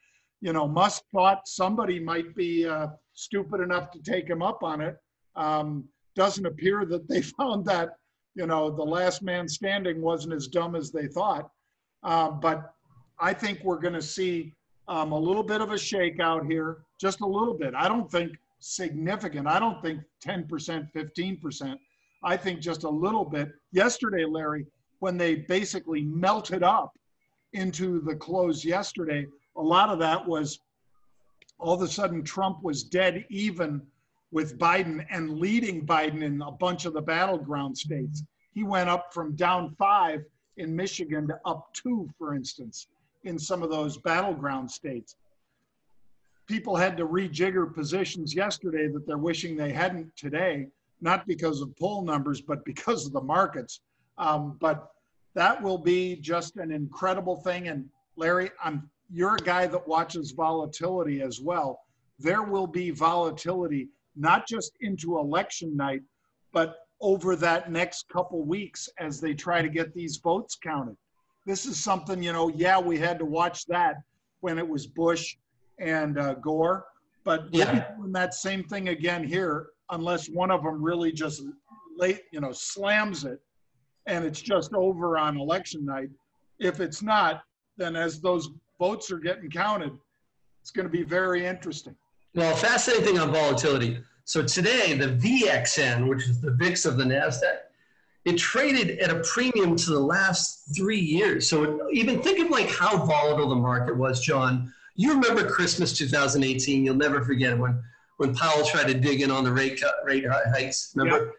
you 0.41 0.53
know, 0.53 0.69
Musk 0.69 1.03
thought 1.13 1.49
somebody 1.49 1.99
might 1.99 2.35
be 2.35 2.67
uh, 2.67 2.89
stupid 3.15 3.61
enough 3.61 3.91
to 3.93 4.03
take 4.03 4.29
him 4.29 4.43
up 4.43 4.63
on 4.63 4.81
it. 4.81 4.97
Um, 5.37 5.85
doesn't 6.15 6.47
appear 6.47 6.85
that 6.85 7.09
they 7.09 7.23
found 7.39 7.65
that 7.67 7.97
you 8.35 8.47
know 8.47 8.71
the 8.71 8.83
last 8.83 9.23
man 9.23 9.49
standing 9.49 10.03
wasn't 10.03 10.35
as 10.35 10.49
dumb 10.49 10.75
as 10.75 10.91
they 10.91 11.07
thought. 11.07 11.51
Uh, 12.03 12.31
but 12.31 12.75
I 13.19 13.33
think 13.33 13.61
we're 13.65 13.81
going 13.81 13.95
to 13.95 14.03
see 14.03 14.53
um, 14.89 15.13
a 15.13 15.19
little 15.19 15.43
bit 15.43 15.61
of 15.61 15.71
a 15.71 15.75
shakeout 15.75 16.51
here, 16.51 16.79
just 17.01 17.21
a 17.21 17.27
little 17.27 17.55
bit. 17.55 17.75
I 17.75 17.89
don't 17.89 18.11
think 18.11 18.37
significant. 18.61 19.47
I 19.47 19.59
don't 19.59 19.81
think 19.83 20.01
10%, 20.25 20.47
15%. 20.93 21.79
I 22.23 22.37
think 22.37 22.61
just 22.61 22.85
a 22.85 22.89
little 22.89 23.25
bit. 23.25 23.51
Yesterday, 23.73 24.25
Larry, 24.25 24.67
when 25.01 25.17
they 25.17 25.35
basically 25.35 26.03
melted 26.03 26.63
up 26.63 26.97
into 27.53 28.01
the 28.01 28.15
close 28.15 28.65
yesterday, 28.65 29.27
a 29.57 29.63
lot 29.63 29.91
of 29.91 29.99
that 29.99 30.27
was 30.27 30.59
all 31.59 31.75
of 31.75 31.83
a 31.83 31.89
sudden 31.89 32.23
Trump 32.23 32.63
was 32.63 32.83
dead 32.83 33.25
even 33.29 33.83
with 34.33 34.59
Biden 34.59 35.07
and 35.11 35.39
leading 35.39 35.87
Biden 35.87 36.23
in 36.23 36.43
a 36.43 36.51
bunch 36.51 36.87
of 36.87 36.93
the 36.93 37.01
battleground 37.01 37.77
states. 37.79 38.25
He 38.53 38.65
went 38.65 38.89
up 38.89 39.13
from 39.15 39.37
down 39.37 39.75
five 39.79 40.25
in 40.57 40.75
Michigan 40.75 41.29
to 41.29 41.39
up 41.45 41.73
two, 41.75 42.09
for 42.19 42.35
instance, 42.35 42.89
in 43.25 43.39
some 43.39 43.63
of 43.63 43.71
those 43.71 43.99
battleground 43.99 44.71
states. 44.71 45.17
People 46.47 46.77
had 46.77 46.97
to 46.99 47.07
rejigger 47.07 47.73
positions 47.73 48.35
yesterday 48.35 48.89
that 48.89 49.07
they're 49.07 49.19
wishing 49.19 49.57
they 49.57 49.73
hadn't 49.73 50.15
today, 50.17 50.69
not 51.01 51.27
because 51.27 51.61
of 51.61 51.75
poll 51.77 52.03
numbers, 52.03 52.41
but 52.41 52.65
because 52.65 53.07
of 53.07 53.13
the 53.13 53.21
markets. 53.21 53.81
Um, 54.19 54.57
but 54.61 54.91
that 55.35 55.61
will 55.63 55.79
be 55.79 56.17
just 56.17 56.57
an 56.57 56.71
incredible 56.71 57.37
thing. 57.37 57.69
And 57.69 57.89
Larry, 58.17 58.51
I'm 58.63 58.89
you're 59.11 59.37
a 59.37 59.39
guy 59.39 59.67
that 59.67 59.87
watches 59.87 60.33
volatility 60.33 61.21
as 61.21 61.41
well. 61.41 61.81
There 62.19 62.43
will 62.43 62.67
be 62.67 62.91
volatility 62.91 63.89
not 64.17 64.47
just 64.47 64.73
into 64.81 65.19
election 65.19 65.77
night, 65.77 66.03
but 66.53 66.77
over 67.01 67.37
that 67.37 67.71
next 67.71 68.09
couple 68.09 68.43
weeks 68.43 68.89
as 68.99 69.21
they 69.21 69.35
try 69.35 69.61
to 69.61 69.69
get 69.69 69.93
these 69.93 70.17
votes 70.17 70.57
counted. 70.57 70.97
This 71.47 71.67
is 71.67 71.83
something, 71.83 72.23
you 72.23 72.33
know, 72.33 72.49
yeah, 72.49 72.79
we 72.79 72.99
had 72.99 73.19
to 73.19 73.25
watch 73.25 73.67
that 73.67 73.97
when 74.41 74.59
it 74.59 74.67
was 74.67 74.87
Bush 74.87 75.37
and 75.79 76.19
uh, 76.19 76.35
Gore, 76.35 76.87
but 77.25 77.49
yeah. 77.53 77.87
that 78.13 78.35
same 78.35 78.65
thing 78.65 78.89
again 78.89 79.25
here, 79.25 79.69
unless 79.91 80.29
one 80.29 80.51
of 80.51 80.63
them 80.63 80.83
really 80.83 81.13
just 81.13 81.43
late, 81.97 82.23
you 82.33 82.41
know, 82.41 82.53
slams 82.53 83.25
it 83.25 83.41
and 84.07 84.25
it's 84.25 84.41
just 84.41 84.73
over 84.75 85.19
on 85.19 85.39
election 85.39 85.85
night. 85.85 86.11
If 86.59 86.81
it's 86.81 87.03
not, 87.03 87.43
then 87.77 87.97
as 87.97 88.21
those 88.21 88.51
votes 88.79 89.11
are 89.11 89.19
getting 89.19 89.51
counted, 89.51 89.93
it's 90.61 90.71
going 90.71 90.87
to 90.87 90.93
be 90.93 91.03
very 91.03 91.47
interesting. 91.47 91.95
Well, 92.35 92.55
fascinating 92.57 93.05
thing 93.05 93.19
on 93.19 93.33
volatility. 93.33 93.99
So 94.25 94.43
today, 94.43 94.95
the 94.95 95.09
VXN, 95.09 96.09
which 96.09 96.29
is 96.29 96.41
the 96.41 96.53
VIX 96.53 96.85
of 96.87 96.97
the 96.97 97.05
NASDAQ, 97.05 97.57
it 98.25 98.39
traded 98.39 98.99
at 99.01 99.11
a 99.11 99.21
premium 99.21 99.77
to 99.77 99.91
the 99.91 100.01
last 100.01 100.63
three 100.75 100.99
years. 100.99 101.49
So 101.49 101.91
even 101.93 102.23
think 102.23 102.39
of 102.45 102.51
like 102.51 102.71
how 102.71 103.05
volatile 103.05 103.49
the 103.49 103.57
market 103.57 103.97
was, 103.97 104.21
Jon. 104.21 104.73
You 104.97 105.15
remember 105.15 105.49
Christmas 105.49 105.97
2018. 105.97 106.85
You'll 106.85 106.95
never 106.95 107.23
forget 107.23 107.59
when, 107.59 107.83
when 108.17 108.35
Powell 108.35 108.65
tried 108.65 108.87
to 108.87 108.95
dig 108.95 109.21
in 109.21 109.31
on 109.31 109.45
the 109.45 109.53
rate, 109.53 109.81
cut, 109.81 109.95
rate 110.05 110.25
hikes. 110.55 110.93
Remember? 110.95 111.27
Yep. 111.27 111.35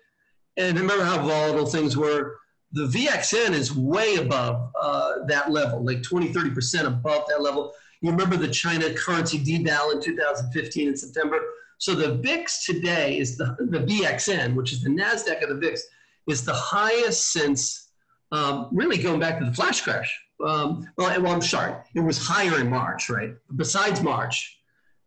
And 0.58 0.80
remember 0.80 1.04
how 1.04 1.26
volatile 1.26 1.66
things 1.66 1.98
were. 1.98 2.38
The 2.74 2.88
VXN 2.88 3.52
is 3.52 3.74
way 3.74 4.16
above 4.16 4.72
uh, 4.80 5.26
that 5.28 5.52
level, 5.52 5.84
like 5.84 6.04
20, 6.04 6.34
30% 6.34 6.86
above 6.86 7.24
that 7.30 7.42
level. 7.42 7.74
You 8.02 8.12
remember 8.12 8.38
the 8.38 8.50
China 8.50 8.94
currency 8.94 9.40
deval 9.40 9.94
in 9.94 10.02
2015 10.02 10.88
in 10.90 10.98
September? 10.98 11.40
So 11.78 11.96
the 11.96 12.16
VIX 12.16 12.66
today 12.66 13.18
is 13.18 13.38
the, 13.38 13.56
the 13.60 13.80
VXN, 13.80 14.56
which 14.56 14.72
is 14.72 14.84
the 14.84 14.90
NASDAQ 14.90 15.44
of 15.44 15.50
the 15.50 15.56
VIX, 15.56 15.82
is 16.28 16.44
the 16.44 16.54
highest 16.54 17.32
since 17.32 17.92
um, 18.32 18.70
really 18.72 18.98
going 18.98 19.20
back 19.20 19.40
to 19.40 19.46
the 19.46 19.54
flash 19.54 19.82
crash. 19.82 20.20
Um, 20.46 20.90
well, 20.98 21.22
well, 21.22 21.32
I'm 21.32 21.42
sorry, 21.42 21.76
it 21.96 22.02
was 22.02 22.18
higher 22.18 22.60
in 22.60 22.70
March, 22.70 23.10
right? 23.10 23.32
Besides 23.56 24.02
March, 24.02 24.60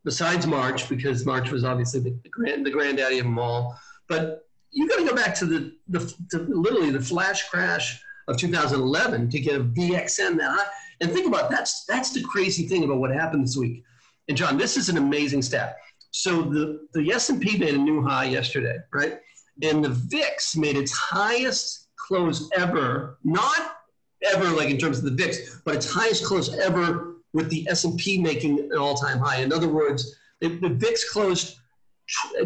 besides 0.04 0.46
March, 0.46 0.88
because 0.88 1.26
March 1.26 1.50
was 1.50 1.64
obviously 1.64 2.00
the, 2.00 2.18
the, 2.22 2.30
grand, 2.30 2.64
the 2.64 2.70
granddaddy 2.70 3.18
of 3.18 3.24
them 3.24 3.38
all. 3.38 3.78
But 4.08 4.48
you 4.70 4.88
got 4.88 4.98
to 4.98 5.04
go 5.04 5.14
back 5.14 5.34
to 5.36 5.44
the, 5.44 5.72
the 5.88 6.14
to 6.30 6.38
literally 6.48 6.90
the 6.90 7.00
flash 7.00 7.48
crash 7.48 8.02
of 8.28 8.36
2011 8.36 9.30
to 9.30 9.40
get 9.40 9.60
a 9.60 9.64
VXN 9.64 10.38
that 10.38 10.50
high. 10.50 10.66
And 11.00 11.10
think 11.12 11.26
about 11.26 11.50
that's 11.50 11.84
that's 11.84 12.12
the 12.12 12.22
crazy 12.22 12.66
thing 12.66 12.84
about 12.84 12.98
what 12.98 13.10
happened 13.10 13.44
this 13.44 13.56
week. 13.56 13.84
And 14.28 14.36
Jon, 14.36 14.58
this 14.58 14.76
is 14.76 14.88
an 14.88 14.96
amazing 14.96 15.42
stat. 15.42 15.76
So 16.10 16.42
the 16.42 16.86
the 16.94 17.12
S&P 17.12 17.58
made 17.58 17.74
a 17.74 17.78
new 17.78 18.02
high 18.02 18.24
yesterday, 18.24 18.78
right? 18.92 19.18
And 19.62 19.84
the 19.84 19.90
VIX 19.90 20.56
made 20.56 20.76
its 20.76 20.92
highest 20.92 21.88
close 21.96 22.48
ever, 22.56 23.18
not 23.24 23.76
ever 24.22 24.48
like 24.50 24.70
in 24.70 24.78
terms 24.78 24.98
of 24.98 25.04
the 25.04 25.11
VIX, 25.11 25.61
but 25.64 25.74
its 25.74 25.90
highest 25.90 26.24
close 26.24 26.56
ever 26.59 27.16
with 27.32 27.50
the 27.50 27.66
S&P 27.68 28.20
making 28.20 28.59
an 28.61 28.78
all-time 28.78 29.18
high. 29.18 29.38
In 29.38 29.52
other 29.52 29.68
words, 29.68 30.16
the, 30.40 30.48
the 30.59 30.70
VIX 30.70 31.12
closed 31.12 31.59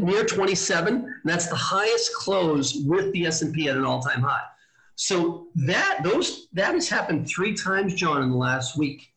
near 0.01 0.25
27, 0.25 0.95
and 0.95 1.15
that's 1.25 1.47
the 1.47 1.57
highest 1.57 2.15
close 2.15 2.83
with 2.85 3.13
the 3.13 3.27
S&P 3.27 3.69
at 3.69 3.77
an 3.77 3.85
all-time 3.85 4.23
high. 4.23 4.43
So 4.97 5.49
that 5.55 6.01
those 6.05 6.49
that 6.53 6.75
has 6.75 6.89
happened 6.89 7.27
three 7.27 7.55
times, 7.55 7.95
Jon, 7.95 8.23
in 8.23 8.31
the 8.31 8.37
last 8.37 8.77
week. 8.77 9.13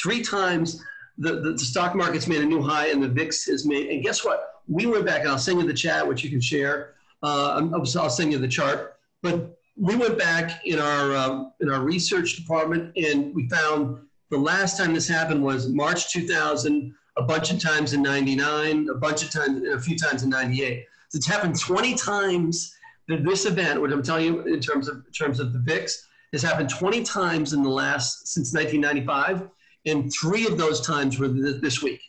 Three 0.00 0.22
times 0.22 0.82
the, 1.18 1.40
the, 1.40 1.52
the, 1.52 1.58
stock 1.58 1.94
market's 1.94 2.26
made 2.26 2.42
a 2.42 2.46
new 2.46 2.62
high 2.62 2.88
and 2.88 3.02
the 3.02 3.08
VIX 3.08 3.46
has 3.46 3.66
made. 3.66 3.88
And 3.90 4.02
guess 4.02 4.24
what? 4.24 4.62
We 4.68 4.86
went 4.86 5.06
back, 5.06 5.20
and 5.20 5.30
I'll 5.30 5.38
send 5.38 5.60
you 5.60 5.66
the 5.66 5.74
chat, 5.74 6.06
which 6.06 6.22
you 6.22 6.30
can 6.30 6.40
share. 6.40 6.94
Uh, 7.22 7.68
I'll 7.74 8.10
send 8.10 8.32
you 8.32 8.38
the 8.38 8.48
chart. 8.48 8.96
But 9.22 9.58
we 9.76 9.96
went 9.96 10.18
back 10.18 10.64
in 10.64 10.78
our 10.78 11.14
um, 11.16 11.52
in 11.60 11.70
our 11.70 11.80
research 11.80 12.36
department, 12.36 12.96
and 12.96 13.34
we 13.34 13.48
found 13.48 13.98
the 14.30 14.38
last 14.38 14.78
time 14.78 14.94
this 14.94 15.08
happened 15.08 15.42
was 15.42 15.68
March 15.68 16.12
2000. 16.12 16.94
A 17.18 17.22
bunch 17.22 17.50
of 17.50 17.58
times 17.58 17.94
in 17.94 18.02
'99, 18.02 18.88
a 18.90 18.94
bunch 18.94 19.22
of 19.22 19.30
times, 19.30 19.62
a 19.66 19.80
few 19.80 19.96
times 19.96 20.22
in 20.22 20.28
'98. 20.28 20.84
So 21.08 21.16
it's 21.16 21.26
happened 21.26 21.58
20 21.58 21.94
times 21.94 22.76
that 23.08 23.24
this 23.24 23.46
event, 23.46 23.80
which 23.80 23.92
I'm 23.92 24.02
telling 24.02 24.24
you 24.26 24.40
in 24.42 24.60
terms 24.60 24.88
of 24.88 24.96
in 24.96 25.12
terms 25.12 25.40
of 25.40 25.52
the 25.52 25.58
VIX, 25.60 26.06
has 26.32 26.42
happened 26.42 26.68
20 26.68 27.02
times 27.04 27.52
in 27.52 27.62
the 27.62 27.70
last 27.70 28.28
since 28.28 28.52
1995, 28.52 29.48
and 29.86 30.12
three 30.12 30.46
of 30.46 30.58
those 30.58 30.80
times 30.80 31.18
were 31.18 31.28
this 31.28 31.82
week. 31.82 32.00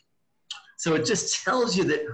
So 0.76 0.94
it 0.94 1.04
just 1.04 1.44
tells 1.44 1.76
you 1.76 1.84
that 1.84 2.04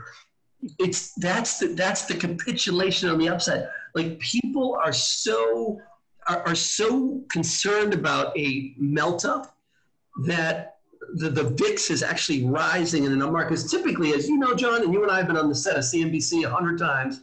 it's 0.79 1.15
that's 1.15 1.59
the 1.59 1.69
that's 1.69 2.07
the 2.07 2.15
capitulation 2.15 3.09
on 3.09 3.19
the 3.19 3.29
upside. 3.29 3.69
Like 3.95 4.19
people 4.19 4.79
are 4.83 4.93
so 4.93 5.81
are, 6.29 6.43
are 6.47 6.55
so 6.55 7.23
concerned 7.29 7.95
about 7.95 8.37
a 8.39 8.75
melt 8.79 9.25
up 9.25 9.57
that 10.25 10.77
the, 11.15 11.29
the 11.29 11.45
VIX 11.45 11.91
is 11.91 12.03
actually 12.03 12.45
rising 12.45 13.05
in 13.05 13.19
the 13.19 13.31
markets. 13.31 13.71
Typically, 13.71 14.15
as 14.15 14.29
you 14.29 14.39
know, 14.39 14.55
Jon, 14.55 14.83
and 14.83 14.93
you 14.93 15.03
and 15.03 15.13
I 15.13 15.19
have 15.19 15.27
been 15.27 15.37
on 15.37 15.49
the 15.49 15.55
set 15.55 15.77
of 15.77 15.85
CNBC 15.85 16.45
a 16.45 16.51
hundred 16.51 16.79
times. 16.79 17.23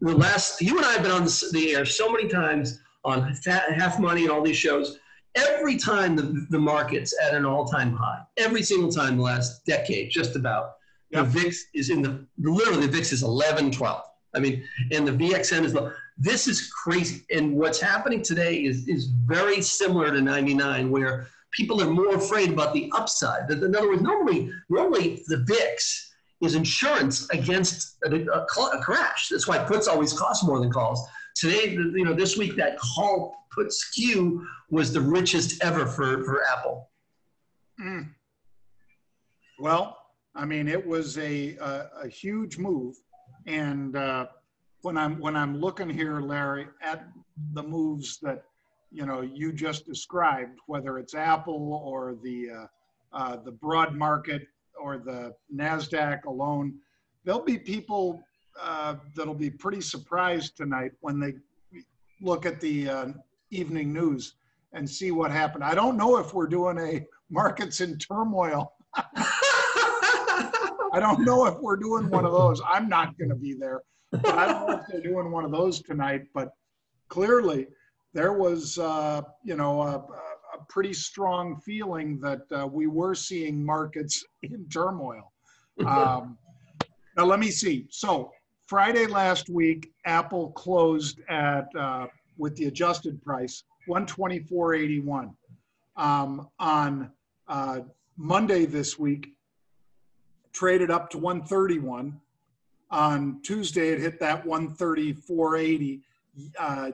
The 0.00 0.14
last, 0.14 0.60
you 0.60 0.76
and 0.76 0.86
I 0.86 0.92
have 0.92 1.02
been 1.02 1.12
on 1.12 1.24
the, 1.24 1.48
the 1.52 1.74
air 1.74 1.84
so 1.84 2.10
many 2.10 2.28
times 2.28 2.80
on 3.04 3.34
Fast 3.34 4.00
Money 4.00 4.22
and 4.22 4.30
all 4.30 4.42
these 4.42 4.56
shows. 4.56 4.98
Every 5.34 5.76
time 5.76 6.16
the, 6.16 6.46
the 6.50 6.58
market's 6.58 7.14
at 7.22 7.34
an 7.34 7.44
all-time 7.44 7.92
high, 7.92 8.22
every 8.36 8.62
single 8.62 8.90
time 8.90 9.16
the 9.16 9.22
last 9.22 9.64
decade, 9.64 10.10
just 10.10 10.36
about, 10.36 10.76
yep. 11.10 11.24
the 11.24 11.30
VIX 11.30 11.64
is 11.74 11.90
in 11.90 12.02
the 12.02 12.26
literally 12.38 12.86
the 12.86 12.92
VIX 12.92 13.12
is 13.12 13.22
11, 13.22 13.72
12. 13.72 14.02
I 14.34 14.38
mean, 14.38 14.62
and 14.92 15.06
the 15.06 15.12
VXN 15.12 15.64
is 15.64 15.74
low. 15.74 15.92
This 16.16 16.46
is 16.46 16.70
crazy. 16.70 17.24
And 17.30 17.56
what's 17.56 17.80
happening 17.80 18.22
today 18.22 18.62
is 18.64 18.86
is 18.88 19.06
very 19.06 19.60
similar 19.60 20.12
to 20.12 20.20
99, 20.20 20.90
where 20.90 21.26
people 21.50 21.82
are 21.82 21.90
more 21.90 22.14
afraid 22.14 22.50
about 22.50 22.72
the 22.72 22.90
upside. 22.94 23.50
In 23.50 23.74
other 23.74 23.88
words, 23.88 24.02
normally, 24.02 24.52
normally 24.68 25.22
the 25.26 25.38
VIX 25.38 26.12
is 26.40 26.54
insurance 26.54 27.28
against 27.30 27.96
a, 28.04 28.14
a, 28.14 28.40
a, 28.40 28.82
crash. 28.82 29.28
That's 29.28 29.46
why 29.46 29.58
puts 29.58 29.88
always 29.88 30.12
cost 30.12 30.46
more 30.46 30.58
than 30.60 30.70
calls. 30.70 31.06
Today, 31.34 31.72
you 31.72 32.04
know, 32.04 32.14
this 32.14 32.36
week 32.36 32.56
that 32.56 32.78
call 32.78 33.34
put 33.52 33.72
skew 33.72 34.46
was 34.70 34.92
the 34.92 35.00
richest 35.00 35.62
ever 35.62 35.86
for, 35.86 36.24
for 36.24 36.42
Apple. 36.44 36.88
Mm. 37.80 38.08
Well, 39.58 39.96
I 40.34 40.44
mean, 40.44 40.68
it 40.68 40.84
was 40.84 41.18
a, 41.18 41.56
a, 41.56 41.90
a 42.04 42.08
huge 42.08 42.58
move. 42.58 42.96
And 43.46 43.96
uh, 43.96 44.26
when 44.82 44.96
I'm 44.96 45.18
when 45.18 45.36
I'm 45.36 45.58
looking 45.58 45.88
here, 45.88 46.20
Larry, 46.20 46.68
at 46.82 47.08
the 47.54 47.62
moves 47.62 48.18
that 48.20 48.44
you 48.90 49.06
know 49.06 49.20
you 49.22 49.52
just 49.52 49.86
described, 49.86 50.58
whether 50.66 50.98
it's 50.98 51.14
Apple 51.14 51.80
or 51.84 52.16
the 52.22 52.50
uh, 52.50 52.66
uh, 53.12 53.36
the 53.36 53.52
broad 53.52 53.94
market 53.94 54.46
or 54.80 54.98
the 54.98 55.34
Nasdaq 55.54 56.24
alone, 56.24 56.74
there'll 57.24 57.42
be 57.42 57.58
people 57.58 58.22
uh, 58.60 58.96
that'll 59.14 59.34
be 59.34 59.50
pretty 59.50 59.80
surprised 59.80 60.56
tonight 60.56 60.92
when 61.00 61.18
they 61.18 61.34
look 62.20 62.46
at 62.46 62.60
the 62.60 62.88
uh, 62.88 63.06
evening 63.50 63.92
news 63.92 64.34
and 64.72 64.88
see 64.88 65.10
what 65.10 65.30
happened. 65.30 65.64
I 65.64 65.74
don't 65.74 65.96
know 65.96 66.18
if 66.18 66.34
we're 66.34 66.46
doing 66.46 66.78
a 66.78 67.06
markets 67.30 67.80
in 67.80 67.98
turmoil. 67.98 68.72
I 70.92 71.00
don't 71.00 71.24
know 71.24 71.46
if 71.46 71.58
we're 71.58 71.76
doing 71.76 72.10
one 72.10 72.24
of 72.24 72.32
those. 72.32 72.60
I'm 72.66 72.88
not 72.88 73.16
going 73.18 73.28
to 73.28 73.36
be 73.36 73.54
there. 73.54 73.82
I 74.12 74.46
don't 74.46 74.68
know 74.68 74.80
if 74.80 74.86
they're 74.90 75.02
doing 75.02 75.30
one 75.30 75.44
of 75.44 75.52
those 75.52 75.80
tonight. 75.82 76.22
But 76.34 76.50
clearly, 77.08 77.68
there 78.12 78.32
was, 78.32 78.78
uh, 78.78 79.22
you 79.44 79.56
know, 79.56 79.82
a, 79.82 79.96
a, 79.96 80.64
pretty 80.68 80.92
strong 80.92 81.60
feeling 81.60 82.20
that 82.20 82.42
uh, 82.52 82.66
we 82.66 82.86
were 82.86 83.14
seeing 83.14 83.64
markets 83.64 84.24
in 84.42 84.68
turmoil. 84.68 85.32
Um, 85.86 86.36
now, 87.16 87.24
let 87.24 87.40
me 87.40 87.50
see. 87.50 87.86
So, 87.90 88.30
Friday 88.66 89.06
last 89.06 89.48
week, 89.48 89.90
Apple 90.04 90.50
closed 90.52 91.20
at, 91.28 91.66
uh, 91.74 92.06
with 92.36 92.54
the 92.56 92.66
adjusted 92.66 93.22
price, 93.22 93.64
124.81. 93.88 95.34
Um, 95.96 96.48
on 96.58 97.10
uh, 97.48 97.80
Monday 98.16 98.64
this 98.64 98.98
week, 98.98 99.32
traded 100.52 100.90
up 100.90 101.10
to 101.10 101.18
131. 101.18 102.20
On 102.90 103.40
Tuesday, 103.42 103.90
it 103.90 104.00
hit 104.00 104.18
that 104.20 104.44
134.80. 104.44 106.00
Uh, 106.58 106.90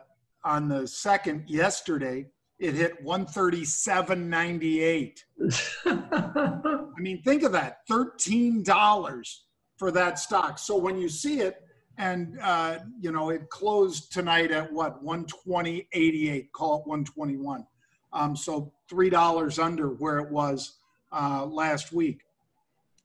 on 0.47 0.69
the 0.69 0.87
second 0.87 1.43
yesterday 1.49 2.25
it 2.59 2.75
hit 2.75 3.05
137.98 3.05 5.19
i 6.97 7.01
mean 7.01 7.21
think 7.23 7.43
of 7.43 7.53
that 7.53 7.87
$13 7.91 9.37
for 9.77 9.91
that 9.91 10.19
stock 10.19 10.59
so 10.59 10.75
when 10.77 10.97
you 10.97 11.09
see 11.09 11.41
it 11.41 11.63
and 11.99 12.39
uh, 12.43 12.79
you 13.01 13.11
know 13.11 13.31
it 13.31 13.49
closed 13.51 14.13
tonight 14.13 14.53
at 14.53 14.73
what 14.73 15.05
120.88 15.05 16.53
call 16.53 16.77
it 16.77 16.87
121 16.87 17.67
um, 18.13 18.37
so 18.37 18.73
three 18.89 19.11
dollars 19.11 19.59
under 19.59 19.89
where 19.89 20.19
it 20.19 20.31
was 20.31 20.77
uh, 21.13 21.45
last 21.45 21.93
week 21.93 22.23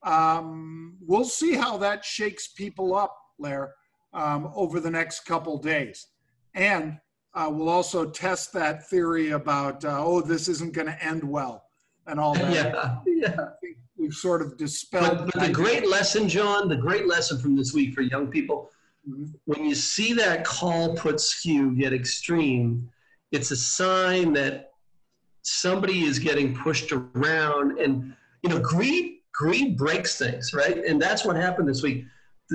um, 0.04 0.98
we'll 1.06 1.26
see 1.26 1.56
how 1.56 1.78
that 1.78 2.04
shakes 2.04 2.48
people 2.48 2.96
up 2.96 3.16
Lair, 3.40 3.74
um, 4.14 4.52
over 4.56 4.80
the 4.80 4.92
next 4.92 5.22
couple 5.22 5.58
days 5.58 6.08
and 6.54 6.98
uh, 7.34 7.50
we'll 7.50 7.70
also 7.70 8.10
test 8.10 8.52
that 8.54 8.90
theory 8.90 9.32
about 9.32 9.86
uh, 9.86 10.04
oh 10.04 10.22
this 10.22 10.48
isn't 10.48 10.74
going 10.74 10.88
to 10.88 11.04
end 11.04 11.24
well 11.24 11.64
and 12.08 12.20
all 12.20 12.34
that. 12.34 12.54
Yeah, 12.54 12.98
yeah. 13.06 13.46
We've 13.98 14.14
sort 14.14 14.42
of 14.42 14.58
dispelled. 14.58 15.18
But, 15.26 15.34
but 15.34 15.48
the 15.48 15.54
great 15.54 15.88
lesson, 15.88 16.28
Jon, 16.28 16.68
the 16.68 16.76
great 16.76 17.08
lesson 17.08 17.40
from 17.40 17.56
this 17.56 17.74
week 17.74 17.94
for 17.94 18.02
young 18.02 18.28
people, 18.28 18.70
mm-hmm. 19.08 19.26
when 19.46 19.64
you 19.64 19.76
see 19.76 20.14
that 20.14 20.44
call 20.44 20.96
put 20.96 21.20
skew 21.20 21.76
get 21.76 21.94
extreme, 21.94 22.90
it's 23.32 23.52
a 23.52 23.56
sign 23.56 24.34
that 24.34 24.72
somebody 25.44 26.04
is 26.04 26.20
getting 26.20 26.56
pushed 26.56 26.92
around, 26.92 27.80
and 27.80 28.14
you 28.42 28.50
know 28.50 28.60
greed 28.60 29.20
greed 29.34 29.78
breaks 29.78 30.18
things, 30.18 30.54
right? 30.54 30.78
And 30.86 31.02
that's 31.02 31.26
what 31.26 31.36
happened 31.36 31.68
this 31.68 31.84
week 31.84 32.06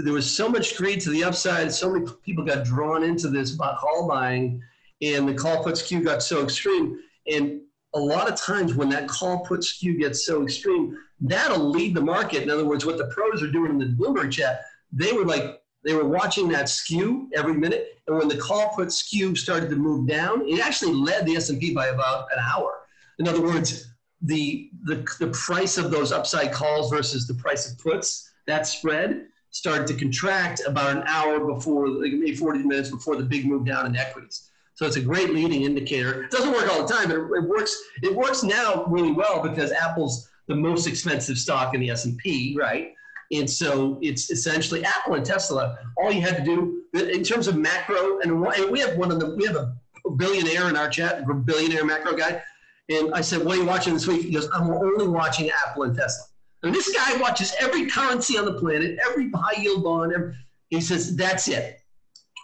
there 0.02 0.12
was 0.12 0.30
so 0.30 0.48
much 0.48 0.76
greed 0.76 1.00
to 1.00 1.10
the 1.10 1.24
upside. 1.24 1.72
So 1.72 1.90
many 1.90 2.06
people 2.22 2.44
got 2.44 2.64
drawn 2.64 3.02
into 3.02 3.28
this 3.28 3.56
call 3.56 4.06
buying, 4.08 4.62
and 5.00 5.28
the 5.28 5.34
call 5.34 5.62
put 5.62 5.78
skew 5.78 6.02
got 6.02 6.22
so 6.22 6.42
extreme. 6.42 6.98
And 7.30 7.62
a 7.94 7.98
lot 7.98 8.30
of 8.30 8.38
times 8.38 8.74
when 8.74 8.90
that 8.90 9.08
call 9.08 9.40
put 9.40 9.64
skew 9.64 9.98
gets 9.98 10.26
so 10.26 10.42
extreme, 10.42 10.96
that'll 11.20 11.70
lead 11.70 11.94
the 11.94 12.00
market. 12.00 12.42
In 12.42 12.50
other 12.50 12.66
words, 12.66 12.84
what 12.84 12.98
the 12.98 13.06
pros 13.06 13.42
are 13.42 13.50
doing 13.50 13.70
in 13.70 13.78
the 13.78 13.86
Bloomberg 13.86 14.30
chat, 14.30 14.62
they 14.92 15.12
were 15.12 15.24
like 15.24 15.62
they 15.84 15.94
were 15.94 16.08
watching 16.08 16.48
that 16.48 16.68
skew 16.68 17.30
every 17.34 17.54
minute, 17.54 18.00
and 18.06 18.18
when 18.18 18.28
the 18.28 18.36
call 18.36 18.70
put 18.74 18.92
skew 18.92 19.34
started 19.34 19.70
to 19.70 19.76
move 19.76 20.08
down, 20.08 20.46
it 20.46 20.60
actually 20.60 20.92
led 20.92 21.24
the 21.24 21.36
S 21.36 21.48
and 21.48 21.60
P 21.60 21.72
by 21.72 21.86
about 21.86 22.26
an 22.36 22.42
hour. 22.42 22.80
In 23.18 23.28
other 23.28 23.40
words, 23.40 23.94
the, 24.22 24.70
the 24.84 25.06
the 25.20 25.28
price 25.28 25.78
of 25.78 25.90
those 25.90 26.10
upside 26.10 26.52
calls 26.52 26.90
versus 26.90 27.26
the 27.26 27.34
price 27.34 27.70
of 27.70 27.78
puts, 27.78 28.30
that 28.46 28.66
spread 28.66 29.26
started 29.50 29.86
to 29.86 29.94
contract 29.94 30.60
about 30.66 30.96
an 30.96 31.02
hour 31.06 31.40
before, 31.54 31.88
like 31.88 32.12
maybe 32.12 32.34
40 32.36 32.60
minutes 32.60 32.90
before 32.90 33.16
the 33.16 33.22
big 33.22 33.46
move 33.46 33.64
down 33.64 33.86
in 33.86 33.96
equities. 33.96 34.50
So 34.74 34.84
it's 34.84 34.96
a 34.96 35.00
great 35.00 35.30
leading 35.30 35.62
indicator. 35.62 36.24
It 36.24 36.30
doesn't 36.30 36.52
work 36.52 36.70
all 36.70 36.86
the 36.86 36.92
time, 36.92 37.08
but 37.08 37.16
it 37.16 37.48
works. 37.48 37.74
It 38.02 38.14
works 38.14 38.42
now 38.42 38.84
really 38.86 39.12
well 39.12 39.42
because 39.42 39.72
Apple's 39.72 40.28
the 40.48 40.54
most 40.54 40.86
expensive 40.86 41.38
stock 41.38 41.74
in 41.74 41.80
the 41.80 41.90
S&P, 41.90 42.54
right? 42.58 42.92
And 43.32 43.48
so 43.48 43.98
it's 44.02 44.30
essentially 44.30 44.84
Apple 44.84 45.14
and 45.14 45.24
Tesla. 45.24 45.78
All 45.96 46.12
you 46.12 46.20
had 46.20 46.36
to 46.36 46.44
do 46.44 46.82
in 46.92 47.24
terms 47.24 47.48
of 47.48 47.56
macro, 47.56 48.20
and 48.20 48.40
we 48.70 48.80
have 48.80 48.96
one 48.96 49.10
of 49.10 49.18
the 49.18 49.34
we 49.34 49.46
have 49.46 49.56
a 49.56 49.74
billionaire 50.16 50.68
in 50.68 50.76
our 50.76 50.88
chat, 50.88 51.18
a 51.18 51.34
billionaire 51.34 51.84
macro 51.84 52.14
guy. 52.14 52.42
And 52.88 53.14
I 53.14 53.20
said, 53.20 53.44
"What 53.44 53.56
are 53.56 53.60
you 53.60 53.66
watching 53.66 53.94
this 53.94 54.06
week?" 54.06 54.22
He 54.22 54.32
goes, 54.32 54.48
"I'm 54.54 54.70
only 54.70 55.08
watching 55.08 55.50
Apple 55.50 55.84
and 55.84 55.96
Tesla." 55.96 56.26
And 56.62 56.74
this 56.74 56.92
guy 56.94 57.16
watches 57.18 57.54
every 57.60 57.86
currency 57.86 58.36
on 58.38 58.44
the 58.44 58.54
planet, 58.54 58.98
every 59.06 59.30
high 59.30 59.60
yield 59.60 59.84
bond. 59.84 60.12
Every, 60.12 60.34
he 60.68 60.80
says, 60.80 61.14
that's 61.16 61.48
it. 61.48 61.80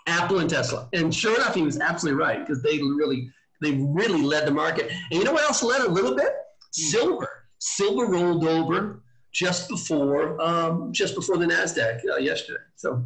Apple 0.07 0.39
and 0.39 0.49
Tesla. 0.49 0.89
And 0.93 1.15
sure 1.15 1.35
enough, 1.35 1.55
he 1.55 1.63
was 1.63 1.81
absolutely 1.81 2.23
right 2.23 2.41
because 2.41 2.63
they 2.63 2.79
really, 2.79 3.31
they 3.61 3.73
really 3.73 4.23
led 4.23 4.47
the 4.47 4.53
market. 4.53 4.91
And 5.11 5.19
you 5.19 5.25
know 5.25 5.33
what 5.33 5.43
else 5.43 5.63
led 5.63 5.83
a 5.83 5.91
little 5.91 6.15
bit? 6.15 6.33
Silver. 6.73 7.29
Silver 7.59 8.07
rolled 8.07 8.47
over 8.47 9.03
just 9.33 9.69
before, 9.69 10.41
um, 10.41 10.93
just 10.93 11.15
before 11.15 11.37
the 11.37 11.47
Nasdaq 11.47 12.01
uh, 12.09 12.17
yesterday. 12.17 12.61
So 12.77 13.05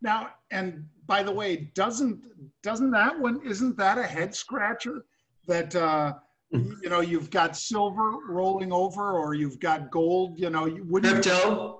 now, 0.00 0.30
and 0.50 0.86
by 1.06 1.22
the 1.22 1.32
way, 1.32 1.70
doesn't 1.74 2.24
doesn't 2.62 2.90
that 2.90 3.18
one 3.18 3.40
isn't 3.44 3.76
that 3.78 3.98
a 3.98 4.04
head 4.04 4.34
scratcher 4.34 5.04
that 5.46 5.74
uh, 5.74 6.14
you 6.82 6.88
know, 6.88 7.00
you've 7.00 7.30
got 7.30 7.56
silver 7.56 8.10
rolling 8.28 8.72
over, 8.72 9.12
or 9.12 9.34
you've 9.34 9.58
got 9.58 9.90
gold. 9.90 10.38
You 10.38 10.50
know, 10.50 10.64
wouldn't 10.84 11.24
crypto. 11.24 11.50
You... 11.50 11.78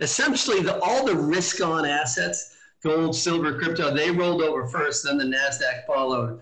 Essentially, 0.00 0.60
the, 0.60 0.78
all 0.80 1.06
the 1.06 1.14
risk-on 1.14 1.84
assets, 1.86 2.56
gold, 2.82 3.14
silver, 3.14 3.58
crypto, 3.58 3.94
they 3.94 4.10
rolled 4.10 4.42
over 4.42 4.66
first. 4.66 5.04
Then 5.04 5.18
the 5.18 5.24
Nasdaq 5.24 5.86
followed, 5.86 6.40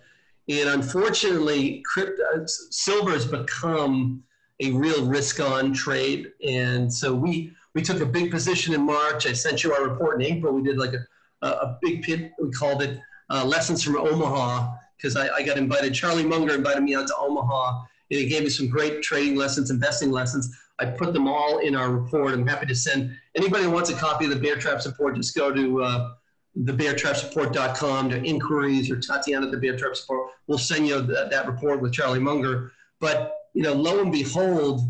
and 0.48 0.68
unfortunately, 0.68 1.82
crypto, 1.84 2.44
silver 2.46 3.10
has 3.10 3.26
become 3.26 4.22
a 4.60 4.70
real 4.70 5.04
risk-on 5.06 5.72
trade. 5.72 6.30
And 6.46 6.92
so 6.92 7.12
we 7.12 7.52
we 7.74 7.82
took 7.82 8.00
a 8.00 8.06
big 8.06 8.30
position 8.30 8.72
in 8.72 8.82
March. 8.82 9.26
I 9.26 9.32
sent 9.32 9.64
you 9.64 9.74
our 9.74 9.88
report 9.88 10.22
in 10.22 10.32
April. 10.32 10.52
We 10.52 10.62
did 10.62 10.78
like 10.78 10.92
a 10.92 11.04
a, 11.42 11.78
big 11.82 12.02
pit. 12.02 12.32
We 12.40 12.50
called 12.50 12.82
it 12.82 12.98
uh, 13.30 13.44
lessons 13.44 13.82
from 13.82 13.96
Omaha 13.96 14.74
because 14.96 15.16
I, 15.16 15.28
I, 15.28 15.42
got 15.42 15.56
invited. 15.56 15.94
Charlie 15.94 16.24
Munger 16.24 16.54
invited 16.54 16.82
me 16.82 16.94
out 16.94 17.06
to 17.08 17.16
Omaha, 17.18 17.82
and 18.10 18.20
he 18.20 18.26
gave 18.26 18.42
me 18.42 18.48
some 18.48 18.68
great 18.68 19.02
trading 19.02 19.36
lessons, 19.36 19.70
investing 19.70 20.10
lessons. 20.10 20.56
I 20.78 20.86
put 20.86 21.12
them 21.12 21.28
all 21.28 21.58
in 21.58 21.76
our 21.76 21.90
report. 21.90 22.32
I'm 22.32 22.46
happy 22.46 22.66
to 22.66 22.74
send 22.74 23.16
anybody 23.34 23.64
who 23.64 23.70
wants 23.70 23.90
a 23.90 23.94
copy 23.94 24.24
of 24.24 24.30
the 24.30 24.40
Bear 24.40 24.56
Trap 24.56 24.84
Report. 24.84 25.14
Just 25.14 25.36
go 25.36 25.52
to 25.52 25.82
uh, 25.82 26.10
thebeartrapsreport.com 26.58 28.10
to 28.10 28.22
inquiries 28.22 28.90
or 28.90 28.98
Tatiana 28.98 29.50
the 29.50 29.56
Bear 29.56 29.76
Trap 29.76 29.92
Report. 30.00 30.30
We'll 30.46 30.58
send 30.58 30.86
you 30.86 31.00
that, 31.00 31.30
that 31.30 31.46
report 31.46 31.80
with 31.80 31.92
Charlie 31.92 32.18
Munger. 32.18 32.72
But 33.00 33.34
you 33.54 33.62
know, 33.62 33.72
lo 33.72 34.00
and 34.00 34.12
behold, 34.12 34.80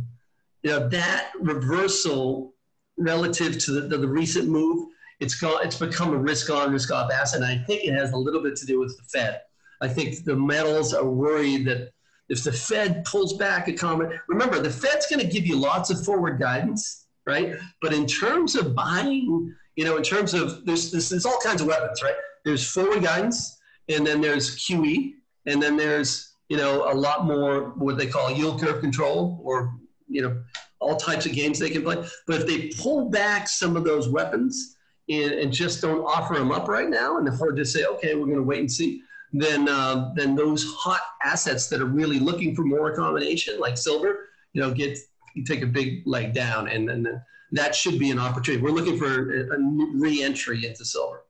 you 0.62 0.70
know, 0.70 0.88
that 0.88 1.30
reversal 1.38 2.54
relative 2.96 3.58
to 3.58 3.72
the, 3.72 3.80
the, 3.82 3.98
the 3.98 4.08
recent 4.08 4.48
move, 4.48 4.88
it's 5.20 5.34
gone, 5.34 5.64
it's 5.64 5.78
become 5.78 6.12
a 6.12 6.16
risk 6.16 6.50
on, 6.50 6.72
risk 6.72 6.90
off 6.90 7.12
asset. 7.12 7.42
And 7.42 7.46
I 7.50 7.62
think 7.64 7.84
it 7.84 7.92
has 7.92 8.12
a 8.12 8.16
little 8.16 8.42
bit 8.42 8.56
to 8.56 8.66
do 8.66 8.80
with 8.80 8.96
the 8.96 9.04
Fed. 9.04 9.40
I 9.80 9.88
think 9.88 10.24
the 10.24 10.36
metals 10.36 10.94
are 10.94 11.04
worried 11.04 11.66
that 11.66 11.90
if 12.28 12.42
the 12.42 12.52
Fed 12.52 13.04
pulls 13.04 13.36
back 13.36 13.68
a 13.68 13.72
comment, 13.72 14.12
remember 14.28 14.58
the 14.58 14.70
Fed's 14.70 15.06
going 15.06 15.20
to 15.20 15.26
give 15.26 15.46
you 15.46 15.56
lots 15.56 15.90
of 15.90 16.04
forward 16.04 16.38
guidance, 16.38 17.06
right? 17.26 17.56
But 17.82 17.92
in 17.92 18.06
terms 18.06 18.54
of 18.54 18.74
buying, 18.74 19.54
you 19.76 19.84
know, 19.84 19.96
in 19.96 20.02
terms 20.02 20.32
of 20.34 20.64
there's, 20.64 20.90
there's, 20.90 21.10
there's 21.10 21.26
all 21.26 21.38
kinds 21.42 21.60
of 21.60 21.66
weapons, 21.66 22.02
right? 22.02 22.14
There's 22.44 22.66
forward 22.68 23.02
guidance, 23.02 23.58
and 23.88 24.06
then 24.06 24.20
there's 24.20 24.56
QE, 24.56 25.14
and 25.46 25.62
then 25.62 25.76
there's 25.76 26.30
you 26.48 26.56
know 26.56 26.90
a 26.90 26.94
lot 26.94 27.24
more 27.24 27.70
what 27.76 27.96
they 27.96 28.06
call 28.06 28.30
yield 28.30 28.60
curve 28.60 28.80
control, 28.80 29.40
or 29.42 29.74
you 30.08 30.22
know 30.22 30.42
all 30.80 30.96
types 30.96 31.26
of 31.26 31.32
games 31.32 31.58
they 31.58 31.70
can 31.70 31.82
play. 31.82 31.96
But 32.26 32.42
if 32.42 32.46
they 32.46 32.68
pull 32.80 33.10
back 33.10 33.48
some 33.48 33.76
of 33.76 33.84
those 33.84 34.08
weapons 34.08 34.76
and, 35.08 35.32
and 35.32 35.52
just 35.52 35.80
don't 35.80 36.04
offer 36.04 36.34
them 36.34 36.52
up 36.52 36.68
right 36.68 36.88
now, 36.88 37.18
and 37.18 37.26
the 37.26 37.32
Fed 37.32 37.56
just 37.56 37.72
say, 37.72 37.84
okay, 37.84 38.14
we're 38.14 38.26
going 38.26 38.36
to 38.36 38.42
wait 38.42 38.60
and 38.60 38.70
see, 38.70 39.02
then 39.34 39.68
uh, 39.68 40.12
then 40.14 40.34
those 40.36 40.64
hot 40.64 41.00
assets 41.22 41.68
that 41.68 41.80
are 41.80 41.86
really 41.86 42.20
looking 42.20 42.54
for 42.54 42.62
more 42.62 42.92
accommodation, 42.92 43.58
like 43.58 43.76
silver, 43.76 44.28
you 44.52 44.62
know, 44.62 44.72
get 44.72 44.96
you 45.34 45.42
take 45.44 45.62
a 45.62 45.66
big 45.66 46.06
leg 46.06 46.32
down, 46.32 46.68
and 46.68 46.88
then 46.88 47.20
that 47.50 47.74
should 47.74 47.98
be 47.98 48.12
an 48.12 48.20
opportunity. 48.20 48.62
We're 48.62 48.70
looking 48.70 48.96
for 48.96 49.32
a, 49.32 49.54
a 49.54 49.56
re-entry 49.94 50.64
into 50.64 50.84
silver. 50.84 51.24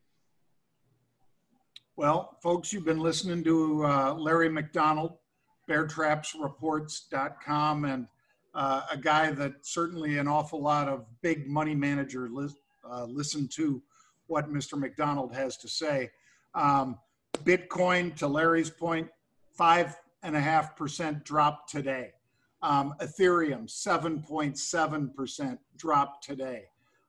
Well, 1.97 2.37
folks, 2.43 2.71
you've 2.73 2.85
been 2.85 3.01
listening 3.01 3.43
to 3.45 3.87
uh, 3.87 4.13
Larry 4.15 4.51
McDonald, 4.51 5.17
BearTrapsReports.com, 5.69 7.85
and 7.85 8.09
uh, 8.55 8.83
a 8.93 8.99
guy 8.99 9.31
that 9.31 9.53
certainly 9.63 10.19
an 10.19 10.29
awful 10.29 10.61
lot 10.61 10.89
of 10.89 11.07
big 11.23 11.49
money 11.49 11.75
managers 11.75 12.57
uh, 12.91 13.05
listen 13.05 13.49
to 13.49 13.81
what 14.27 14.53
Mr. 14.53 14.79
McDonald 14.79 15.35
has 15.35 15.57
to 15.59 15.69
say. 15.69 16.11
Um, 16.55 16.99
Bitcoin, 17.39 18.14
to 18.16 18.26
Larry's 18.26 18.70
point, 18.70 19.09
five 19.51 19.97
and 20.22 20.37
a 20.37 20.41
half 20.41 20.76
percent 20.76 21.24
drop 21.24 21.68
today. 21.68 22.12
Um, 22.62 22.95
Ethereum, 23.01 23.68
7.7% 23.68 25.59
drop 25.76 26.22
today. 26.22 26.64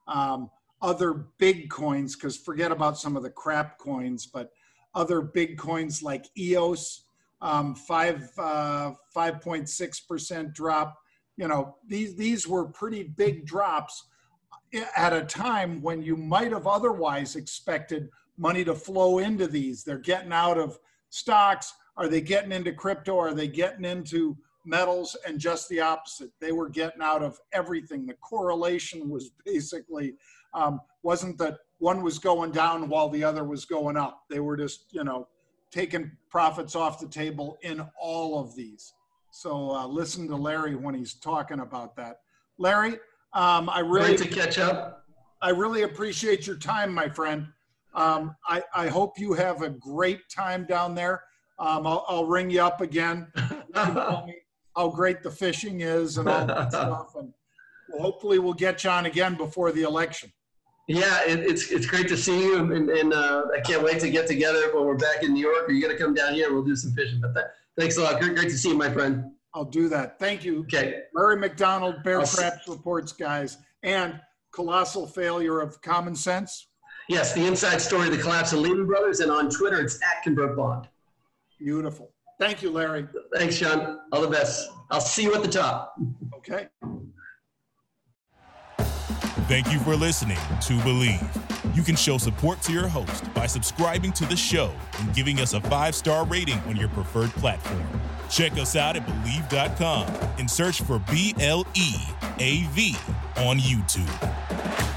Um, 0.07 0.49
other 0.82 1.28
big 1.38 1.69
coins, 1.69 2.15
because 2.15 2.38
forget 2.38 2.71
about 2.71 2.97
some 2.97 3.15
of 3.15 3.23
the 3.23 3.30
crap 3.30 3.80
coins, 3.80 4.26
but 4.26 4.51
other 4.93 5.21
big 5.21 5.57
coins 5.57 6.03
like 6.03 6.26
EOS, 6.38 7.05
um, 7.41 7.76
five 7.76 8.30
uh, 8.38 8.91
five 9.13 9.41
point 9.41 9.69
six 9.69 9.99
percent 9.99 10.53
drop. 10.53 10.97
You 11.38 11.47
know, 11.47 11.78
these 11.88 12.15
these 12.15 12.47
were 12.47 12.65
pretty 12.65 13.03
big 13.03 13.45
drops 13.45 14.05
at 14.95 15.13
a 15.13 15.23
time 15.23 15.82
when 15.82 16.01
you 16.01 16.15
might 16.15 16.51
have 16.51 16.67
otherwise 16.67 17.36
expected 17.36 18.09
money 18.38 18.64
to 18.66 18.76
flow 18.76 19.20
into 19.20 19.48
these. 19.48 19.84
They're 19.84 19.98
getting 19.98 20.34
out 20.34 20.58
of 20.58 20.78
stocks. 21.10 21.74
Are 21.98 22.08
they 22.08 22.22
getting 22.22 22.52
into 22.52 22.74
crypto? 22.74 23.18
Are 23.18 23.34
they 23.34 23.48
getting 23.48 23.86
into 23.86 24.38
metals? 24.66 25.16
And 25.26 25.40
just 25.40 25.70
the 25.70 25.82
opposite. 25.82 26.32
They 26.42 26.52
were 26.52 26.70
getting 26.70 27.02
out 27.02 27.24
of 27.24 27.40
everything. 27.54 28.06
The 28.06 28.16
correlation 28.16 29.10
was 29.10 29.32
basically 29.46 30.16
um, 30.54 30.82
wasn't 31.04 31.38
that 31.38 31.58
one 31.80 32.02
was 32.02 32.20
going 32.20 32.52
down 32.52 32.90
while 32.90 33.10
the 33.10 33.24
other 33.24 33.44
was 33.44 33.66
going 33.66 33.98
up. 33.98 34.24
They 34.30 34.40
were 34.40 34.58
just, 34.58 34.86
you 34.92 35.04
know, 35.04 35.28
taking 35.72 36.12
profits 36.30 36.76
off 36.76 37.00
the 37.00 37.08
table 37.08 37.58
in 37.62 37.86
all 38.00 38.40
of 38.40 38.56
these. 38.56 38.94
So 39.30 39.72
uh, 39.72 39.86
listen 39.86 40.28
to 40.30 40.36
Larry 40.36 40.76
when 40.76 40.96
he's 40.96 41.16
talking 41.16 41.60
about 41.60 41.96
that. 41.98 42.22
Larry, 42.58 42.94
um, 43.34 43.70
I 43.70 43.80
really 43.80 44.16
Great 44.16 44.30
to 44.30 44.36
catch 44.36 44.58
up. 44.58 45.06
I 45.42 45.50
really 45.50 45.84
appreciate 45.84 46.48
your 46.48 46.56
time, 46.56 46.94
my 46.94 47.10
friend. 47.10 47.48
Um, 47.96 48.36
I, 48.46 48.62
I 48.76 48.88
hope 48.88 49.18
you 49.18 49.34
have 49.34 49.62
a 49.62 49.70
great 49.70 50.20
time 50.30 50.66
down 50.66 50.96
there. 50.96 51.24
Um, 51.58 51.88
I'll, 51.88 52.06
I'll, 52.10 52.26
ring 52.26 52.50
you 52.50 52.62
up 52.62 52.82
again. 52.82 53.28
how 53.74 54.89
great 54.93 55.24
the 55.24 55.32
fishing 55.32 55.82
is 55.82 56.18
and 56.18 56.28
all 56.28 56.46
that 56.46 56.70
stuff. 56.72 57.16
And 57.16 57.34
hopefully 57.98 58.39
we'll 58.39 58.54
get 58.54 58.84
you 58.84 58.89
on 58.89 59.06
again 59.06 59.36
before 59.36 59.72
the 59.72 59.84
election. 59.84 60.32
Yeah, 60.88 61.24
it, 61.26 61.39
it's 61.39 61.72
it's 61.72 61.88
great 61.88 62.08
to 62.10 62.18
see 62.18 62.39
you, 62.39 62.58
and, 62.58 62.89
and 62.91 63.12
uh, 63.12 63.46
I 63.56 63.60
can't 63.62 63.82
wait 63.82 64.00
to 64.02 64.10
get 64.12 64.28
together 64.28 64.72
when 64.76 64.86
we're 64.86 64.98
back 64.98 65.24
in 65.24 65.34
New 65.34 65.41
York. 65.41 65.68
Are 65.68 65.72
you 65.72 65.82
going 65.82 65.98
to 65.98 66.02
come 66.02 66.14
down 66.14 66.36
here? 66.36 66.54
We'll 66.54 66.64
do 66.64 66.76
some 66.76 66.91
fishing. 66.91 67.20
But 67.20 67.34
that, 67.34 67.54
thanks 67.76 67.98
a 67.98 68.04
lot. 68.04 68.22
Great, 68.22 68.36
great 68.36 68.50
to 68.50 68.58
see 68.58 68.70
you, 68.70 68.78
my 68.78 68.91
friend. 68.91 69.32
I'll 69.56 69.66
do 69.66 69.89
that. 69.89 70.20
Thank 70.20 70.43
you. 70.43 70.60
Okay. 70.62 71.02
Larry 71.16 71.38
McDonald, 71.38 72.04
Bear 72.04 72.24
Traps 72.24 72.68
Reports, 72.68 73.14
guys, 73.14 73.58
and 73.82 74.20
colossal 74.52 75.08
failure 75.08 75.60
of 75.60 75.82
common 75.82 76.16
sense. 76.16 76.68
Yes, 77.08 77.34
the 77.34 77.45
inside 77.45 77.82
story 77.82 78.08
of 78.08 78.16
the 78.16 78.22
collapse 78.22 78.51
of 78.53 78.60
Lehman 78.60 78.88
Brothers, 78.88 79.20
and 79.20 79.32
on 79.32 79.49
Twitter, 79.49 79.80
it's 79.80 79.95
at 80.01 80.24
Convert 80.24 80.56
Bond. 80.56 80.88
Beautiful. 81.60 82.12
Thank 82.39 82.62
you, 82.62 82.72
Larry. 82.72 83.08
Thanks, 83.34 83.58
Jon. 83.58 83.99
All 84.12 84.22
the 84.22 84.28
best. 84.28 84.70
I'll 84.91 84.99
see 84.99 85.24
you 85.24 85.36
at 85.36 85.41
the 85.41 85.49
top. 85.49 85.95
Okay. 86.36 86.68
Thank 89.47 89.72
you 89.72 89.80
for 89.80 89.95
listening 89.95 90.38
to 90.38 90.74
Bleav. 90.80 91.76
You 91.76 91.84
can 91.84 91.95
show 91.95 92.18
support 92.18 92.62
to 92.64 92.74
your 92.74 92.88
host 92.88 93.32
by 93.34 93.45
subscribing 93.45 94.12
to 94.14 94.26
the 94.26 94.36
show 94.36 94.72
and 94.99 95.14
giving 95.14 95.39
us 95.39 95.53
a 95.53 95.62
five 95.62 95.93
star 95.93 96.26
rating 96.26 96.58
on 96.62 96.76
your 96.76 96.89
preferred 96.89 97.30
platform. 97.32 97.86
Check 98.30 98.53
us 98.53 98.76
out 98.76 98.95
at 98.95 99.06
Bleav.com 99.06 100.08
and 100.39 100.49
search 100.49 100.82
for 100.82 100.99
B 101.12 101.36
L 101.39 101.66
E 101.76 101.93
A 102.39 102.64
V 102.72 102.95
on 103.38 103.60
YouTube. 103.60 104.95